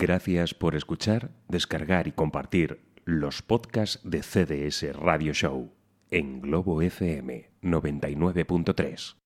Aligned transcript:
Gracias 0.00 0.54
por 0.54 0.76
escuchar, 0.76 1.30
descargar 1.48 2.08
y 2.08 2.12
compartir 2.12 2.80
los 3.04 3.42
podcasts 3.42 4.00
de 4.02 4.22
CDS 4.22 4.96
Radio 4.96 5.34
Show 5.34 5.74
en 6.10 6.40
Globo 6.40 6.80
FM 6.80 7.50
99.3. 7.60 9.16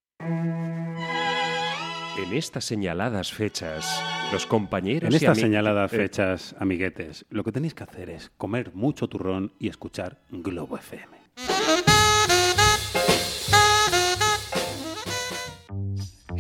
En 2.19 2.33
estas 2.33 2.65
señaladas 2.65 3.33
fechas, 3.33 4.03
los 4.33 4.47
compañeros 4.47 5.11
En 5.11 5.15
estas 5.15 5.39
señaladas 5.39 5.93
eh, 5.93 5.97
fechas, 5.97 6.57
amiguetes, 6.59 7.25
lo 7.31 7.45
que 7.45 7.53
tenéis 7.53 7.75
que 7.75 7.85
hacer 7.85 8.11
es 8.11 8.31
comer 8.37 8.75
mucho 8.75 9.07
turrón 9.07 9.53
y 9.61 9.69
escuchar 9.69 10.23
Globo 10.29 10.77
FM. 10.77 11.24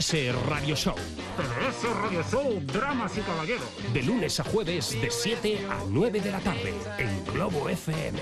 CDS 0.00 0.32
Radio 0.46 0.76
Show. 0.76 0.94
CDS 0.94 1.96
Radio 2.02 2.22
Show, 2.30 2.60
Dramas 2.72 3.18
y 3.18 3.20
Caballeros. 3.20 3.66
De 3.92 4.02
lunes 4.02 4.38
a 4.38 4.44
jueves 4.44 5.00
de 5.00 5.10
7 5.10 5.66
a 5.68 5.82
9 5.88 6.20
de 6.20 6.30
la 6.30 6.38
tarde 6.38 6.72
en 6.98 7.24
Globo 7.24 7.68
FM. 7.68 8.20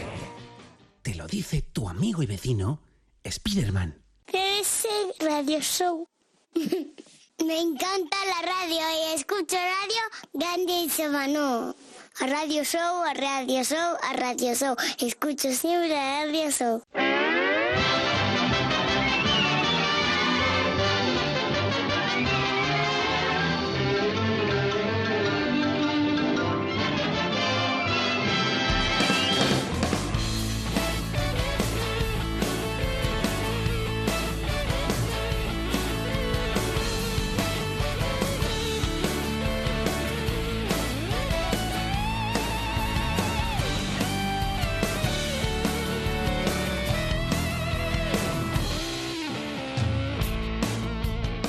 Te 1.02 1.14
lo 1.14 1.26
dice 1.26 1.60
tu 1.60 1.86
amigo 1.86 2.22
y 2.22 2.26
vecino, 2.26 2.80
Spiderman. 3.28 4.02
Ese 4.32 4.88
radio 5.20 5.60
show. 5.60 6.08
Me 6.54 7.60
encanta 7.60 8.16
la 8.24 8.46
radio 8.46 8.80
y 8.80 9.14
escucho 9.14 9.56
radio 9.56 10.02
grande 10.32 10.72
y 10.84 10.88
semano. 10.88 11.76
A 12.20 12.26
radio 12.26 12.64
show, 12.64 13.02
a 13.02 13.12
radio 13.12 13.62
show, 13.62 13.96
a 14.02 14.14
radio 14.14 14.54
show. 14.54 14.74
Escucho 14.98 15.52
siempre 15.52 15.94
a 15.94 16.24
radio 16.24 16.50
show. 16.50 16.82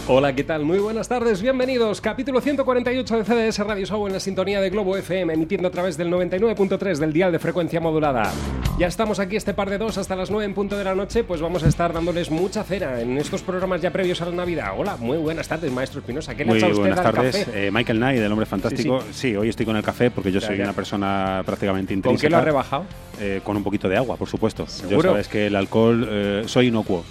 Hola, 0.09 0.33
¿qué 0.33 0.45
tal? 0.45 0.63
Muy 0.63 0.79
buenas 0.79 1.09
tardes, 1.09 1.41
bienvenidos. 1.41 1.99
Capítulo 1.99 2.39
148 2.39 3.17
de 3.17 3.23
CDS 3.25 3.59
Radio 3.59 3.85
Show 3.85 4.07
en 4.07 4.13
la 4.13 4.21
sintonía 4.21 4.61
de 4.61 4.69
Globo 4.69 4.95
FM, 4.95 5.33
emitiendo 5.33 5.67
a 5.67 5.71
través 5.71 5.97
del 5.97 6.09
99.3 6.09 6.97
del 6.97 7.11
dial 7.11 7.33
de 7.33 7.39
frecuencia 7.39 7.81
modulada. 7.81 8.31
Ya 8.79 8.87
estamos 8.87 9.19
aquí 9.19 9.35
este 9.35 9.53
par 9.53 9.69
de 9.69 9.77
dos 9.77 9.97
hasta 9.97 10.15
las 10.15 10.31
9 10.31 10.45
en 10.45 10.53
punto 10.53 10.77
de 10.77 10.85
la 10.85 10.95
noche, 10.95 11.25
pues 11.25 11.41
vamos 11.41 11.63
a 11.63 11.67
estar 11.67 11.91
dándoles 11.91 12.31
mucha 12.31 12.63
cena 12.63 13.01
en 13.01 13.17
estos 13.17 13.41
programas 13.41 13.81
ya 13.81 13.91
previos 13.91 14.21
a 14.21 14.25
la 14.27 14.31
Navidad. 14.31 14.71
Hola, 14.77 14.95
muy 14.95 15.17
buenas 15.17 15.45
tardes, 15.49 15.69
maestro 15.73 15.99
Espinosa. 15.99 16.35
¿Qué 16.35 16.45
le 16.45 16.51
Muy 16.51 16.57
echa 16.59 16.67
usted 16.67 16.79
buenas 16.79 16.99
al 16.99 17.13
tardes. 17.13 17.37
café? 17.45 17.67
Eh, 17.67 17.71
Michael 17.71 17.97
Knight, 17.97 18.19
del 18.21 18.31
Hombre 18.31 18.45
Fantástico. 18.45 19.03
Sí, 19.11 19.35
hoy 19.35 19.49
estoy 19.49 19.65
con 19.65 19.75
el 19.75 19.83
café 19.83 20.09
porque 20.09 20.31
yo 20.31 20.39
Ya, 20.39 20.47
soy 20.47 20.57
ya. 20.57 20.63
una 20.63 20.73
persona 20.73 21.41
prácticamente 21.45 21.89
¿Con 21.93 21.97
intrínseca. 21.97 22.27
qué 22.27 22.31
lo 22.31 22.37
ha 22.37 22.41
rebajado? 22.45 22.85
Eh, 23.19 23.41
con 23.43 23.57
un 23.57 23.63
poquito 23.63 23.89
de 23.89 23.97
agua, 23.97 24.15
por 24.15 24.29
supuesto. 24.29 24.67
¿Seguro? 24.67 25.01
Yo 25.01 25.09
sabes 25.09 25.27
que 25.27 25.47
el 25.47 25.55
alcohol, 25.57 26.07
eh, 26.09 26.43
soy 26.45 26.67
inocuo. 26.67 27.03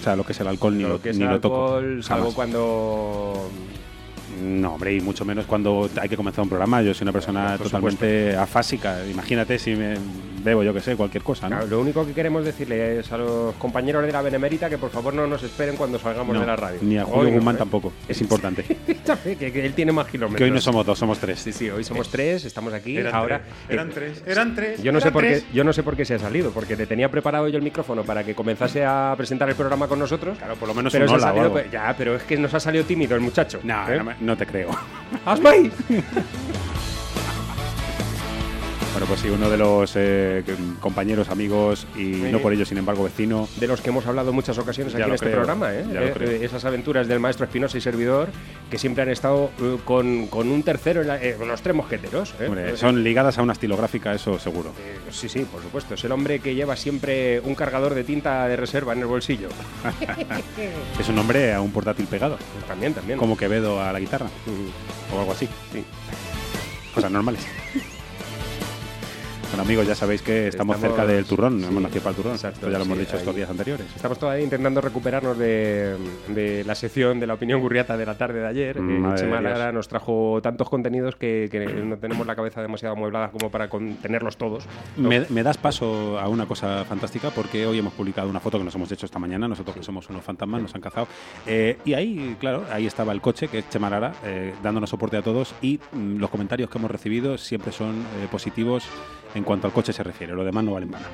O 0.00 0.02
sea, 0.02 0.16
lo 0.16 0.24
que 0.24 0.32
es 0.32 0.40
el 0.40 0.46
alcohol 0.48 0.76
ni 0.76 0.82
lo, 0.82 0.88
Lo 0.90 1.02
que 1.02 1.10
es 1.10 1.18
ni 1.18 1.24
el 1.24 1.30
lo 1.30 1.40
toco. 1.40 1.74
alcohol, 1.76 2.02
salvo 2.02 2.20
Jamás. 2.22 2.34
cuando... 2.34 3.50
No, 4.42 4.74
hombre, 4.74 4.94
y 4.94 5.00
mucho 5.00 5.24
menos 5.24 5.46
cuando 5.46 5.88
hay 6.00 6.08
que 6.08 6.16
comenzar 6.16 6.42
un 6.42 6.48
programa. 6.48 6.82
Yo 6.82 6.94
soy 6.94 7.04
una 7.04 7.12
persona 7.12 7.56
totalmente 7.58 8.36
afásica. 8.36 8.98
Imagínate 9.10 9.58
si 9.58 9.74
me 9.74 9.94
bebo, 10.42 10.62
yo 10.62 10.72
que 10.72 10.80
sé, 10.80 10.96
cualquier 10.96 11.22
cosa, 11.22 11.48
¿no? 11.48 11.56
Claro, 11.56 11.66
lo 11.70 11.80
único 11.80 12.06
que 12.06 12.12
queremos 12.12 12.44
decirle 12.44 12.98
es 13.00 13.12
a 13.12 13.18
los 13.18 13.54
compañeros 13.56 14.04
de 14.06 14.12
la 14.12 14.22
Benemérita 14.22 14.70
que 14.70 14.78
por 14.78 14.90
favor 14.90 15.12
no 15.12 15.26
nos 15.26 15.42
esperen 15.42 15.76
cuando 15.76 15.98
salgamos 15.98 16.34
No, 16.34 16.40
de 16.40 16.46
la 16.46 16.56
radio. 16.56 16.78
Ni 16.80 16.96
a 16.96 17.04
Julio 17.04 17.20
Hoy 17.20 17.30
no, 17.30 17.36
Guzmán 17.36 17.56
¿eh? 17.56 17.58
tampoco. 17.58 17.92
Es 18.08 18.20
importante. 18.22 18.62
que, 19.38 19.52
que 19.52 19.66
él 19.66 19.74
tiene 19.74 19.92
más 19.92 20.06
kilómetros. 20.06 20.38
que 20.38 20.44
hoy 20.44 20.50
no 20.50 20.60
somos 20.60 20.86
dos, 20.86 20.98
somos 20.98 21.18
tres. 21.18 21.40
Sí, 21.40 21.52
sí, 21.52 21.68
hoy 21.68 21.84
somos 21.84 22.08
tres, 22.08 22.44
estamos 22.46 22.72
aquí. 22.72 22.96
Eran 22.96 23.14
ahora 23.14 23.42
tres, 23.66 23.68
eran 23.68 23.88
eh, 23.88 23.92
tres, 23.94 24.22
eran 24.26 24.54
tres. 24.54 24.82
Yo 24.82 24.92
no 24.92 25.00
sé 25.00 25.10
por 25.12 25.22
qué, 25.24 25.42
yo 25.52 25.64
no 25.64 25.72
sé 25.72 25.82
por 25.82 25.96
qué 25.96 26.04
se 26.06 26.14
ha 26.14 26.18
salido, 26.18 26.50
porque 26.52 26.74
le 26.76 26.86
tenía 26.86 27.10
preparado 27.10 27.46
yo 27.48 27.58
el 27.58 27.62
micrófono 27.62 28.02
para 28.04 28.24
que 28.24 28.34
comenzase 28.34 28.84
a 28.84 29.12
presentar 29.16 29.48
el 29.50 29.56
programa 29.56 29.88
con 29.88 29.98
nosotros. 29.98 30.38
Claro, 30.38 30.54
por 30.54 30.68
lo 30.68 30.74
menos 30.74 30.92
pero 30.92 31.04
un 31.04 31.08
se 31.10 31.14
ha 31.14 31.16
hola 31.18 31.24
o 31.26 31.28
salido, 31.28 31.42
algo. 31.44 31.54
pues, 31.54 31.70
ya, 31.70 31.94
pero 31.98 32.16
es 32.16 32.22
que 32.22 32.38
nos 32.38 32.54
ha 32.54 32.60
salido 32.60 32.84
tímido 32.84 33.14
el 33.14 33.20
muchacho. 33.20 33.60
No, 33.62 33.88
¿eh? 33.90 33.98
no, 33.98 34.04
me- 34.04 34.14
no 34.20 34.36
te 34.36 34.46
creo. 34.46 34.70
¡Asmai! 35.24 35.72
Bueno, 38.92 39.06
pues 39.06 39.20
sí, 39.20 39.28
uno 39.30 39.48
de 39.48 39.56
los 39.56 39.92
eh, 39.94 40.42
compañeros, 40.80 41.28
amigos 41.30 41.86
y 41.94 42.12
Sí. 42.14 42.22
no 42.32 42.40
por 42.40 42.52
ello, 42.52 42.64
sin 42.66 42.76
embargo, 42.76 43.04
vecino. 43.04 43.48
De 43.60 43.68
los 43.68 43.80
que 43.80 43.90
hemos 43.90 44.04
hablado 44.06 44.32
muchas 44.32 44.58
ocasiones 44.58 44.92
aquí 44.94 45.04
en 45.04 45.12
este 45.14 45.26
creo, 45.26 45.36
programa, 45.36 45.72
¿eh? 45.72 45.84
Eh, 45.88 46.12
eh, 46.20 46.40
esas 46.42 46.64
aventuras 46.64 47.06
del 47.06 47.20
maestro 47.20 47.44
Espinosa 47.46 47.78
y 47.78 47.80
servidor, 47.80 48.28
que 48.68 48.78
siempre 48.78 49.04
han 49.04 49.08
estado 49.10 49.52
eh, 49.62 49.76
con, 49.84 50.26
con 50.26 50.48
un 50.50 50.64
tercero, 50.64 51.02
en 51.02 51.06
la- 51.06 51.20
con 51.38 51.46
los 51.46 51.62
tres 51.62 51.76
mosqueteros. 51.76 52.34
Hombre, 52.44 52.76
son 52.76 53.04
ligadas 53.04 53.38
a 53.38 53.42
una 53.42 53.52
estilográfica, 53.52 54.12
eso 54.12 54.40
seguro. 54.40 54.72
sí, 55.10 55.28
sí, 55.28 55.46
por 55.50 55.62
supuesto. 55.62 55.94
Es 55.94 56.02
el 56.04 56.10
hombre 56.10 56.40
que 56.40 56.56
lleva 56.56 56.74
siempre 56.74 57.38
un 57.40 57.54
cargador 57.54 57.94
de 57.94 58.02
tinta 58.02 58.48
de 58.48 58.56
reserva 58.56 58.92
en 58.92 58.98
el 59.00 59.06
bolsillo. 59.06 59.48
Es 61.00 61.08
un 61.08 61.14
nombre 61.14 61.54
a 61.54 61.60
un 61.60 61.70
portátil 61.72 62.06
pegado, 62.06 62.36
También, 62.66 62.92
también. 62.92 63.18
como 63.18 63.36
Quevedo 63.36 63.80
a 63.80 63.92
la 63.92 64.00
guitarra 64.00 64.26
o 65.14 65.20
algo 65.20 65.32
así. 65.32 65.48
Sí. 65.72 65.84
Cosas 66.94 67.10
normales. 67.12 67.46
Bueno, 69.60 69.68
amigos, 69.68 69.88
ya 69.88 69.94
sabéis 69.94 70.22
que 70.22 70.48
estamos, 70.48 70.76
Estamos- 70.76 70.96
cerca 70.96 71.12
del 71.12 71.26
turrón, 71.26 71.60
sí, 71.60 71.66
hemos 71.66 71.82
nacido 71.82 72.00
para 72.02 72.10
el 72.10 72.16
turrón. 72.16 72.32
exacto, 72.34 72.60
Esto 72.60 72.70
ya 72.70 72.78
lo 72.78 72.84
hemos 72.84 72.96
sí, 72.96 73.04
dicho 73.04 73.16
estos 73.18 73.28
ahí. 73.28 73.36
días 73.36 73.50
anteriores. 73.50 73.86
Estamos 73.94 74.18
todavía 74.18 74.42
intentando 74.42 74.80
recuperarnos 74.80 75.36
de, 75.36 75.96
de 76.28 76.64
la 76.64 76.74
sección 76.74 77.20
de 77.20 77.26
la 77.26 77.34
opinión 77.34 77.60
gurriata 77.60 77.94
de 77.98 78.06
la 78.06 78.16
tarde 78.16 78.40
de 78.40 78.46
ayer. 78.46 78.80
Madre 78.80 79.20
Chema. 79.20 79.40
Lara 79.42 79.70
nos 79.70 79.86
trajo 79.86 80.40
tantos 80.42 80.70
contenidos 80.70 81.14
que, 81.16 81.48
que 81.52 81.66
no 81.66 81.98
tenemos 81.98 82.26
la 82.26 82.34
cabeza 82.34 82.62
demasiado 82.62 82.94
amueblada 82.94 83.30
como 83.32 83.50
para 83.50 83.68
contenerlos 83.68 84.38
todos. 84.38 84.64
¿no? 84.96 85.10
Me, 85.10 85.26
me 85.28 85.42
das 85.42 85.58
paso 85.58 86.18
a 86.18 86.26
una 86.28 86.46
cosa 86.46 86.86
fantástica 86.86 87.28
porque 87.30 87.66
hoy 87.66 87.78
hemos 87.80 87.92
publicado 87.92 88.30
una 88.30 88.40
foto 88.40 88.56
que 88.56 88.64
nos 88.64 88.74
hemos 88.74 88.90
hecho 88.90 89.04
esta 89.04 89.18
mañana, 89.18 89.46
nosotros 89.46 89.76
que 89.76 89.82
somos 89.82 90.08
unos 90.08 90.24
fantasmas, 90.24 90.62
nos 90.62 90.74
han 90.74 90.80
cazado. 90.80 91.06
Eh, 91.46 91.76
y 91.84 91.92
ahí, 91.92 92.34
claro, 92.40 92.64
ahí 92.72 92.86
estaba 92.86 93.12
el 93.12 93.20
coche, 93.20 93.48
que 93.48 93.58
es 93.58 93.68
Chemarara, 93.68 94.14
eh, 94.24 94.54
dándonos 94.62 94.88
soporte 94.88 95.18
a 95.18 95.22
todos 95.22 95.54
y 95.60 95.78
mm, 95.92 96.16
los 96.16 96.30
comentarios 96.30 96.70
que 96.70 96.78
hemos 96.78 96.90
recibido 96.90 97.36
siempre 97.36 97.72
son 97.72 97.90
eh, 98.22 98.28
positivos 98.30 98.84
en 99.34 99.44
cuanto 99.50 99.66
al 99.66 99.72
coche 99.72 99.92
se 99.92 100.04
refiere, 100.04 100.32
lo 100.32 100.44
demás 100.44 100.62
no 100.62 100.72
valen 100.74 100.92
nada. 100.92 101.06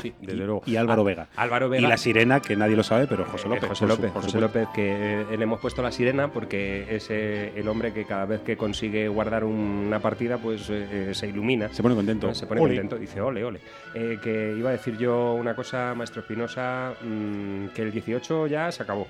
Sí, 0.00 0.12
desde 0.20 0.32
Y- 0.34 0.36
luego. 0.46 0.62
Y 0.64 0.76
Álvaro 0.76 1.02
Ah, 1.02 1.04
Vega. 1.04 1.26
Álvaro 1.36 1.68
Vega. 1.68 1.86
Y 1.86 1.90
la 1.90 1.98
sirena, 1.98 2.40
que 2.40 2.56
nadie 2.56 2.74
lo 2.74 2.82
sabe, 2.82 3.06
pero 3.06 3.26
José 3.26 3.46
Eh, 3.46 3.50
López. 3.50 3.68
José 3.68 3.86
por 3.86 3.94
su- 3.96 4.02
López, 4.02 4.12
José. 4.12 4.40
López, 4.40 4.68
que 4.74 5.20
eh, 5.22 5.36
le 5.36 5.42
hemos 5.44 5.60
puesto 5.60 5.82
la 5.82 5.92
sirena 5.92 6.28
porque 6.32 6.86
es 6.88 7.08
eh, 7.10 7.52
el 7.54 7.68
hombre 7.68 7.92
que 7.92 8.06
cada 8.06 8.24
vez 8.24 8.40
que 8.40 8.56
consigue 8.56 9.08
guardar 9.08 9.44
una 9.44 10.00
partida, 10.00 10.38
pues 10.38 10.62
se 11.12 11.26
ilumina. 11.28 11.68
Se 11.72 11.82
pone 11.82 11.94
contento. 11.94 12.32
Se 12.34 12.46
pone 12.46 12.62
Ole. 12.62 12.74
contento, 12.76 12.96
dice 12.98 13.20
ole, 13.20 13.44
ole. 13.44 13.60
Eh, 13.94 14.18
que 14.22 14.54
iba 14.56 14.70
a 14.70 14.72
decir 14.72 14.96
yo 14.96 15.34
una 15.34 15.54
cosa, 15.54 15.94
maestro 15.94 16.22
Espinosa, 16.22 16.94
mm, 17.02 17.66
que 17.74 17.82
el 17.82 17.92
18 17.92 18.46
ya 18.46 18.72
se 18.72 18.82
acabó. 18.84 19.06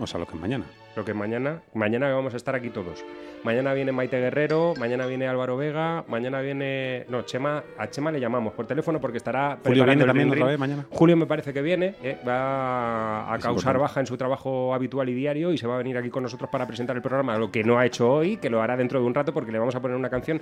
O 0.00 0.06
sea, 0.08 0.18
lo 0.18 0.26
que 0.26 0.34
es 0.34 0.40
mañana. 0.40 0.64
Lo 0.98 1.04
que 1.04 1.14
mañana, 1.14 1.62
mañana 1.74 2.12
vamos 2.12 2.34
a 2.34 2.36
estar 2.38 2.56
aquí 2.56 2.70
todos. 2.70 3.04
Mañana 3.44 3.72
viene 3.72 3.92
Maite 3.92 4.18
Guerrero, 4.18 4.74
mañana 4.80 5.06
viene 5.06 5.28
Álvaro 5.28 5.56
Vega, 5.56 6.02
mañana 6.08 6.40
viene. 6.40 7.06
No, 7.08 7.22
Chema, 7.22 7.62
a 7.78 7.88
Chema 7.88 8.10
le 8.10 8.18
llamamos 8.18 8.52
por 8.52 8.66
teléfono 8.66 9.00
porque 9.00 9.18
estará. 9.18 9.58
Julio 9.64 9.84
viene 9.84 10.04
también 10.04 10.28
otra 10.32 10.46
vez 10.46 10.58
mañana. 10.58 10.86
Julio 10.90 11.16
me 11.16 11.26
parece 11.26 11.52
que 11.52 11.62
viene, 11.62 11.94
eh, 12.02 12.18
va 12.26 13.32
a 13.32 13.36
Es 13.36 13.44
causar 13.44 13.74
importante. 13.76 13.78
baja 13.78 14.00
en 14.00 14.06
su 14.06 14.16
trabajo 14.16 14.74
habitual 14.74 15.08
y 15.08 15.14
diario 15.14 15.52
y 15.52 15.58
se 15.58 15.68
va 15.68 15.76
a 15.76 15.78
venir 15.78 15.96
aquí 15.96 16.10
con 16.10 16.24
nosotros 16.24 16.50
para 16.50 16.66
presentar 16.66 16.96
el 16.96 17.02
programa, 17.02 17.38
lo 17.38 17.52
que 17.52 17.62
no 17.62 17.78
ha 17.78 17.86
hecho 17.86 18.10
hoy, 18.10 18.38
que 18.38 18.50
lo 18.50 18.60
hará 18.60 18.76
dentro 18.76 18.98
de 18.98 19.06
un 19.06 19.14
rato 19.14 19.32
porque 19.32 19.52
le 19.52 19.60
vamos 19.60 19.76
a 19.76 19.80
poner 19.80 19.96
una 19.96 20.10
canción. 20.10 20.40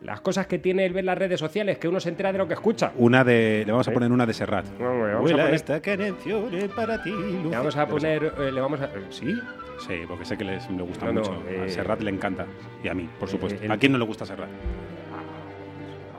Las 0.00 0.22
cosas 0.22 0.46
que 0.46 0.58
tiene 0.58 0.86
el 0.86 0.94
ver 0.94 1.04
las 1.04 1.18
redes 1.18 1.38
sociales, 1.38 1.76
que 1.76 1.86
uno 1.86 2.00
se 2.00 2.08
entera 2.08 2.32
de 2.32 2.38
lo 2.38 2.48
que 2.48 2.54
escucha. 2.54 2.92
Una 2.96 3.24
de. 3.24 3.64
Le 3.66 3.72
vamos 3.72 3.86
a 3.88 3.92
poner 3.92 4.10
una 4.10 4.24
de 4.24 4.32
Serrat. 4.32 4.64
No, 4.80 4.90
hombre, 4.90 5.12
vamos 5.12 5.30
a 5.32 5.34
poner- 5.36 5.52
esta 5.54 5.82
canción 5.82 6.54
es 6.54 6.68
para 6.70 7.02
ti. 7.02 7.10
Le 7.12 7.50
vamos 7.54 7.76
a 7.76 7.86
poner, 7.86 8.32
eh, 8.38 8.50
le 8.50 8.58
vamos 8.62 8.80
a, 8.80 8.86
eh, 8.86 9.04
sí, 9.10 9.34
Sí, 9.78 9.94
porque 10.06 10.24
sé 10.24 10.36
que 10.36 10.44
les, 10.44 10.68
le 10.70 10.82
gusta 10.82 11.06
No, 11.06 11.20
mucho. 11.20 11.42
eh, 11.48 11.62
a 11.66 11.68
Serrat 11.68 12.00
le 12.02 12.10
encanta. 12.10 12.46
Y 12.82 12.88
a 12.88 12.94
mí, 12.94 13.08
por 13.18 13.28
eh, 13.28 13.32
supuesto. 13.32 13.62
el- 13.64 13.70
¿A 13.70 13.76
quién 13.78 13.92
no 13.92 13.98
le 13.98 14.04
gusta 14.04 14.26
Serrat? 14.26 14.48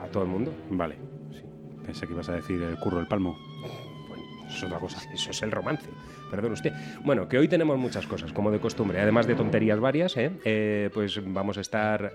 a 0.02 0.06
todo 0.08 0.22
el 0.24 0.28
mundo. 0.28 0.52
Vale. 0.70 0.96
Sí. 1.32 1.42
Pensé 1.84 2.06
que 2.06 2.12
ibas 2.14 2.28
a 2.28 2.34
decir 2.34 2.60
el 2.62 2.76
curro 2.78 2.98
del 2.98 3.06
palmo. 3.06 3.38
Bueno, 4.08 4.22
eso 4.48 4.56
es 4.56 4.62
otra 4.64 4.78
cosa. 4.78 5.00
Eso 5.12 5.30
es 5.30 5.42
el 5.42 5.50
romance. 5.50 5.88
Perdón 6.30 6.52
usted. 6.52 6.72
Bueno, 7.04 7.28
que 7.28 7.38
hoy 7.38 7.48
tenemos 7.48 7.76
muchas 7.78 8.06
cosas, 8.06 8.32
como 8.32 8.50
de 8.50 8.58
costumbre. 8.60 9.00
Además 9.00 9.26
de 9.26 9.34
tonterías 9.34 9.78
varias, 9.80 10.16
¿eh? 10.16 10.30
Eh, 10.44 10.90
pues 10.94 11.20
vamos 11.32 11.58
a 11.58 11.60
estar 11.60 12.12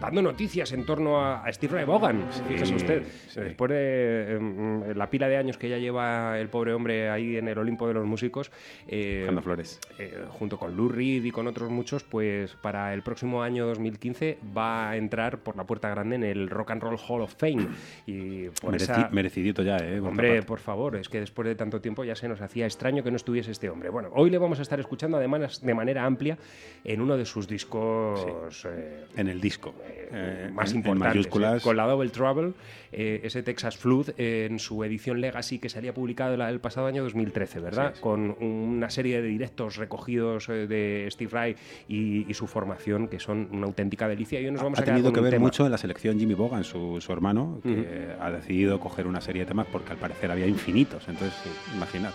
dando 0.00 0.22
noticias 0.22 0.72
en 0.72 0.84
torno 0.86 1.20
a, 1.20 1.44
a 1.44 1.52
Steve 1.52 1.74
Ray 1.74 1.84
Vaughan. 1.84 2.24
Fíjese 2.48 2.74
usted, 2.74 3.02
sí. 3.28 3.40
después 3.40 3.70
de 3.70 4.36
eh, 4.36 4.94
la 4.94 5.10
pila 5.10 5.28
de 5.28 5.36
años 5.36 5.58
que 5.58 5.68
ya 5.68 5.78
lleva 5.78 6.38
el 6.38 6.48
pobre 6.48 6.72
hombre 6.72 7.10
ahí 7.10 7.36
en 7.36 7.48
el 7.48 7.58
Olimpo 7.58 7.86
de 7.86 7.94
los 7.94 8.06
músicos, 8.06 8.50
eh, 8.88 9.28
flores. 9.42 9.78
eh, 9.98 10.24
junto 10.30 10.58
con 10.58 10.76
Lou 10.76 10.88
Reed 10.88 11.24
y 11.24 11.30
con 11.30 11.46
otros 11.46 11.70
muchos, 11.70 12.02
pues 12.04 12.54
para 12.56 12.94
el 12.94 13.02
próximo 13.02 13.42
año 13.42 13.66
2015 13.66 14.38
va 14.56 14.90
a 14.90 14.96
entrar 14.96 15.38
por 15.38 15.56
la 15.56 15.64
puerta 15.64 15.88
grande 15.90 16.16
en 16.16 16.24
el 16.24 16.48
Rock 16.48 16.70
and 16.72 16.82
Roll 16.82 16.98
Hall 17.08 17.20
of 17.22 17.34
Fame. 17.36 17.68
Y 18.06 18.48
por 18.60 18.72
Mereci- 18.74 18.82
esa... 18.82 19.08
Merecidito 19.10 19.62
ya, 19.62 19.76
¿eh? 19.76 19.98
por 20.00 20.08
Hombre, 20.10 20.42
por 20.42 20.60
favor, 20.60 20.96
es 20.96 21.08
que 21.08 21.20
después 21.20 21.46
de 21.46 21.54
tanto 21.54 21.80
tiempo 21.80 22.04
ya 22.04 22.14
se 22.16 22.28
nos 22.28 22.40
hacía 22.40 22.64
extraño 22.66 23.02
que 23.02 23.10
no 23.10 23.16
estuviese 23.16 23.50
este 23.50 23.68
hombre. 23.68 23.90
Bueno, 23.90 24.08
hoy 24.14 24.30
le 24.30 24.38
vamos 24.38 24.58
a 24.58 24.62
estar 24.62 24.80
escuchando 24.80 25.16
además 25.18 25.60
de 25.60 25.74
manera 25.74 26.04
amplia 26.04 26.38
en 26.84 27.00
uno 27.00 27.16
de 27.16 27.24
sus 27.26 27.46
discos 27.46 28.64
eh, 28.66 29.04
En 29.16 29.28
el 29.28 29.40
disco. 29.40 29.74
Eh, 30.12 30.50
más 30.52 30.70
en- 30.70 30.78
en 30.78 30.78
importantes, 30.86 31.26
eh, 31.26 31.60
con 31.62 31.76
la 31.76 31.86
Double 31.86 32.10
Trouble, 32.10 32.52
eh, 32.92 33.20
ese 33.24 33.42
Texas 33.42 33.76
Flood 33.76 34.10
eh, 34.18 34.46
en 34.50 34.58
su 34.58 34.82
edición 34.84 35.20
Legacy 35.20 35.58
que 35.58 35.68
salía 35.68 35.94
publicado 35.94 36.34
el 36.34 36.60
pasado 36.60 36.86
año 36.86 37.02
2013, 37.02 37.60
¿verdad? 37.60 37.92
Sí. 37.94 38.00
Con 38.00 38.36
una 38.42 38.90
serie 38.90 39.22
de 39.22 39.28
directos 39.28 39.76
recogidos 39.76 40.48
eh, 40.48 40.66
de 40.66 41.06
Steve 41.10 41.30
Rai 41.32 41.56
y, 41.88 42.30
y 42.30 42.34
su 42.34 42.46
formación 42.46 43.08
que 43.08 43.18
son 43.20 43.48
una 43.52 43.66
auténtica 43.66 44.08
delicia. 44.08 44.40
Y 44.40 44.46
hoy 44.46 44.50
nos 44.52 44.62
vamos 44.62 44.78
ha 44.78 44.82
a 44.82 44.84
quedar 44.84 44.96
tenido 44.96 45.10
con 45.12 45.14
que 45.14 45.20
ver 45.22 45.30
tema. 45.34 45.44
mucho 45.46 45.64
en 45.66 45.72
la 45.72 45.78
selección 45.78 46.18
Jimmy 46.18 46.34
Bogan, 46.34 46.64
su, 46.64 47.00
su 47.00 47.12
hermano, 47.12 47.60
que 47.62 48.08
ha 48.20 48.30
decidido 48.30 48.80
coger 48.80 49.06
una 49.06 49.20
serie 49.20 49.42
de 49.42 49.46
temas 49.46 49.66
porque 49.70 49.92
al 49.92 49.98
parecer 49.98 50.30
había 50.30 50.46
infinitos. 50.46 51.08
Entonces, 51.08 51.36
imaginad. 51.74 52.10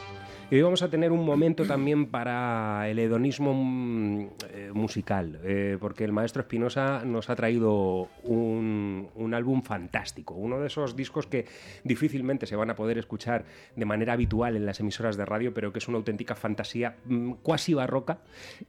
Y 0.51 0.57
hoy 0.57 0.61
vamos 0.61 0.83
a 0.83 0.89
tener 0.91 1.11
un 1.11 1.25
momento 1.25 1.65
también 1.65 2.05
para 2.05 2.87
el 2.87 2.99
hedonismo 2.99 3.51
mm, 3.55 4.19
eh, 4.53 4.69
musical, 4.73 5.39
eh, 5.43 5.77
porque 5.79 6.03
el 6.03 6.11
maestro 6.11 6.43
Espinosa 6.43 7.03
nos 7.03 7.31
ha 7.31 7.35
traído 7.35 8.09
un, 8.23 9.09
un 9.15 9.33
álbum 9.33 9.63
fantástico, 9.63 10.35
uno 10.35 10.59
de 10.59 10.67
esos 10.67 10.95
discos 10.95 11.25
que 11.25 11.45
difícilmente 11.83 12.45
se 12.45 12.55
van 12.55 12.69
a 12.69 12.75
poder 12.75 12.99
escuchar 12.99 13.45
de 13.75 13.85
manera 13.85 14.13
habitual 14.13 14.55
en 14.55 14.67
las 14.67 14.79
emisoras 14.79 15.17
de 15.17 15.25
radio, 15.25 15.51
pero 15.51 15.73
que 15.73 15.79
es 15.79 15.87
una 15.87 15.97
auténtica 15.97 16.35
fantasía 16.35 16.95
mm, 17.05 17.31
cuasi 17.41 17.73
barroca 17.73 18.19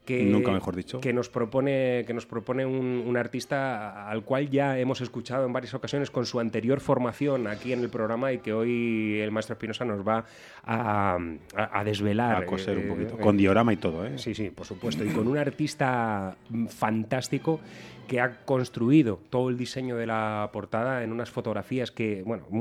que, 0.06 0.24
Nunca 0.24 0.52
mejor 0.52 0.76
dicho. 0.76 1.00
que 1.02 1.12
nos 1.12 1.28
propone, 1.28 2.04
que 2.06 2.14
nos 2.14 2.24
propone 2.24 2.64
un, 2.64 3.04
un 3.06 3.16
artista 3.18 4.08
al 4.08 4.24
cual 4.24 4.48
ya 4.48 4.78
hemos 4.78 5.02
escuchado 5.02 5.44
en 5.44 5.52
varias 5.52 5.74
ocasiones 5.74 6.10
con 6.10 6.24
su 6.24 6.40
anterior 6.40 6.80
formación 6.80 7.46
aquí 7.46 7.74
en 7.74 7.80
el 7.80 7.90
programa 7.90 8.32
y 8.32 8.38
que 8.38 8.54
hoy 8.54 9.20
el 9.20 9.30
maestro 9.30 9.52
Espinosa 9.52 9.84
nos 9.84 10.00
va 10.08 10.24
a, 10.64 11.18
a- 11.54 11.65
a 11.72 11.84
desvelar. 11.84 12.42
A 12.42 12.46
coser 12.46 12.78
un 12.78 12.88
poquito. 12.88 13.14
eh, 13.18 13.20
Con 13.20 13.36
diorama 13.36 13.72
y 13.72 13.76
todo, 13.76 14.06
¿eh? 14.06 14.18
Sí, 14.18 14.34
sí, 14.34 14.50
por 14.50 14.66
supuesto. 14.66 15.04
Y 15.04 15.08
con 15.08 15.26
un 15.28 15.38
artista 15.38 16.36
mm, 16.50 16.66
fantástico 16.66 17.60
que 18.06 18.20
ha 18.20 18.44
construido 18.44 19.18
todo 19.30 19.48
el 19.50 19.56
diseño 19.56 19.96
de 19.96 20.06
la 20.06 20.50
portada 20.52 21.02
en 21.02 21.12
unas 21.12 21.30
fotografías 21.30 21.90
que, 21.90 22.22
bueno, 22.24 22.44
mm, 22.50 22.58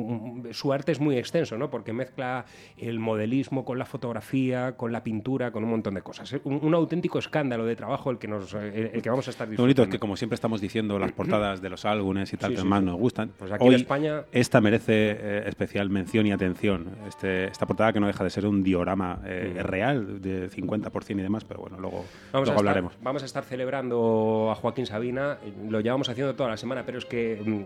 mm, 0.50 0.53
su 0.53 0.74
arte 0.74 0.92
es 0.92 1.00
muy 1.00 1.18
extenso, 1.18 1.57
¿no? 1.57 1.69
Porque 1.69 1.94
mezcla 1.94 2.45
el 2.77 3.00
modelismo 3.00 3.63
con 3.65 3.77
la 3.80 3.86
fotografía, 3.86 4.75
con 4.77 4.92
la 4.92 5.03
pintura, 5.03 5.51
con 5.51 5.63
un 5.63 5.69
montón 5.69 5.94
de 5.94 6.01
cosas. 6.01 6.33
Un, 6.44 6.59
un 6.63 6.74
auténtico 6.74 7.19
escándalo 7.19 7.65
de 7.65 7.75
trabajo 7.75 8.12
el 8.12 8.18
que, 8.18 8.27
nos, 8.27 8.53
eh, 8.53 8.92
el 8.94 9.01
que 9.01 9.09
vamos 9.09 9.27
a 9.27 9.31
estar 9.31 9.47
Lo 9.47 9.51
disfrutando. 9.51 9.63
bonito 9.63 9.83
es 9.83 9.89
que, 9.89 10.00
como 10.00 10.15
siempre 10.18 10.36
estamos 10.36 10.62
diciendo, 10.62 10.97
las 11.00 11.12
portadas 11.13 11.62
de 11.62 11.69
los 11.69 11.86
álbumes 11.86 12.31
y 12.33 12.38
tal 12.38 12.50
Sí, 12.51 12.56
que 12.56 12.62
sí, 12.62 12.68
más 12.68 12.80
sí. 12.81 12.86
nos 12.86 12.95
gustan, 12.97 13.31
Pues 13.38 13.51
aquí 13.51 13.63
en 13.63 13.69
hoy 13.69 13.75
España- 13.75 14.24
esta 14.31 14.62
merece 14.62 15.12
eh, 15.19 15.44
especial 15.47 15.89
mención 15.89 16.25
y 16.27 16.31
atención. 16.31 16.88
Este, 17.07 17.45
esta 17.45 17.65
portada 17.65 17.94
que 17.94 18.00
no 18.00 18.07
deja 18.07 18.24
de 18.24 18.30
ser 18.30 18.45
un 18.45 18.63
diorama 18.63 19.19
eh, 19.25 19.59
real 19.63 20.21
de 20.21 20.50
50% 20.50 21.12
y 21.12 21.21
demás, 21.21 21.44
pero 21.45 21.62
bueno, 21.62 21.77
luego, 21.80 21.97
Vamos, 21.97 22.06
luego 22.31 22.39
a 22.39 22.44
estar, 22.44 22.57
hablaremos. 22.57 22.94
vamos 23.01 23.21
a 23.24 23.25
estar 23.25 23.44
celebrando 23.44 24.50
a 24.51 24.56
Joaquín 24.56 24.86
Sabina, 24.86 25.34
lo 25.69 25.79
llevamos 25.81 26.09
haciendo 26.09 26.35
toda 26.35 26.49
la 26.49 26.57
semana, 26.57 26.83
pero 26.85 26.97
es 26.97 27.05
que 27.05 27.41
mm, 27.43 27.61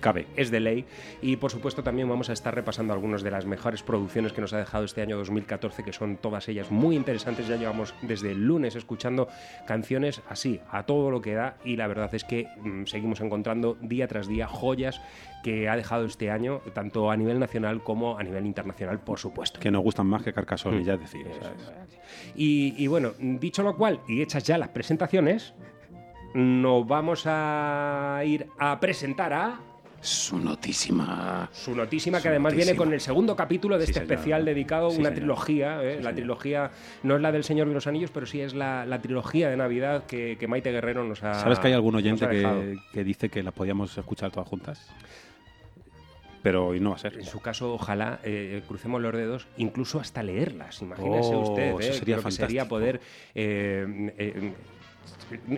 Cabe. 0.00 0.26
es 0.36 0.50
de 0.50 0.58
ley. 0.58 0.84
Y 1.20 1.36
por 1.36 1.52
supuesto 1.52 1.84
también 1.84 2.08
vamos 2.08 2.28
a 2.28 2.32
estar 2.32 2.52
repasando 2.52 2.92
algunas 2.92 3.22
de 3.22 3.30
las 3.30 3.46
mejores 3.46 3.84
producciones 3.84 4.32
que 4.32 4.40
nos 4.40 4.52
ha 4.52 4.58
dejado 4.58 4.84
este 4.84 5.00
año 5.00 5.16
2014, 5.16 5.84
que 5.84 5.92
son 5.92 6.16
todas 6.16 6.48
ellas 6.48 6.72
muy 6.72 6.96
interesantes. 6.96 7.46
Ya 7.46 7.54
llevamos 7.56 7.94
desde 8.02 8.32
el 8.32 8.44
lunes 8.44 8.74
escuchando 8.74 9.28
canciones 9.64 10.20
así, 10.28 10.60
a 10.72 10.82
todo 10.86 11.10
lo 11.12 11.20
que 11.22 11.34
da, 11.34 11.56
y 11.64 11.76
la 11.76 11.86
verdad 11.86 12.12
es 12.14 12.24
que 12.24 12.48
mm, 12.62 12.86
seguimos 12.86 13.20
encontrando 13.20 13.76
día 13.80 14.08
tras 14.08 14.26
día 14.26 14.48
joyas 14.48 15.00
que 15.44 15.68
ha 15.68 15.76
dejado 15.76 16.04
este 16.06 16.30
año, 16.32 16.60
tanto 16.72 17.10
a 17.10 17.16
nivel 17.16 17.38
nacional 17.38 17.82
como 17.82 18.18
a 18.18 18.22
nivel 18.24 18.44
internacional, 18.46 18.98
por 19.00 19.18
supuesto. 19.20 19.60
Que 19.60 19.70
nos 19.70 19.82
gustan 19.82 20.06
más 20.06 20.22
que 20.22 20.32
Carcassonne, 20.32 20.80
Mm. 20.80 20.84
ya 20.84 20.94
es. 20.94 21.12
Y, 22.34 22.74
y 22.76 22.86
bueno, 22.86 23.12
dicho 23.18 23.62
lo 23.62 23.76
cual, 23.76 24.00
y 24.08 24.22
hechas 24.22 24.44
ya 24.44 24.58
las 24.58 24.68
presentaciones, 24.70 25.54
nos 26.34 26.86
vamos 26.86 27.24
a 27.26 28.20
ir 28.24 28.46
a 28.58 28.78
presentar 28.80 29.32
a 29.32 29.60
Su 30.00 30.38
notísima. 30.38 31.48
su 31.52 31.74
notísima, 31.76 32.18
que 32.18 32.22
Su 32.24 32.28
además 32.30 32.54
viene 32.54 32.74
con 32.74 32.92
el 32.92 33.00
segundo 33.00 33.36
capítulo 33.36 33.78
de 33.78 33.84
Sí, 33.86 33.90
este 33.92 34.00
señor. 34.00 34.12
especial 34.12 34.44
dedicado 34.44 34.88
a 34.88 34.90
Sí, 34.90 34.96
una 34.98 35.10
señor. 35.10 35.18
trilogía. 35.20 35.82
¿eh? 35.82 35.90
Sí, 35.90 35.96
la 35.96 36.10
señor. 36.10 36.14
trilogía 36.14 36.70
no 37.04 37.14
es 37.16 37.22
la 37.22 37.30
del 37.32 37.44
Señor 37.44 37.68
de 37.68 37.74
los 37.74 37.86
Anillos, 37.86 38.10
pero 38.12 38.26
sí 38.26 38.40
es 38.40 38.52
la, 38.54 38.84
la 38.86 39.00
trilogía 39.00 39.48
de 39.48 39.56
Navidad 39.56 40.04
que, 40.06 40.36
que 40.40 40.48
Maite 40.48 40.72
Guerrero 40.72 41.04
nos 41.04 41.22
ha 41.22 41.34
¿Sabes 41.34 41.58
que 41.60 41.68
hay 41.68 41.72
algún 41.74 41.94
oyente 41.94 42.28
que, 42.28 42.76
que 42.92 43.04
dice 43.04 43.28
que 43.28 43.42
la 43.44 43.52
podíamos 43.52 43.96
escuchar 43.96 44.30
todas 44.32 44.48
juntas? 44.48 44.90
Pero 46.42 46.66
hoy 46.66 46.80
no 46.80 46.90
va 46.90 46.96
a 46.96 46.98
ser. 46.98 47.14
En 47.18 47.24
su 47.24 47.38
caso, 47.38 47.72
ojalá 47.72 48.18
eh, 48.24 48.62
crucemos 48.66 49.00
los 49.00 49.12
dedos, 49.14 49.46
incluso 49.58 50.00
hasta 50.00 50.24
leerlas. 50.24 50.82
Imagínese 50.82 51.36
Oh, 51.36 51.42
usted, 51.50 51.68
eso 51.68 51.78
¿eh? 51.78 51.92
sería 51.92 52.16
que 52.16 52.30
sería 52.32 52.62
fantástico. 52.64 52.68
poder. 52.68 53.00
eh, 53.36 54.12
eh, 54.18 54.52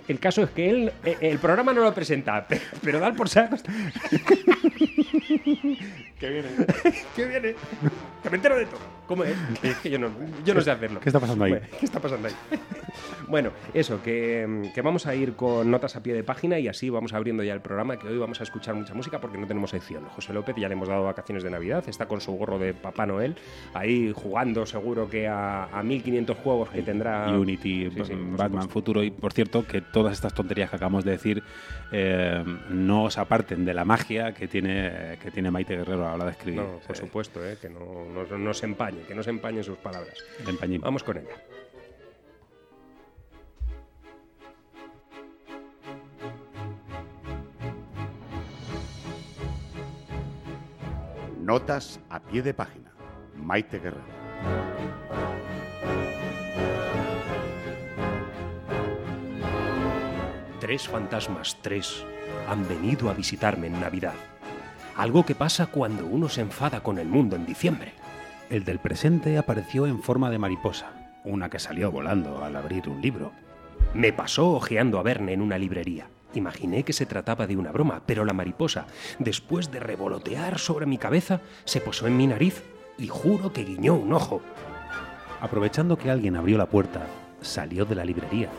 el 0.09 0.19
caso 0.19 0.43
es 0.43 0.51
que 0.51 0.71
él, 0.71 0.93
eh, 1.05 1.17
el 1.21 1.39
programa 1.39 1.73
no 1.73 1.83
lo 1.83 1.95
presenta, 1.95 2.47
pero, 2.49 2.63
pero 2.83 3.15
por 3.15 3.29
saco. 3.29 3.57
Que 6.25 6.31
viene, 6.31 6.49
que 7.17 7.27
viene, 7.27 7.55
que 8.23 8.31
me 8.31 8.37
entero 8.37 8.57
de 8.57 8.67
todo. 8.67 8.81
¿Cómo 9.07 9.25
es? 9.25 9.37
Es 9.63 9.77
que 9.79 9.91
yo 9.91 9.99
no, 9.99 10.09
yo 10.45 10.55
no 10.55 10.61
sé 10.63 10.71
hacerlo. 10.71 11.01
¿Qué 11.01 11.11
está 11.11 11.21
pasando 11.21 11.45
ahí? 11.45 11.53
Bueno, 11.53 11.67
¿Qué 11.79 11.85
está 11.85 12.01
pasando 12.01 12.29
ahí? 12.29 12.35
Bueno, 13.29 13.51
eso, 13.75 14.03
que, 14.03 14.71
que 14.75 14.83
vamos 14.83 15.07
a 15.07 15.15
ir 15.15 15.35
con 15.35 15.71
notas 15.71 15.97
a 15.97 16.03
pie 16.03 16.15
de 16.15 16.25
página 16.25 16.59
y 16.59 16.69
así 16.69 16.89
vamos 16.89 17.13
abriendo 17.13 17.43
ya 17.43 17.53
el 17.53 17.61
programa, 17.61 17.99
que 17.99 18.09
hoy 18.09 18.17
vamos 18.17 18.41
a 18.41 18.45
escuchar 18.45 18.75
mucha 18.75 18.95
música 18.95 19.21
porque 19.21 19.37
no 19.37 19.47
tenemos 19.47 19.71
sección. 19.71 20.05
José 20.07 20.33
López 20.33 20.57
ya 20.57 20.69
le 20.69 20.75
hemos 20.75 20.89
dado 20.89 21.05
vacaciones 21.05 21.43
de 21.43 21.51
Navidad, 21.51 21.85
está 21.87 22.07
con 22.07 22.21
su 22.21 22.33
gorro 22.33 22.59
de 22.59 22.73
Papá 22.73 23.05
Noel, 23.07 23.37
ahí 23.75 24.13
jugando 24.15 24.65
seguro 24.65 25.09
que 25.09 25.29
a, 25.29 25.65
a 25.65 25.83
1500 25.83 26.37
juegos 26.39 26.71
que 26.71 26.83
tendrá... 26.83 27.29
Unity, 27.31 27.91
Sí, 27.91 28.05
sí, 28.05 28.15
por 28.15 28.39
Batman. 28.39 28.69
Futuro. 28.69 29.03
Y 29.03 29.11
por 29.11 29.33
cierto, 29.33 29.67
que 29.67 29.81
todas 29.81 30.15
estas 30.15 30.33
tonterías 30.33 30.71
que 30.71 30.77
acabamos 30.77 31.05
de 31.05 31.11
decir 31.11 31.43
eh, 31.93 32.43
no 32.71 33.05
os 33.05 33.19
aparten 33.19 33.65
de 33.65 33.75
la 33.75 33.85
magia 33.85 34.33
que 34.33 34.49
tiene, 34.49 35.19
que 35.23 35.31
tiene 35.31 35.51
Maite 35.51 35.77
Guerrero 35.77 36.09
a 36.09 36.14
la 36.17 36.25
hora 36.25 36.33
de 36.33 36.39
escribir. 36.39 36.61
No, 36.61 36.79
por 36.87 36.97
supuesto, 36.97 37.45
eh, 37.47 37.59
que 37.61 37.69
no, 37.69 38.05
no- 38.07 38.39
no 38.39 38.55
se 38.55 38.67
empañe, 38.67 39.03
que 39.03 39.15
no 39.15 39.23
se 39.23 39.31
empañen 39.31 39.65
sus 39.65 39.79
palabras. 39.79 40.17
el 40.41 40.49
empañín. 40.51 40.81
Vamos 40.81 41.03
con 41.03 41.17
ella. 41.19 41.35
Notas 51.41 52.01
a 52.09 52.21
pie 52.21 52.43
de 52.43 52.55
página. 52.55 52.91
Maite 53.37 53.79
Guerrero. 53.79 54.13
Tres 60.61 60.89
fantasmas, 60.89 61.59
tres, 61.61 62.05
han 62.49 62.67
venido 62.67 63.11
a 63.11 63.15
visitarme 63.15 63.67
en 63.67 63.81
Navidad. 63.81 64.15
Algo 64.97 65.27
que 65.27 65.35
pasa 65.35 65.67
cuando 65.67 66.07
uno 66.07 66.29
se 66.29 66.41
enfada 66.41 66.81
con 66.81 66.99
el 66.99 67.09
mundo 67.09 67.35
en 67.35 67.47
diciembre. 67.47 67.95
El 68.49 68.65
del 68.65 68.79
presente 68.79 69.37
apareció 69.39 69.87
en 69.87 70.01
forma 70.01 70.31
de 70.31 70.39
mariposa, 70.39 70.93
una 71.25 71.51
que 71.51 71.59
salió 71.59 71.91
volando 71.91 72.45
al 72.45 72.55
abrir 72.55 72.89
un 72.89 73.01
libro. 73.03 73.33
Me 73.93 74.13
pasó 74.13 74.53
ojeando 74.53 75.01
a 75.01 75.03
Verne 75.03 75.33
en 75.33 75.41
una 75.41 75.59
librería. 75.59 76.07
Imaginé 76.33 76.85
que 76.85 76.93
se 76.93 77.07
trataba 77.07 77.47
de 77.49 77.57
una 77.57 77.73
broma, 77.73 78.03
pero 78.07 78.25
la 78.25 78.33
mariposa, 78.33 78.87
después 79.19 79.73
de 79.73 79.81
revolotear 79.81 80.59
sobre 80.61 80.87
mi 80.87 80.99
cabeza, 80.99 81.41
se 81.65 81.81
posó 81.81 82.07
en 82.07 82.17
mi 82.17 82.29
nariz 82.29 82.63
y 82.97 83.09
juro 83.09 83.53
que 83.53 83.65
guiñó 83.65 83.95
un 83.95 84.13
ojo. 84.13 84.43
Aprovechando 85.41 85.99
que 85.99 86.11
alguien 86.11 86.37
abrió 86.37 86.57
la 86.57 86.69
puerta, 86.69 87.07
salió 87.41 87.85
de 87.85 87.97
la 87.97 88.05
librería. 88.05 88.51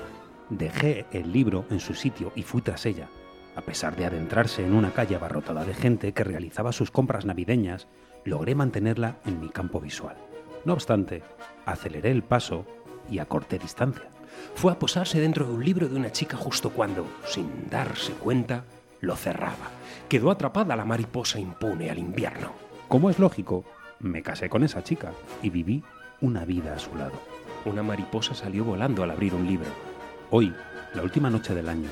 Dejé 0.50 1.06
el 1.12 1.32
libro 1.32 1.66
en 1.70 1.80
su 1.80 1.94
sitio 1.96 2.34
y 2.36 2.44
fui 2.44 2.62
tras 2.62 2.86
ella. 2.86 3.08
A 3.56 3.62
pesar 3.62 3.96
de 3.96 4.06
adentrarse 4.06 4.66
en 4.66 4.74
una 4.74 4.92
calle 4.92 5.16
abarrotada 5.16 5.64
de 5.64 5.74
gente 5.74 6.14
que 6.14 6.24
realizaba 6.24 6.72
sus 6.72 6.92
compras 6.92 7.26
navideñas, 7.26 7.88
logré 8.26 8.56
mantenerla 8.56 9.18
en 9.26 9.40
mi 9.40 9.50
campo 9.50 9.80
visual. 9.80 10.18
No 10.66 10.74
obstante, 10.74 11.24
aceleré 11.66 12.12
el 12.12 12.24
paso 12.24 12.66
y 13.10 13.20
acorté 13.20 13.58
distancia. 13.58 14.10
Fue 14.56 14.72
a 14.72 14.80
posarse 14.80 15.20
dentro 15.22 15.46
de 15.46 15.54
un 15.54 15.64
libro 15.64 15.88
de 15.88 15.96
una 15.96 16.12
chica 16.12 16.36
justo 16.36 16.72
cuando, 16.72 17.06
sin 17.26 17.70
darse 17.70 18.14
cuenta, 18.14 18.66
lo 19.00 19.16
cerraba. 19.16 19.70
Quedó 20.10 20.32
atrapada 20.32 20.76
la 20.76 20.86
mariposa 20.86 21.40
impune 21.40 21.90
al 21.90 22.00
invierno. 22.00 22.52
Como 22.88 23.10
es 23.10 23.20
lógico, 23.20 23.64
me 24.00 24.22
casé 24.22 24.50
con 24.50 24.64
esa 24.64 24.84
chica 24.84 25.12
y 25.42 25.50
viví 25.50 25.84
una 26.22 26.46
vida 26.46 26.74
a 26.74 26.80
su 26.80 26.96
lado. 26.96 27.20
Una 27.66 27.84
mariposa 27.84 28.36
salió 28.36 28.64
volando 28.64 29.04
al 29.04 29.12
abrir 29.12 29.34
un 29.34 29.48
libro. 29.48 29.70
Hoy, 30.32 30.54
la 30.94 31.04
última 31.04 31.30
noche 31.30 31.54
del 31.54 31.70
año, 31.70 31.90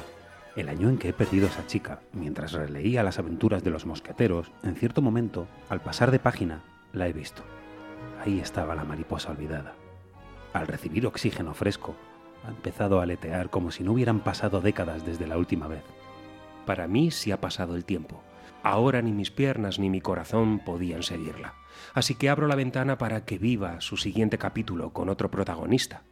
el 0.56 0.70
año 0.70 0.90
en 0.90 0.98
que 0.98 1.10
he 1.10 1.14
perdido 1.14 1.48
esa 1.48 1.66
chica, 1.66 2.02
mientras 2.14 2.52
releía 2.52 3.04
las 3.04 3.18
aventuras 3.20 3.64
de 3.64 3.72
los 3.72 3.86
mosqueteros, 3.86 4.52
en 4.64 4.76
cierto 4.76 5.02
momento, 5.02 5.48
al 5.70 5.82
pasar 5.82 6.12
de 6.12 6.20
página, 6.20 6.64
la 6.92 7.08
he 7.08 7.14
visto. 7.14 7.42
Ahí 8.24 8.40
estaba 8.40 8.76
la 8.76 8.84
mariposa 8.84 9.32
olvidada. 9.32 9.74
Al 10.54 10.68
recibir 10.68 11.08
oxígeno 11.08 11.54
fresco, 11.54 11.96
ha 12.46 12.50
empezado 12.50 13.00
a 13.00 13.04
aletear 13.04 13.50
como 13.50 13.72
si 13.72 13.84
no 13.84 13.94
hubieran 13.94 14.20
pasado 14.20 14.62
décadas 14.62 15.06
desde 15.06 15.28
la 15.28 15.38
última 15.38 15.68
vez. 15.68 15.84
Para 16.66 16.88
mí 16.88 17.10
sí 17.10 17.32
ha 17.32 17.42
pasado 17.42 17.76
el 17.76 17.86
tiempo. 17.86 18.22
Ahora 18.62 19.02
ni 19.02 19.12
mis 19.12 19.32
piernas 19.32 19.80
ni 19.80 19.90
mi 19.90 20.02
corazón 20.02 20.60
podían 20.60 21.04
seguirla. 21.04 21.56
Así 21.94 22.16
que 22.16 22.30
abro 22.30 22.48
la 22.48 22.56
ventana 22.56 22.98
para 22.98 23.26
que 23.26 23.38
viva 23.38 23.82
su 23.82 23.98
siguiente 23.98 24.38
capítulo 24.38 24.94
con 24.94 25.10
otro 25.10 25.30
protagonista. 25.32 26.04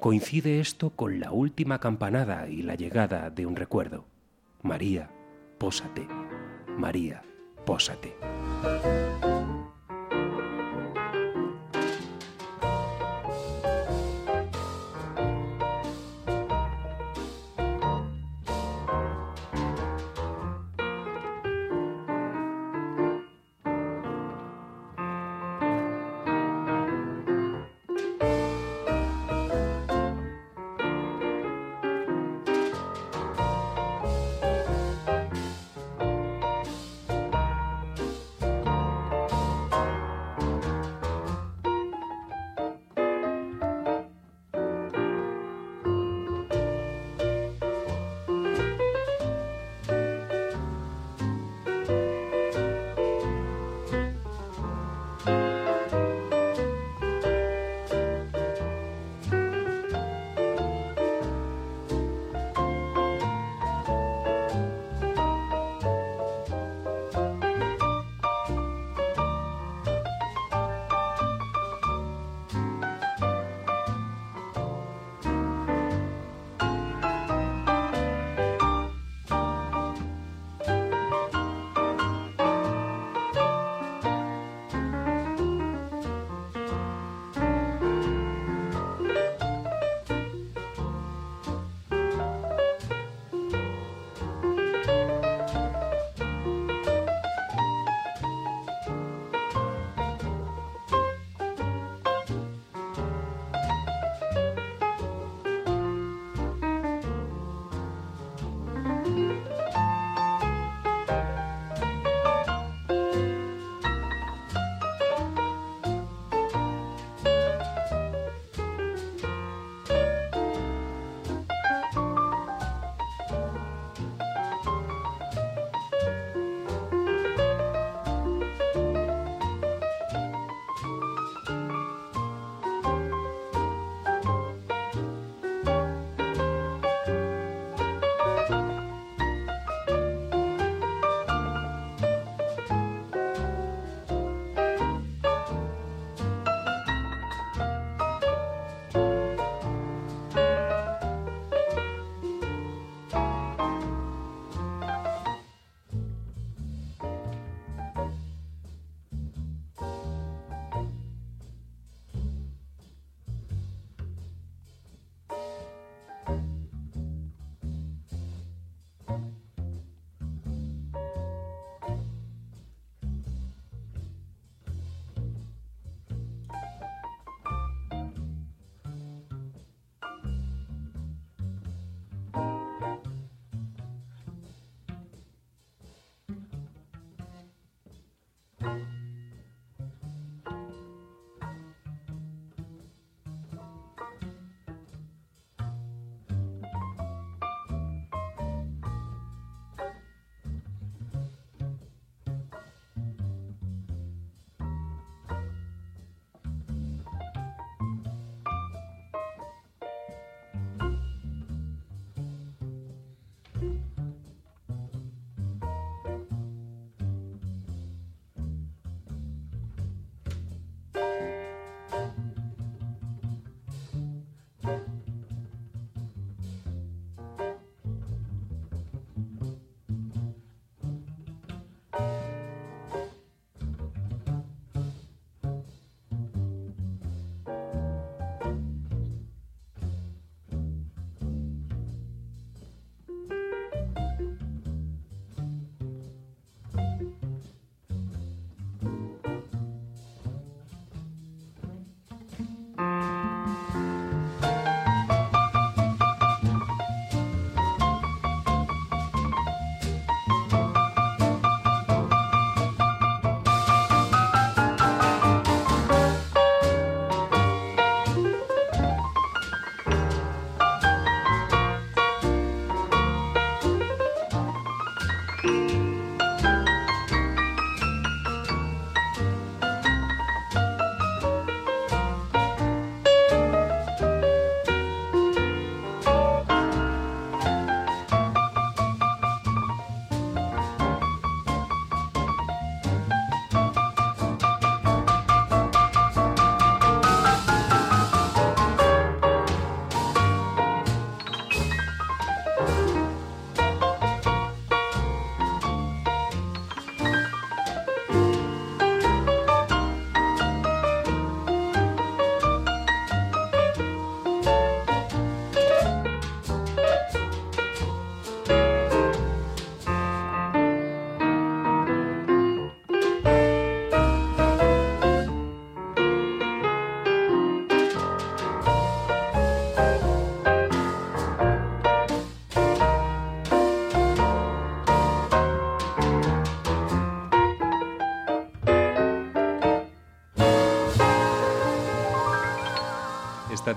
Coincide 0.00 0.60
esto 0.60 0.90
con 0.90 1.20
la 1.20 1.32
última 1.32 1.78
campanada 1.78 2.48
y 2.48 2.62
la 2.62 2.74
llegada 2.74 3.30
de 3.30 3.46
un 3.46 3.56
recuerdo. 3.56 4.04
María, 4.62 5.10
pósate. 5.58 6.06
María, 6.76 7.22
pósate. 7.64 8.14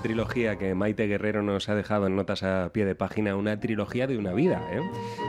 Trilogía 0.02 0.56
que 0.56 0.74
Maite 0.74 1.06
Guerrero 1.06 1.42
nos 1.42 1.68
ha 1.68 1.74
dejado 1.74 2.06
en 2.06 2.16
notas 2.16 2.42
a 2.42 2.70
pie 2.72 2.84
de 2.84 2.94
página, 2.94 3.36
una 3.36 3.58
trilogía 3.60 4.06
de 4.06 4.18
una 4.18 4.32
vida, 4.32 4.62
¿eh? 4.72 4.80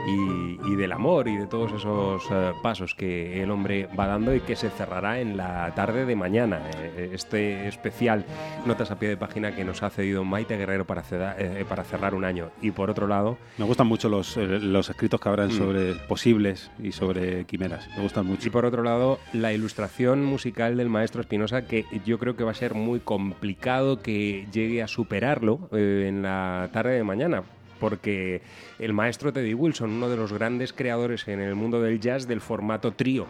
y, 0.08 0.76
del 0.76 0.92
amor 0.92 1.28
y 1.28 1.36
de 1.36 1.46
todos 1.46 1.72
esos 1.72 2.22
eh, 2.30 2.52
pasos 2.62 2.94
que 2.94 3.42
el 3.42 3.50
hombre 3.50 3.88
va 3.98 4.06
dando 4.06 4.34
y 4.34 4.40
que 4.40 4.56
se 4.56 4.70
cerrará 4.70 5.20
en 5.20 5.36
la 5.36 5.74
tarde 5.74 6.06
de 6.06 6.16
mañana. 6.16 6.60
eh, 6.96 7.10
este 7.12 7.68
especial 7.68 8.24
notas 8.66 8.90
a 8.90 8.98
pie 8.98 9.08
de 9.08 9.16
página 9.16 9.54
que 9.54 9.64
nos 9.64 9.82
ha 9.82 9.90
cedido 9.90 10.24
Maite 10.24 10.56
Guerrero 10.56 10.84
para, 10.84 11.02
ceda- 11.02 11.34
eh, 11.38 11.64
para 11.68 11.84
cerrar 11.84 12.14
un 12.14 12.24
año. 12.24 12.50
Y 12.60 12.70
por 12.72 12.90
otro 12.90 13.06
lado, 13.06 13.38
Me 13.58 13.64
gustan 13.64 13.86
mucho 13.86 14.08
los, 14.08 14.36
eh, 14.36 14.46
los 14.60 14.88
escritos 14.90 15.20
que 15.20 15.28
Mm. 15.28 15.32
habrán 15.32 15.50
sobre 15.50 15.94
posibles 15.94 16.70
y 16.82 16.92
sobre 16.92 17.44
quimeras. 17.46 17.88
Me 17.96 18.02
gustan 18.02 18.26
mucho. 18.26 18.46
Y 18.48 18.50
por 18.50 18.64
otro 18.64 18.82
lado, 18.82 19.18
la 19.32 19.52
ilustración 19.52 20.24
musical 20.24 20.76
del 20.76 20.88
maestro 20.88 21.20
Espinosa, 21.20 21.66
que 21.66 21.84
yo 22.04 22.18
creo 22.18 22.36
que 22.36 22.44
va 22.44 22.50
a 22.50 22.54
ser 22.54 22.74
muy 22.74 23.00
complicado 23.00 24.02
que 24.02 24.46
llegue 24.52 24.82
a 24.82 24.88
superarlo 24.88 25.68
eh, 25.72 26.06
en 26.08 26.22
la 26.22 26.68
tarde 26.72 26.92
de 26.92 27.04
mañana. 27.04 27.42
Porque 27.78 28.42
el 28.78 28.92
maestro 28.92 29.32
Teddy 29.32 29.54
Wilson, 29.54 29.88
uno 29.90 30.10
de 30.10 30.16
los 30.18 30.34
grandes 30.34 30.74
creadores 30.74 31.26
en 31.28 31.40
el 31.40 31.54
mundo 31.54 31.80
del 31.80 31.98
jazz 31.98 32.28
del 32.28 32.42
formato 32.42 32.92
trío, 32.92 33.24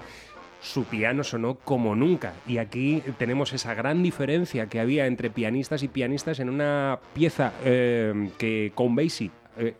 su 0.61 0.85
piano 0.85 1.25
sonó 1.25 1.57
como 1.57 1.95
nunca. 1.97 2.35
Y 2.47 2.59
aquí 2.59 3.03
tenemos 3.19 3.53
esa 3.53 3.75
gran 3.75 4.03
diferencia 4.03 4.67
que 4.67 4.81
había 4.81 5.07
entre 5.07 5.31
pianistas 5.31 5.83
y 5.83 5.89
pianistas 5.89 6.41
en 6.41 6.51
una 6.51 6.99
pieza 7.15 7.53
eh, 7.65 8.31
que 8.39 8.73
con 8.75 8.95
Basie 8.95 9.31
eh, 9.59 9.75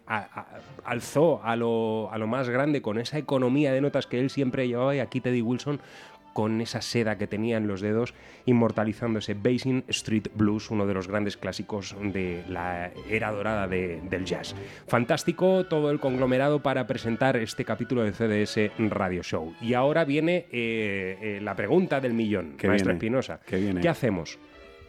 alzó 0.85 1.41
a 1.45 1.57
lo, 1.57 2.11
a 2.13 2.19
lo 2.19 2.27
más 2.27 2.49
grande 2.49 2.83
con 2.83 2.99
esa 2.99 3.19
economía 3.19 3.73
de 3.73 3.81
notas 3.81 4.07
que 4.07 4.19
él 4.19 4.31
siempre 4.31 4.67
llevaba 4.67 4.95
y 4.97 4.99
aquí 4.99 5.21
Teddy 5.21 5.43
Wilson 5.43 5.81
con 6.33 6.61
esa 6.61 6.81
seda 6.83 7.19
que 7.19 7.27
tenía 7.27 7.57
en 7.57 7.67
los 7.67 7.81
dedos, 7.81 8.15
inmortalizando 8.47 9.19
ese 9.19 9.35
Basin 9.35 9.85
Street 9.89 10.29
Blues, 10.35 10.71
uno 10.71 10.87
de 10.87 10.95
los 10.95 11.09
grandes 11.09 11.37
clásicos 11.37 11.95
de 12.01 12.43
la 12.49 12.91
era 13.09 13.31
dorada 13.33 13.67
de- 13.69 14.01
del 14.09 14.25
jazz. 14.25 14.55
Fantástico 14.87 15.65
todo 15.67 15.91
el 15.91 16.01
conglomerado 16.01 16.61
para 16.63 16.87
presentar 16.87 17.37
este 17.37 17.65
capítulo 17.65 18.03
de 18.03 18.13
CDS 18.13 18.71
Radio 18.91 19.23
Show. 19.23 19.55
Y 19.61 19.75
ahora 19.75 20.05
viene 20.05 20.47
eh, 20.53 21.19
eh, 21.21 21.39
la 21.43 21.55
pregunta 21.55 22.01
del 22.01 22.15
millón, 22.15 22.55
¿Qué 22.57 22.69
maestro 22.69 22.89
viene? 22.93 22.99
Espinosa. 22.99 23.41
¿Qué 23.47 23.89
hacemos? 23.89 24.39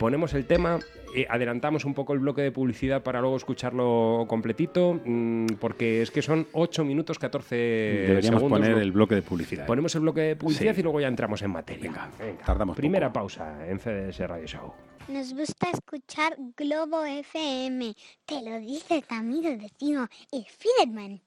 Ponemos 0.02 0.34
el 0.34 0.48
tema, 0.48 0.80
eh, 1.16 1.28
adelantamos 1.30 1.86
un 1.86 1.94
poco 1.94 2.14
el 2.14 2.20
bloque 2.20 2.42
de 2.42 2.52
publicidad 2.52 3.04
para 3.04 3.22
luego 3.22 3.38
escucharlo 3.38 4.26
completito, 4.28 5.00
mm, 5.06 5.46
porque 5.60 6.02
es 6.02 6.10
que 6.10 6.24
son 6.24 6.48
8 6.54 6.84
minutos 6.84 7.20
14 7.20 7.56
Deberíamos 7.56 8.40
segundos. 8.42 8.60
poner 8.68 8.78
el 8.80 8.92
bloque 8.92 9.14
de 9.14 9.22
publicidad. 9.22 9.68
Ponemos 9.68 9.94
el 9.94 10.02
bloque 10.02 10.22
de 10.22 10.36
publicidad 10.36 10.74
Sí. 10.74 10.80
y 10.80 10.84
luego 10.84 11.00
ya 11.02 11.08
entramos 11.08 11.44
en 11.44 11.52
materia. 11.52 11.84
Venga, 11.84 12.10
tardamos 12.44 12.76
Primera 12.76 13.14
pausa 13.14 13.64
en 13.70 13.78
CDS 13.80 14.26
Radio 14.28 14.48
Show. 14.48 14.74
Nos 15.08 15.36
gusta 15.36 15.70
escuchar 15.72 16.36
Globo 16.58 17.04
FM. 17.06 17.94
Te 18.26 18.42
lo 18.42 18.60
dice 18.60 19.04
tu 19.08 19.14
amigo 19.14 19.56
vecino, 19.56 20.08
el 20.32 20.46
Fiderman. 20.46 21.22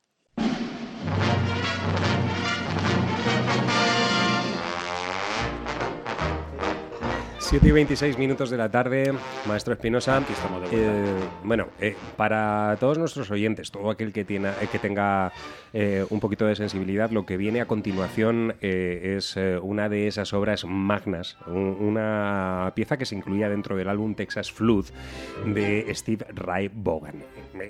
7 7.46 7.68
y 7.68 7.72
26 7.72 8.18
minutos 8.18 8.48
de 8.50 8.56
la 8.56 8.68
tarde, 8.70 9.12
maestro 9.46 9.74
Espinosa. 9.74 10.22
Eh, 10.72 11.04
bueno, 11.44 11.66
eh, 11.78 11.94
para 12.16 12.76
todos 12.80 12.96
nuestros 12.98 13.30
oyentes, 13.30 13.70
todo 13.70 13.90
aquel 13.90 14.12
que, 14.12 14.24
tiene, 14.24 14.48
eh, 14.60 14.68
que 14.72 14.78
tenga 14.78 15.30
eh, 15.72 16.04
un 16.10 16.20
poquito 16.20 16.46
de 16.46 16.56
sensibilidad, 16.56 17.10
lo 17.10 17.26
que 17.26 17.36
viene 17.36 17.60
a 17.60 17.66
continuación 17.66 18.54
es 18.60 19.36
una 19.62 19.88
de 19.88 20.06
esas 20.06 20.32
obras 20.32 20.64
magnas, 20.64 21.36
un- 21.46 21.76
una 21.80 22.72
pieza 22.74 22.96
que 22.96 23.04
se 23.04 23.14
incluía 23.14 23.48
dentro 23.48 23.76
del 23.76 23.88
álbum 23.88 24.14
Texas 24.14 24.50
Flood 24.50 24.86
de 25.46 25.86
Steve 25.94 26.24
Ray 26.34 26.70
Vaughan. 26.72 27.22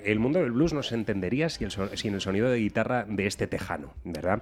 El 0.03 0.19
mundo 0.19 0.39
del 0.39 0.51
blues 0.51 0.73
no 0.73 0.81
se 0.83 0.95
entendería 0.95 1.49
si 1.49 1.63
el 1.63 1.71
son- 1.71 1.89
sin 1.95 2.13
el 2.13 2.21
sonido 2.21 2.49
de 2.49 2.57
guitarra 2.57 3.05
de 3.07 3.27
este 3.27 3.47
tejano, 3.47 3.93
¿verdad? 4.03 4.41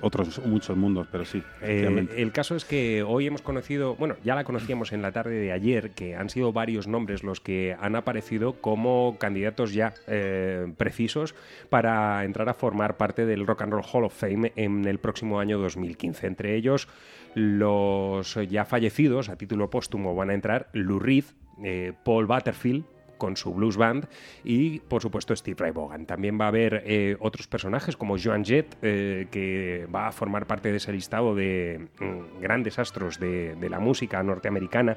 Otros 0.00 0.40
muchos 0.44 0.76
mundos, 0.76 1.06
pero 1.12 1.24
sí. 1.24 1.42
Eh, 1.62 2.08
el 2.16 2.32
caso 2.32 2.56
es 2.56 2.64
que 2.64 3.02
hoy 3.02 3.26
hemos 3.26 3.42
conocido, 3.42 3.94
bueno, 3.96 4.16
ya 4.24 4.34
la 4.34 4.44
conocíamos 4.44 4.92
en 4.92 5.02
la 5.02 5.12
tarde 5.12 5.34
de 5.38 5.52
ayer, 5.52 5.90
que 5.92 6.16
han 6.16 6.28
sido 6.30 6.52
varios 6.52 6.86
nombres 6.88 7.22
los 7.22 7.40
que 7.40 7.76
han 7.80 7.94
aparecido 7.96 8.54
como 8.60 9.16
candidatos 9.18 9.72
ya 9.74 9.94
eh, 10.06 10.72
precisos 10.76 11.34
para 11.68 12.24
entrar 12.24 12.48
a 12.48 12.54
formar 12.54 12.96
parte 12.96 13.26
del 13.26 13.46
Rock 13.46 13.62
and 13.62 13.72
Roll 13.72 13.84
Hall 13.92 14.04
of 14.04 14.14
Fame 14.14 14.52
en 14.56 14.84
el 14.86 14.98
próximo 14.98 15.38
año 15.40 15.58
2015. 15.58 16.26
Entre 16.26 16.56
ellos, 16.56 16.88
los 17.34 18.34
ya 18.48 18.64
fallecidos 18.64 19.28
a 19.28 19.36
título 19.36 19.70
póstumo 19.70 20.14
van 20.14 20.30
a 20.30 20.34
entrar 20.34 20.68
Lou 20.72 20.98
Reed, 20.98 21.24
eh, 21.64 21.92
Paul 22.04 22.26
Butterfield, 22.26 22.84
con 23.20 23.36
su 23.36 23.54
blues 23.54 23.76
band 23.76 24.08
y 24.42 24.80
por 24.80 25.02
supuesto 25.02 25.36
Steve 25.36 25.56
Ray 25.60 25.70
Vaughan. 25.70 26.06
También 26.06 26.40
va 26.40 26.46
a 26.46 26.48
haber 26.48 26.82
eh, 26.86 27.16
otros 27.20 27.46
personajes 27.46 27.96
como 27.96 28.16
Joan 28.18 28.44
Jett 28.44 28.76
eh, 28.82 29.28
que 29.30 29.86
va 29.94 30.08
a 30.08 30.12
formar 30.12 30.46
parte 30.46 30.72
de 30.72 30.78
ese 30.78 30.92
listado 30.92 31.36
de 31.36 31.86
mm, 32.00 32.40
grandes 32.40 32.78
astros 32.78 33.20
de, 33.20 33.54
de 33.54 33.70
la 33.70 33.78
música 33.78 34.20
norteamericana, 34.22 34.96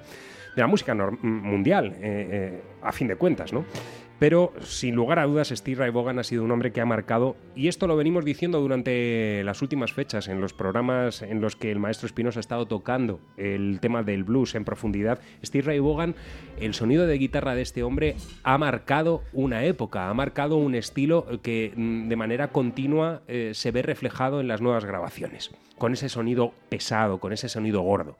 de 0.55 0.61
la 0.61 0.67
música 0.67 0.95
mm, 0.95 1.17
mundial, 1.21 1.95
eh, 1.99 2.61
a 2.81 2.91
fin 2.91 3.07
de 3.07 3.17
cuentas, 3.17 3.51
¿no? 3.53 3.65
Pero 4.23 4.53
sin 4.61 4.95
lugar 4.95 5.19
a 5.19 5.25
dudas, 5.25 5.49
Steve 5.49 5.79
Ray 5.79 5.91
Vaughan 5.91 6.17
ha 6.17 6.23
sido 6.23 6.45
un 6.45 6.51
hombre 6.51 6.71
que 6.71 6.79
ha 6.79 6.85
marcado, 6.85 7.35
y 7.57 7.67
esto 7.67 7.87
lo 7.87 7.97
venimos 7.97 8.23
diciendo 8.23 8.61
durante 8.61 9.43
las 9.43 9.61
últimas 9.61 9.91
fechas, 9.91 10.29
en 10.29 10.39
los 10.39 10.53
programas 10.53 11.21
en 11.21 11.41
los 11.41 11.57
que 11.57 11.69
el 11.71 11.79
maestro 11.79 12.05
Espinosa 12.05 12.39
ha 12.39 12.47
estado 12.47 12.65
tocando 12.65 13.19
el 13.35 13.79
tema 13.81 14.01
del 14.01 14.23
blues 14.23 14.55
en 14.55 14.63
profundidad. 14.63 15.19
Steve 15.43 15.65
Ray 15.65 15.79
Vaughan, 15.79 16.15
el 16.57 16.73
sonido 16.73 17.05
de 17.05 17.17
guitarra 17.17 17.53
de 17.53 17.63
este 17.63 17.83
hombre 17.83 18.15
ha 18.43 18.57
marcado 18.57 19.23
una 19.33 19.65
época, 19.65 20.09
ha 20.09 20.13
marcado 20.13 20.55
un 20.55 20.75
estilo 20.75 21.41
que 21.41 21.73
mm, 21.75 22.07
de 22.07 22.15
manera 22.15 22.47
continua 22.47 23.23
eh, 23.27 23.51
se 23.53 23.71
ve 23.71 23.81
reflejado 23.81 24.39
en 24.39 24.47
las 24.47 24.61
nuevas 24.61 24.85
grabaciones, 24.85 25.51
con 25.77 25.91
ese 25.91 26.07
sonido 26.07 26.53
pesado, 26.69 27.19
con 27.19 27.33
ese 27.33 27.49
sonido 27.49 27.81
gordo. 27.81 28.15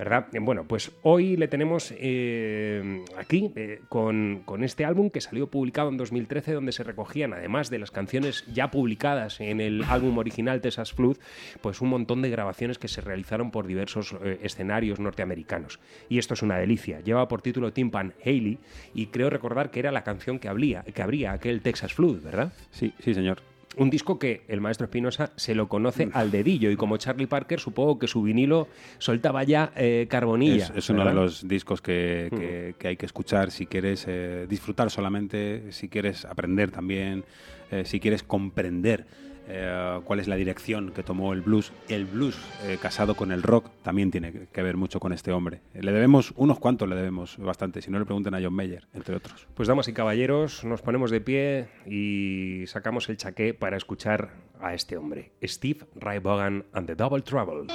¿Verdad? 0.00 0.28
Eh, 0.32 0.38
Bueno, 0.40 0.64
pues 0.64 0.92
hoy 1.02 1.36
le 1.36 1.46
tenemos 1.46 1.92
eh, 1.98 3.04
aquí 3.18 3.52
eh, 3.54 3.82
con, 3.90 4.42
este 4.62 4.86
álbum 4.86 5.10
que 5.10 5.20
salió 5.20 5.48
publicado 5.48 5.90
en 5.90 5.98
2013, 5.98 6.54
donde 6.54 6.72
se 6.72 6.82
recogían, 6.84 7.34
además 7.34 7.68
de 7.68 7.78
las 7.78 7.90
canciones 7.90 8.46
ya 8.50 8.70
publicadas 8.70 9.40
en 9.40 9.60
el 9.60 9.84
álbum 9.84 10.16
original 10.16 10.62
Texas 10.62 10.94
Flood, 10.94 11.18
pues 11.60 11.82
un 11.82 11.90
montón 11.90 12.22
de 12.22 12.30
grabaciones 12.30 12.78
que 12.78 12.88
se 12.88 13.02
realizaron 13.02 13.50
por 13.50 13.66
diversos 13.66 14.16
eh, 14.24 14.38
escenarios 14.42 15.00
norteamericanos. 15.00 15.80
Y 16.08 16.18
esto 16.18 16.32
es 16.32 16.42
una 16.42 16.56
delicia. 16.56 17.00
Lleva 17.00 17.28
por 17.28 17.42
título 17.42 17.74
Tim 17.74 17.90
Pan 17.90 18.14
Haley 18.24 18.58
y 18.94 19.08
creo 19.08 19.28
recordar 19.28 19.70
que 19.70 19.80
era 19.80 19.92
la 19.92 20.02
canción 20.02 20.38
que 20.38 20.48
abría, 20.48 20.82
que 20.82 21.02
abría 21.02 21.32
aquel 21.32 21.60
Texas 21.60 21.92
Flood, 21.92 22.22
¿verdad? 22.22 22.54
Sí, 22.70 22.94
sí, 23.00 23.12
señor. 23.12 23.49
Un 23.76 23.88
disco 23.88 24.18
que 24.18 24.42
el 24.48 24.60
maestro 24.60 24.86
Espinosa 24.86 25.32
se 25.36 25.54
lo 25.54 25.68
conoce 25.68 26.08
al 26.12 26.30
dedillo 26.32 26.70
y 26.72 26.76
como 26.76 26.96
Charlie 26.96 27.26
Parker 27.28 27.60
supongo 27.60 27.98
que 28.00 28.08
su 28.08 28.20
vinilo 28.22 28.66
soltaba 28.98 29.44
ya 29.44 29.72
eh, 29.76 30.06
carbonilla. 30.10 30.64
Es, 30.66 30.72
es 30.74 30.90
uno 30.90 31.04
de 31.04 31.14
los 31.14 31.46
discos 31.46 31.80
que, 31.80 32.28
que- 32.36 32.74
que 32.78 32.88
hay 32.88 32.96
que 32.96 33.06
escuchar 33.06 33.50
si 33.52 33.66
quieres 33.66 34.04
eh, 34.08 34.46
disfrutar 34.48 34.90
solamente, 34.90 35.70
si 35.70 35.88
quieres 35.88 36.24
aprender 36.24 36.72
también, 36.72 37.24
eh, 37.70 37.84
si 37.84 38.00
quieres 38.00 38.24
comprender 38.24 39.06
eh, 39.52 40.00
cuál 40.04 40.20
es 40.20 40.28
la 40.28 40.36
dirección 40.36 40.92
que 40.92 41.02
tomó 41.02 41.32
el 41.32 41.40
blues. 41.40 41.72
El 41.88 42.04
blues 42.06 42.38
eh, 42.64 42.78
casado 42.80 43.14
con 43.16 43.32
el 43.32 43.42
rock 43.42 43.70
también 43.82 44.10
tiene 44.10 44.32
que- 44.52 44.62
ver 44.62 44.76
mucho 44.76 45.00
con 45.00 45.12
este 45.12 45.32
hombre. 45.32 45.60
Le 45.74 45.90
debemos, 45.92 46.32
unos 46.36 46.58
cuantos 46.58 46.88
le 46.88 46.94
debemos 46.94 47.36
bastante, 47.38 47.80
si 47.82 47.90
no 47.90 47.98
le 47.98 48.04
pregunten 48.04 48.34
a 48.34 48.40
John 48.42 48.54
Mayer, 48.54 48.86
entre 48.92 49.16
otros. 49.16 49.46
Pues 49.54 49.68
damas 49.68 49.88
y 49.88 49.92
caballeros, 49.92 50.64
nos 50.64 50.82
ponemos 50.82 51.10
de 51.10 51.20
pie 51.20 51.68
y 51.86 52.64
sacamos 52.66 53.08
el 53.08 53.16
chaqué 53.16 53.54
para 53.54 53.76
escuchar 53.76 54.30
a 54.60 54.74
este 54.74 54.96
hombre, 54.96 55.32
Steve 55.42 55.86
Ray 55.96 56.18
Vaughan 56.18 56.64
and 56.72 56.86
the 56.86 56.94
Double 56.94 57.22
Trouble. 57.22 57.66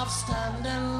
of 0.00 0.08
standing 0.08 0.97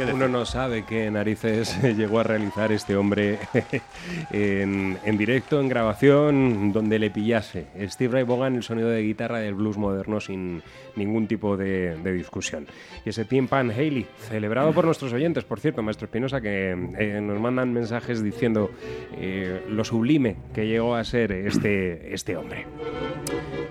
Uno 0.00 0.28
no 0.28 0.44
sabe 0.44 0.84
qué 0.84 1.10
narices 1.10 1.82
llegó 1.96 2.20
a 2.20 2.22
realizar 2.22 2.70
este 2.70 2.96
hombre 2.96 3.38
en, 4.30 4.96
en 5.04 5.18
directo, 5.18 5.60
en 5.60 5.68
grabación, 5.68 6.72
donde 6.72 6.98
le 6.98 7.10
pillase. 7.10 7.66
Steve 7.88 8.12
Ray 8.12 8.22
Vaughan, 8.22 8.54
el 8.54 8.62
sonido 8.62 8.88
de 8.88 9.02
guitarra 9.02 9.38
del 9.40 9.54
blues 9.54 9.76
moderno 9.76 10.20
sin 10.20 10.62
ningún 10.94 11.26
tipo 11.26 11.56
de, 11.56 11.96
de 11.96 12.12
discusión. 12.12 12.66
Y 13.04 13.10
ese 13.10 13.24
Tim 13.24 13.48
Pan 13.48 13.70
Haley, 13.70 14.06
celebrado 14.28 14.72
por 14.72 14.84
nuestros 14.84 15.12
oyentes, 15.12 15.44
por 15.44 15.58
cierto, 15.58 15.82
Maestro 15.82 16.06
Espinosa, 16.06 16.40
que 16.40 16.70
eh, 16.98 17.20
nos 17.20 17.40
mandan 17.40 17.72
mensajes 17.72 18.22
diciendo 18.22 18.70
eh, 19.16 19.64
lo 19.68 19.84
sublime 19.84 20.36
que 20.54 20.66
llegó 20.66 20.94
a 20.94 21.04
ser 21.04 21.32
este, 21.32 22.14
este 22.14 22.36
hombre. 22.36 22.66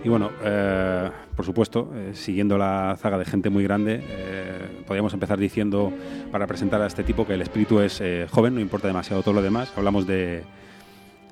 Y 0.08 0.10
bueno, 0.10 0.32
eh, 0.42 1.10
por 1.36 1.46
supuesto, 1.46 1.92
eh, 1.94 2.12
siguiendo 2.14 2.58
la 2.58 2.96
zaga 2.98 3.18
de 3.18 3.26
gente 3.26 3.50
muy 3.50 3.62
grande, 3.66 4.02
eh, 4.08 4.84
podríamos 4.88 5.14
empezar 5.14 5.38
diciendo, 5.38 5.92
para 6.32 6.48
presentar 6.48 6.82
a 6.82 6.88
este 6.88 7.04
tipo, 7.04 7.28
que 7.28 7.34
el 7.34 7.42
espíritu 7.42 7.82
es 7.82 8.00
eh, 8.00 8.26
joven, 8.32 8.56
no 8.56 8.62
importa 8.62 8.88
demasiado 8.88 9.22
todo 9.22 9.34
lo 9.34 9.42
demás. 9.42 9.74
Hablamos 9.76 10.08
de, 10.08 10.44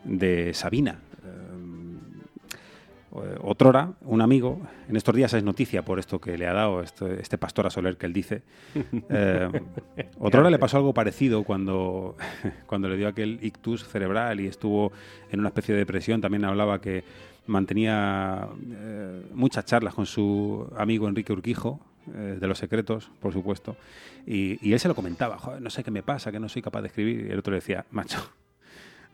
de 0.04 0.54
Sabina. 0.54 1.00
Otrora, 3.42 3.94
un 4.02 4.20
amigo, 4.20 4.60
en 4.90 4.98
estos 4.98 5.16
días 5.16 5.34
es 5.34 5.42
noticia 5.42 5.86
por 5.86 6.00
esto 6.00 6.20
que 6.20 6.38
le 6.38 6.48
ha 6.48 6.54
dado 6.54 6.82
este, 6.82 7.22
este 7.22 7.38
pastor 7.38 7.66
a 7.66 7.70
Soler 7.70 7.96
que 7.96 8.08
él 8.08 8.12
dice. 8.12 8.42
Otrora 10.20 10.50
le 10.50 10.60
pasó 10.60 10.76
algo 10.76 10.94
parecido 10.94 11.46
cuando, 11.46 12.18
cuando 12.68 12.90
le 12.90 12.98
dio 12.98 13.08
aquel 13.08 13.40
ictus 13.42 13.88
cerebral 13.88 14.42
y 14.42 14.48
estuvo 14.48 14.92
en 15.32 15.40
una 15.40 15.48
especie 15.48 15.74
de 15.74 15.80
depresión. 15.80 16.20
También 16.20 16.44
hablaba 16.44 16.82
que 16.82 17.06
mantenía 17.48 18.48
eh, 18.72 19.26
muchas 19.34 19.66
charlas 19.66 19.94
con 19.94 20.06
su 20.06 20.68
amigo 20.78 21.08
Enrique 21.08 21.34
Urquijo, 21.34 21.80
eh, 22.14 22.38
de 22.40 22.48
los 22.48 22.58
secretos, 22.60 23.10
por 23.20 23.34
supuesto, 23.34 23.76
y, 24.28 24.72
él 24.72 24.80
se 24.80 24.88
lo 24.88 24.96
comentaba, 24.96 25.38
"Joder, 25.38 25.62
no 25.62 25.70
sé 25.70 25.84
qué 25.84 25.92
me 25.92 26.04
pasa, 26.04 26.32
que 26.32 26.40
no 26.40 26.50
soy 26.50 26.62
capaz 26.62 26.82
de 26.82 26.88
escribir, 26.88 27.28
y 27.28 27.32
el 27.32 27.40
otro 27.40 27.52
le 27.52 27.58
decía, 27.58 27.86
macho, 27.92 28.20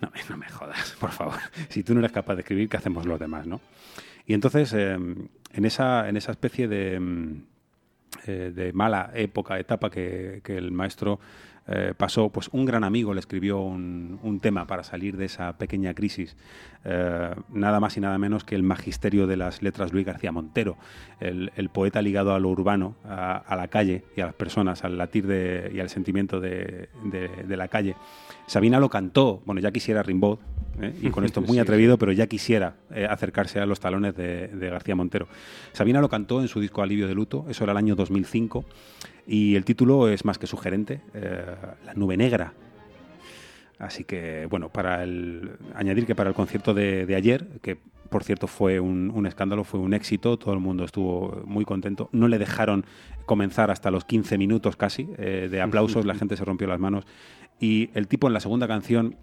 no, 0.01 0.11
me- 0.11 0.19
no 0.29 0.37
me 0.37 0.49
jodas, 0.49 0.95
por 0.99 1.11
favor, 1.11 1.35
si 1.69 1.83
tú 1.83 1.93
no 1.93 1.99
eres 1.99 2.11
capaz 2.11 2.35
de 2.35 2.41
escribir, 2.41 2.69
¿qué 2.69 2.77
hacemos 2.77 3.05
los 3.05 3.19
demás, 3.19 3.47
no? 3.47 3.61
Y 4.25 4.33
entonces, 4.33 4.73
eh, 4.73 4.91
en, 4.93 5.65
esa, 5.65 6.07
en 6.09 6.17
esa 6.17 6.31
especie 6.31 6.67
de, 6.67 6.99
mm, 6.99 7.43
eh, 8.27 8.51
de 8.53 8.73
mala 8.73 9.11
época, 9.15 9.57
etapa 9.59 9.89
que 9.89 10.41
el 10.45 10.71
maestro 10.71 11.19
eh, 11.67 11.93
pasó, 11.95 12.29
pues 12.29 12.49
un 12.51 12.65
gran 12.65 12.83
amigo 12.83 13.13
le 13.13 13.19
escribió 13.19 13.59
un, 13.59 14.19
un 14.23 14.39
tema 14.39 14.65
para 14.67 14.83
salir 14.83 15.15
de 15.17 15.25
esa 15.25 15.57
pequeña 15.57 15.93
crisis, 15.93 16.35
eh, 16.85 17.33
nada 17.53 17.79
más 17.79 17.95
y 17.97 17.99
nada 18.01 18.17
menos 18.17 18.43
que 18.43 18.55
el 18.55 18.63
magisterio 18.63 19.27
de 19.27 19.37
las 19.37 19.61
letras 19.61 19.93
Luis 19.93 20.05
García 20.05 20.31
Montero, 20.31 20.77
el, 21.19 21.51
el 21.55 21.69
poeta 21.69 22.01
ligado 22.01 22.33
a 22.33 22.39
lo 22.39 22.49
urbano, 22.49 22.95
a, 23.05 23.55
la 23.55 23.67
calle 23.67 24.03
y 24.17 24.21
a 24.21 24.25
las 24.25 24.35
personas, 24.35 24.83
al 24.83 24.97
latir 24.97 25.27
de, 25.27 25.71
y 25.73 25.79
al 25.79 25.89
sentimiento 25.89 26.39
de- 26.39 26.89
de 27.03 27.57
la 27.57 27.67
calle. 27.67 27.95
Sabina 28.47 28.79
lo 28.79 28.89
cantó, 28.89 29.41
bueno, 29.45 29.61
ya 29.61 29.71
quisiera 29.71 30.03
Rimbaud, 30.03 30.39
¿eh? 30.81 30.93
y 31.01 31.09
con 31.09 31.23
esto 31.25 31.41
muy 31.41 31.53
Sí, 31.53 31.59
atrevido, 31.59 31.97
pero 31.97 32.11
ya 32.11 32.27
quisiera 32.27 32.75
eh, 32.93 33.07
acercarse 33.09 33.59
a 33.59 33.65
los 33.65 33.79
talones 33.79 34.15
de, 34.15 34.47
de 34.47 34.69
García 34.69 34.95
Montero. 34.95 35.27
Sabina 35.73 36.01
lo 36.01 36.09
cantó 36.09 36.41
en 36.41 36.47
su 36.47 36.59
disco 36.59 36.81
Alivio 36.81 37.07
de 37.07 37.15
Luto, 37.15 37.45
eso 37.49 37.63
era 37.63 37.71
el 37.71 37.77
año 37.77 37.95
2005, 37.95 38.65
y 39.27 39.55
el 39.55 39.65
título 39.65 40.09
es 40.09 40.25
más 40.25 40.37
que 40.37 40.47
sugerente, 40.47 41.01
eh, 41.13 41.45
La 41.85 41.93
nube 41.93 42.17
negra. 42.17 42.53
Así 43.79 44.03
que, 44.03 44.45
bueno, 44.47 44.69
para 44.69 45.01
el, 45.03 45.53
añadir 45.73 46.05
que 46.05 46.13
para 46.13 46.29
el 46.29 46.35
concierto 46.35 46.73
de, 46.75 47.07
de 47.07 47.15
ayer, 47.15 47.47
que 47.63 47.79
por 48.11 48.23
cierto 48.23 48.45
fue 48.45 48.79
un, 48.79 49.09
un 49.15 49.25
escándalo, 49.25 49.63
fue 49.63 49.79
un 49.79 49.95
éxito, 49.95 50.37
todo 50.37 50.53
el 50.53 50.59
mundo 50.59 50.83
estuvo 50.83 51.41
muy 51.45 51.65
contento, 51.65 52.09
no 52.11 52.27
le 52.27 52.37
dejaron 52.37 52.85
comenzar 53.25 53.71
hasta 53.71 53.89
los 53.89 54.05
15 54.05 54.37
minutos 54.37 54.75
casi 54.75 55.09
eh, 55.17 55.47
de 55.49 55.61
aplausos, 55.61 56.05
la 56.05 56.13
gente 56.15 56.37
se 56.37 56.45
rompió 56.45 56.67
las 56.67 56.79
manos, 56.79 57.05
y 57.59 57.89
el 57.93 58.07
tipo 58.07 58.27
en 58.27 58.33
la 58.33 58.39
segunda 58.39 58.67
canción, 58.67 59.15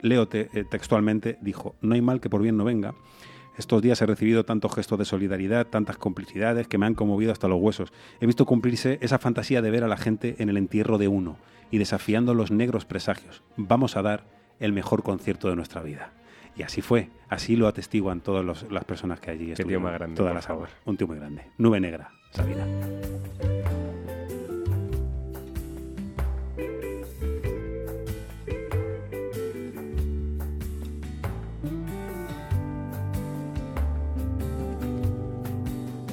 leo 0.00 0.28
te- 0.28 0.50
eh, 0.52 0.64
textualmente, 0.70 1.38
dijo, 1.40 1.74
no 1.80 1.94
hay 1.94 2.02
mal 2.02 2.20
que 2.20 2.28
por 2.30 2.42
bien 2.42 2.56
no 2.56 2.64
venga, 2.64 2.94
estos 3.56 3.80
días 3.82 4.02
he 4.02 4.06
recibido 4.06 4.44
tantos 4.44 4.74
gestos 4.74 4.98
de 4.98 5.04
solidaridad, 5.04 5.66
tantas 5.68 5.96
complicidades 5.96 6.66
que 6.68 6.76
me 6.76 6.86
han 6.86 6.94
conmovido 6.94 7.30
hasta 7.30 7.46
los 7.46 7.60
huesos. 7.60 7.92
He 8.20 8.26
visto 8.26 8.46
cumplirse 8.46 8.98
esa 9.00 9.18
fantasía 9.20 9.62
de 9.62 9.70
ver 9.70 9.84
a 9.84 9.88
la 9.88 9.96
gente 9.96 10.34
en 10.40 10.48
el 10.48 10.56
entierro 10.56 10.98
de 10.98 11.06
uno 11.06 11.36
y 11.70 11.78
desafiando 11.78 12.34
los 12.34 12.50
negros 12.50 12.84
presagios. 12.84 13.44
Vamos 13.56 13.96
a 13.96 14.02
dar 14.02 14.24
el 14.58 14.72
mejor 14.72 15.04
concierto 15.04 15.48
de 15.48 15.54
nuestra 15.56 15.82
vida. 15.82 16.12
Y 16.56 16.62
así 16.62 16.80
fue, 16.82 17.10
así 17.28 17.56
lo 17.56 17.66
atestiguan 17.66 18.20
todas 18.20 18.44
los- 18.44 18.70
las 18.70 18.84
personas 18.84 19.18
que 19.20 19.30
allí 19.30 19.44
tío 19.46 19.52
estuvieron. 19.54 19.82
más 19.84 19.92
grande, 19.94 20.16
todas 20.16 20.30
por 20.30 20.36
las 20.36 20.46
favor. 20.46 20.68
aguas. 20.68 20.80
Un 20.86 20.96
tío 20.96 21.06
muy 21.06 21.16
grande. 21.16 21.50
Nube 21.58 21.80
negra, 21.80 22.10
Sabina. 22.30 22.64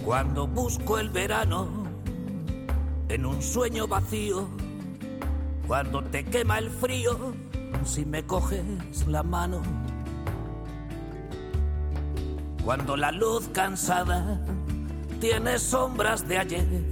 Cuando 0.03 0.47
busco 0.47 0.97
el 0.99 1.09
verano 1.09 1.67
en 3.09 3.25
un 3.25 3.41
sueño 3.41 3.87
vacío, 3.87 4.47
cuando 5.67 6.03
te 6.03 6.23
quema 6.25 6.57
el 6.59 6.69
frío, 6.69 7.33
si 7.85 8.05
me 8.05 8.23
coges 8.25 8.63
la 9.07 9.23
mano, 9.23 9.61
cuando 12.63 12.95
la 12.95 13.11
luz 13.11 13.49
cansada 13.53 14.39
tiene 15.19 15.57
sombras 15.59 16.27
de 16.27 16.37
ayer, 16.37 16.83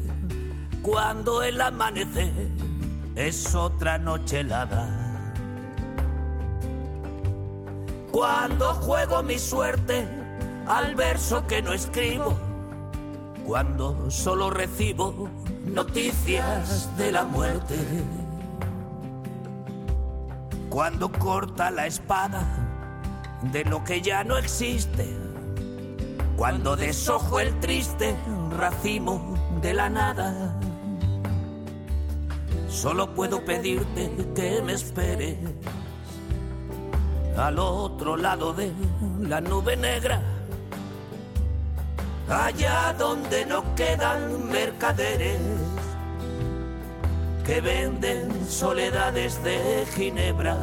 cuando 0.82 1.44
el 1.44 1.60
amanecer 1.62 2.50
es 3.16 3.54
otra 3.54 3.98
noche 3.98 4.42
helada. 4.42 4.96
Cuando 8.12 8.74
juego 8.74 9.22
mi 9.22 9.38
suerte 9.38 10.08
al 10.68 10.96
verso 10.96 11.46
que 11.48 11.62
no 11.62 11.74
escribo, 11.74 12.38
cuando 13.46 14.10
solo 14.10 14.50
recibo 14.50 15.30
noticias 15.66 16.96
de 16.98 17.12
la 17.12 17.24
muerte. 17.24 17.76
Cuando 20.70 21.12
corta 21.12 21.72
la 21.72 21.88
espada 21.88 22.46
de 23.52 23.66
lo 23.66 23.84
que 23.84 24.02
ya 24.02 24.24
no 24.24 24.38
existe. 24.38 25.29
Cuando 26.40 26.78
deshojo 26.78 27.42
el 27.42 27.60
triste 27.60 28.16
racimo 28.58 29.36
de 29.62 29.74
la 29.74 29.90
nada. 29.90 30.58
Solo 32.70 33.14
puedo 33.14 33.44
pedirte 33.44 34.10
que 34.34 34.62
me 34.62 34.72
esperes 34.72 35.36
al 37.38 37.60
otro 37.60 38.16
lado 38.16 38.54
de 38.54 38.72
la 39.20 39.42
nube 39.42 39.76
negra, 39.76 40.22
allá 42.30 42.96
donde 42.98 43.46
no 43.46 43.76
quedan 43.76 44.48
mercaderes 44.48 45.42
que 47.46 47.60
venden 47.60 48.48
soledades 48.48 49.44
de 49.44 49.86
Ginebra, 49.94 50.56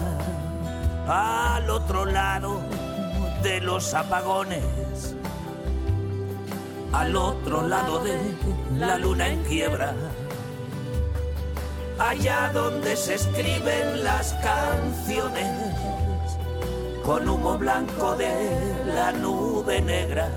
al 1.06 1.68
otro 1.68 2.06
lado 2.06 2.62
de 3.42 3.60
los 3.60 3.92
apagones, 3.92 4.64
al 6.92 7.16
otro 7.16 7.66
lado 7.66 8.02
de 8.04 8.18
la 8.78 8.98
luna 8.98 9.28
en 9.28 9.42
quiebra 9.44 9.94
allá 11.98 12.50
donde 12.52 12.96
se 12.96 13.14
escriben 13.14 14.04
las 14.04 14.34
canciones 14.34 15.74
con 17.04 17.28
humo 17.28 17.56
blanco 17.56 18.16
de 18.16 18.74
la 18.86 19.12
nube 19.12 19.80
negra. 19.80 20.28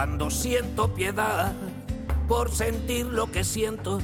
Cuando 0.00 0.30
siento 0.30 0.94
piedad 0.94 1.52
por 2.26 2.50
sentir 2.50 3.04
lo 3.04 3.30
que 3.30 3.44
siento, 3.44 4.00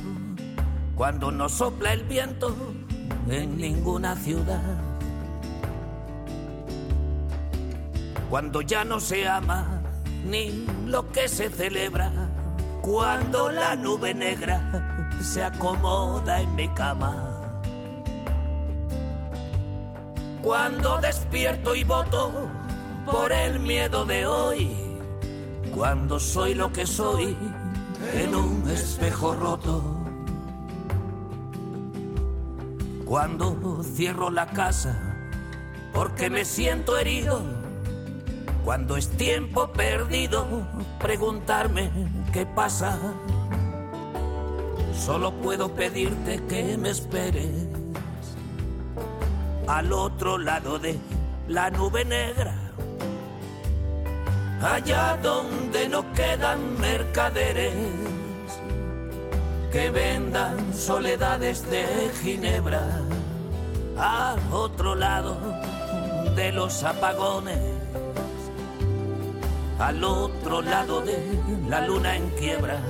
cuando 0.94 1.32
no 1.32 1.48
sopla 1.48 1.94
el 1.94 2.02
viento 2.02 2.54
en 3.30 3.56
ninguna 3.56 4.14
ciudad. 4.14 4.78
Cuando 8.28 8.60
ya 8.60 8.84
no 8.84 9.00
se 9.00 9.26
ama 9.26 9.80
ni 10.26 10.66
lo 10.84 11.10
que 11.12 11.28
se 11.28 11.48
celebra, 11.48 12.12
cuando 12.82 13.50
la 13.50 13.74
nube 13.74 14.12
negra 14.12 15.08
se 15.22 15.42
acomoda 15.42 16.42
en 16.42 16.54
mi 16.56 16.68
cama. 16.74 17.40
Cuando 20.42 20.98
despierto 20.98 21.74
y 21.74 21.84
voto 21.84 22.50
por 23.06 23.32
el 23.32 23.60
miedo 23.60 24.04
de 24.04 24.26
hoy, 24.26 24.85
cuando 25.76 26.18
soy 26.18 26.54
lo 26.54 26.72
que 26.72 26.86
soy 26.86 27.36
en 28.14 28.34
un 28.34 28.64
espejo 28.70 29.34
roto. 29.34 29.84
Cuando 33.04 33.82
cierro 33.82 34.30
la 34.30 34.46
casa 34.46 34.98
porque 35.92 36.30
me 36.30 36.46
siento 36.46 36.96
herido. 36.96 37.42
Cuando 38.64 38.96
es 38.96 39.10
tiempo 39.10 39.70
perdido 39.70 40.46
preguntarme 40.98 41.90
qué 42.32 42.46
pasa. 42.46 42.98
Solo 44.94 45.30
puedo 45.42 45.74
pedirte 45.74 46.42
que 46.46 46.78
me 46.78 46.88
esperes 46.88 47.68
al 49.68 49.92
otro 49.92 50.38
lado 50.38 50.78
de 50.78 50.98
la 51.48 51.70
nube 51.70 52.06
negra 52.06 52.65
allá 54.62 55.18
donde 55.22 55.88
no 55.88 56.12
quedan 56.12 56.78
mercaderes 56.78 57.74
que 59.70 59.90
vendan 59.90 60.72
soledades 60.74 61.68
de 61.70 61.84
Ginebra, 62.22 62.82
al 63.98 64.38
otro 64.52 64.94
lado 64.94 65.36
de 66.34 66.52
los 66.52 66.82
apagones, 66.82 67.58
al 69.78 70.02
otro 70.02 70.62
lado 70.62 71.02
de 71.02 71.18
la 71.68 71.86
luna 71.86 72.16
en 72.16 72.30
quiebra, 72.30 72.80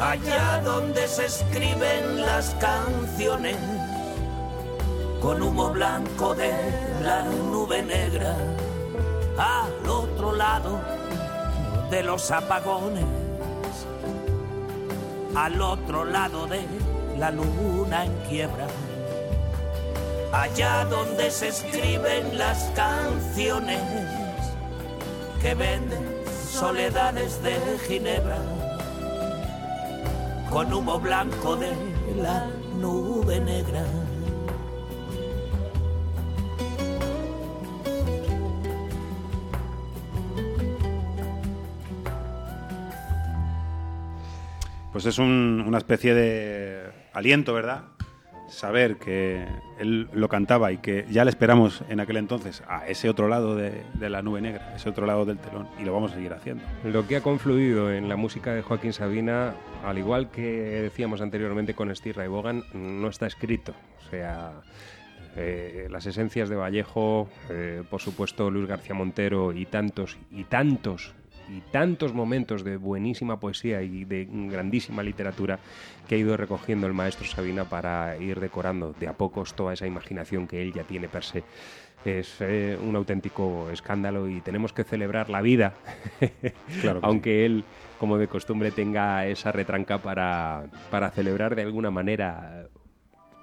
allá 0.00 0.60
donde 0.64 1.08
se 1.08 1.26
escriben 1.26 2.20
las 2.20 2.54
canciones 2.60 3.56
con 5.20 5.42
humo 5.42 5.70
blanco 5.70 6.34
de 6.34 6.52
la 7.02 7.24
nube 7.24 7.82
negra 7.82 8.36
al 9.38 9.88
otro 9.88 10.32
lado 10.32 10.80
de 11.90 12.02
los 12.02 12.30
apagones, 12.30 13.04
al 15.34 15.60
otro 15.60 16.04
lado 16.04 16.46
de 16.46 16.60
la 17.18 17.30
luna 17.30 18.04
en 18.04 18.14
quiebra, 18.28 18.66
allá 20.32 20.84
donde 20.84 21.30
se 21.30 21.48
escriben 21.48 22.38
las 22.38 22.70
canciones 22.74 23.80
que 25.40 25.54
venden 25.54 26.22
soledades 26.50 27.42
de 27.42 27.58
Ginebra, 27.86 28.38
con 30.50 30.72
humo 30.72 30.98
blanco 30.98 31.56
de 31.56 31.72
la 32.16 32.46
nube 32.78 33.40
negra. 33.40 33.84
Pues 44.92 45.06
es 45.06 45.18
un- 45.18 45.64
una 45.66 45.78
especie 45.78 46.14
de 46.14 46.82
aliento, 47.14 47.54
¿verdad? 47.54 47.84
Saber 48.48 48.96
que 48.96 49.46
él 49.78 50.08
lo 50.12 50.28
cantaba 50.28 50.70
y 50.72 50.76
que 50.78 51.06
ya 51.10 51.24
le 51.24 51.30
esperamos 51.30 51.82
en 51.88 52.00
aquel 52.00 52.18
entonces 52.18 52.62
a 52.68 52.86
ese 52.86 53.08
otro 53.08 53.26
lado 53.28 53.56
de, 53.56 53.82
la 53.98 54.20
nube 54.20 54.42
negra, 54.42 54.74
ese 54.76 54.90
otro 54.90 55.06
lado 55.06 55.24
del 55.24 55.38
telón, 55.38 55.66
y 55.80 55.84
lo 55.84 55.94
vamos 55.94 56.12
a 56.12 56.16
seguir 56.16 56.34
haciendo. 56.34 56.62
Lo 56.84 57.06
que 57.06 57.16
ha 57.16 57.22
confluido 57.22 57.90
en 57.90 58.10
la 58.10 58.16
música 58.16 58.52
de 58.52 58.60
Joaquín 58.60 58.92
Sabina, 58.92 59.54
al 59.82 59.96
igual 59.96 60.30
que 60.30 60.42
decíamos 60.42 61.22
anteriormente 61.22 61.72
con 61.72 61.94
Steve 61.96 62.14
Ray 62.14 62.28
Vaughan, 62.28 62.62
no 62.74 63.08
está 63.08 63.26
escrito. 63.26 63.72
O 64.06 64.10
sea, 64.10 64.52
eh, 65.36 65.86
las 65.90 66.04
esencias 66.04 66.50
de 66.50 66.56
Vallejo, 66.56 67.30
eh, 67.48 67.82
por 67.88 68.02
supuesto 68.02 68.50
Luis 68.50 68.68
García 68.68 68.94
Montero 68.94 69.54
y 69.54 69.64
tantos 69.64 70.18
y 70.30 70.44
tantos 70.44 71.14
y 71.56 71.60
tantos 71.70 72.12
momentos 72.14 72.64
de 72.64 72.76
buenísima 72.76 73.38
poesía 73.38 73.82
y 73.82 74.04
de 74.04 74.26
grandísima 74.30 75.02
literatura 75.02 75.58
que 76.08 76.14
ha 76.14 76.18
ido 76.18 76.36
recogiendo 76.36 76.86
el 76.86 76.92
maestro 76.94 77.26
Sabina 77.26 77.64
para 77.64 78.16
ir 78.16 78.40
decorando 78.40 78.94
de 78.98 79.08
a 79.08 79.12
pocos 79.12 79.54
toda 79.54 79.72
esa 79.74 79.86
imaginación 79.86 80.46
que 80.46 80.62
él 80.62 80.72
ya 80.72 80.84
tiene 80.84 81.08
per 81.08 81.24
se. 81.24 81.44
Es 82.04 82.38
eh, 82.40 82.76
un 82.82 82.96
auténtico 82.96 83.70
escándalo 83.70 84.28
y 84.28 84.40
tenemos 84.40 84.72
que 84.72 84.82
celebrar 84.82 85.30
la 85.30 85.40
vida, 85.40 85.74
Claro 86.80 87.00
que 87.00 87.06
aunque 87.06 87.46
él, 87.46 87.64
como 88.00 88.18
de 88.18 88.26
costumbre, 88.26 88.72
tenga 88.72 89.26
esa 89.26 89.52
retranca 89.52 89.98
para, 89.98 90.64
para 90.90 91.10
celebrar 91.12 91.54
de 91.54 91.62
alguna 91.62 91.92
manera 91.92 92.66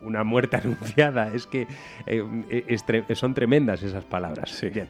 una 0.02 0.26
muerte 0.26 0.58
anunciada. 0.62 1.34
Es 1.34 1.48
que 1.48 1.68
eh, 2.06 2.66
es 2.68 2.86
tre- 2.86 3.16
son 3.16 3.34
tremendas 3.34 3.82
esas 3.84 4.04
palabras. 4.04 4.60
Bien. 4.74 4.90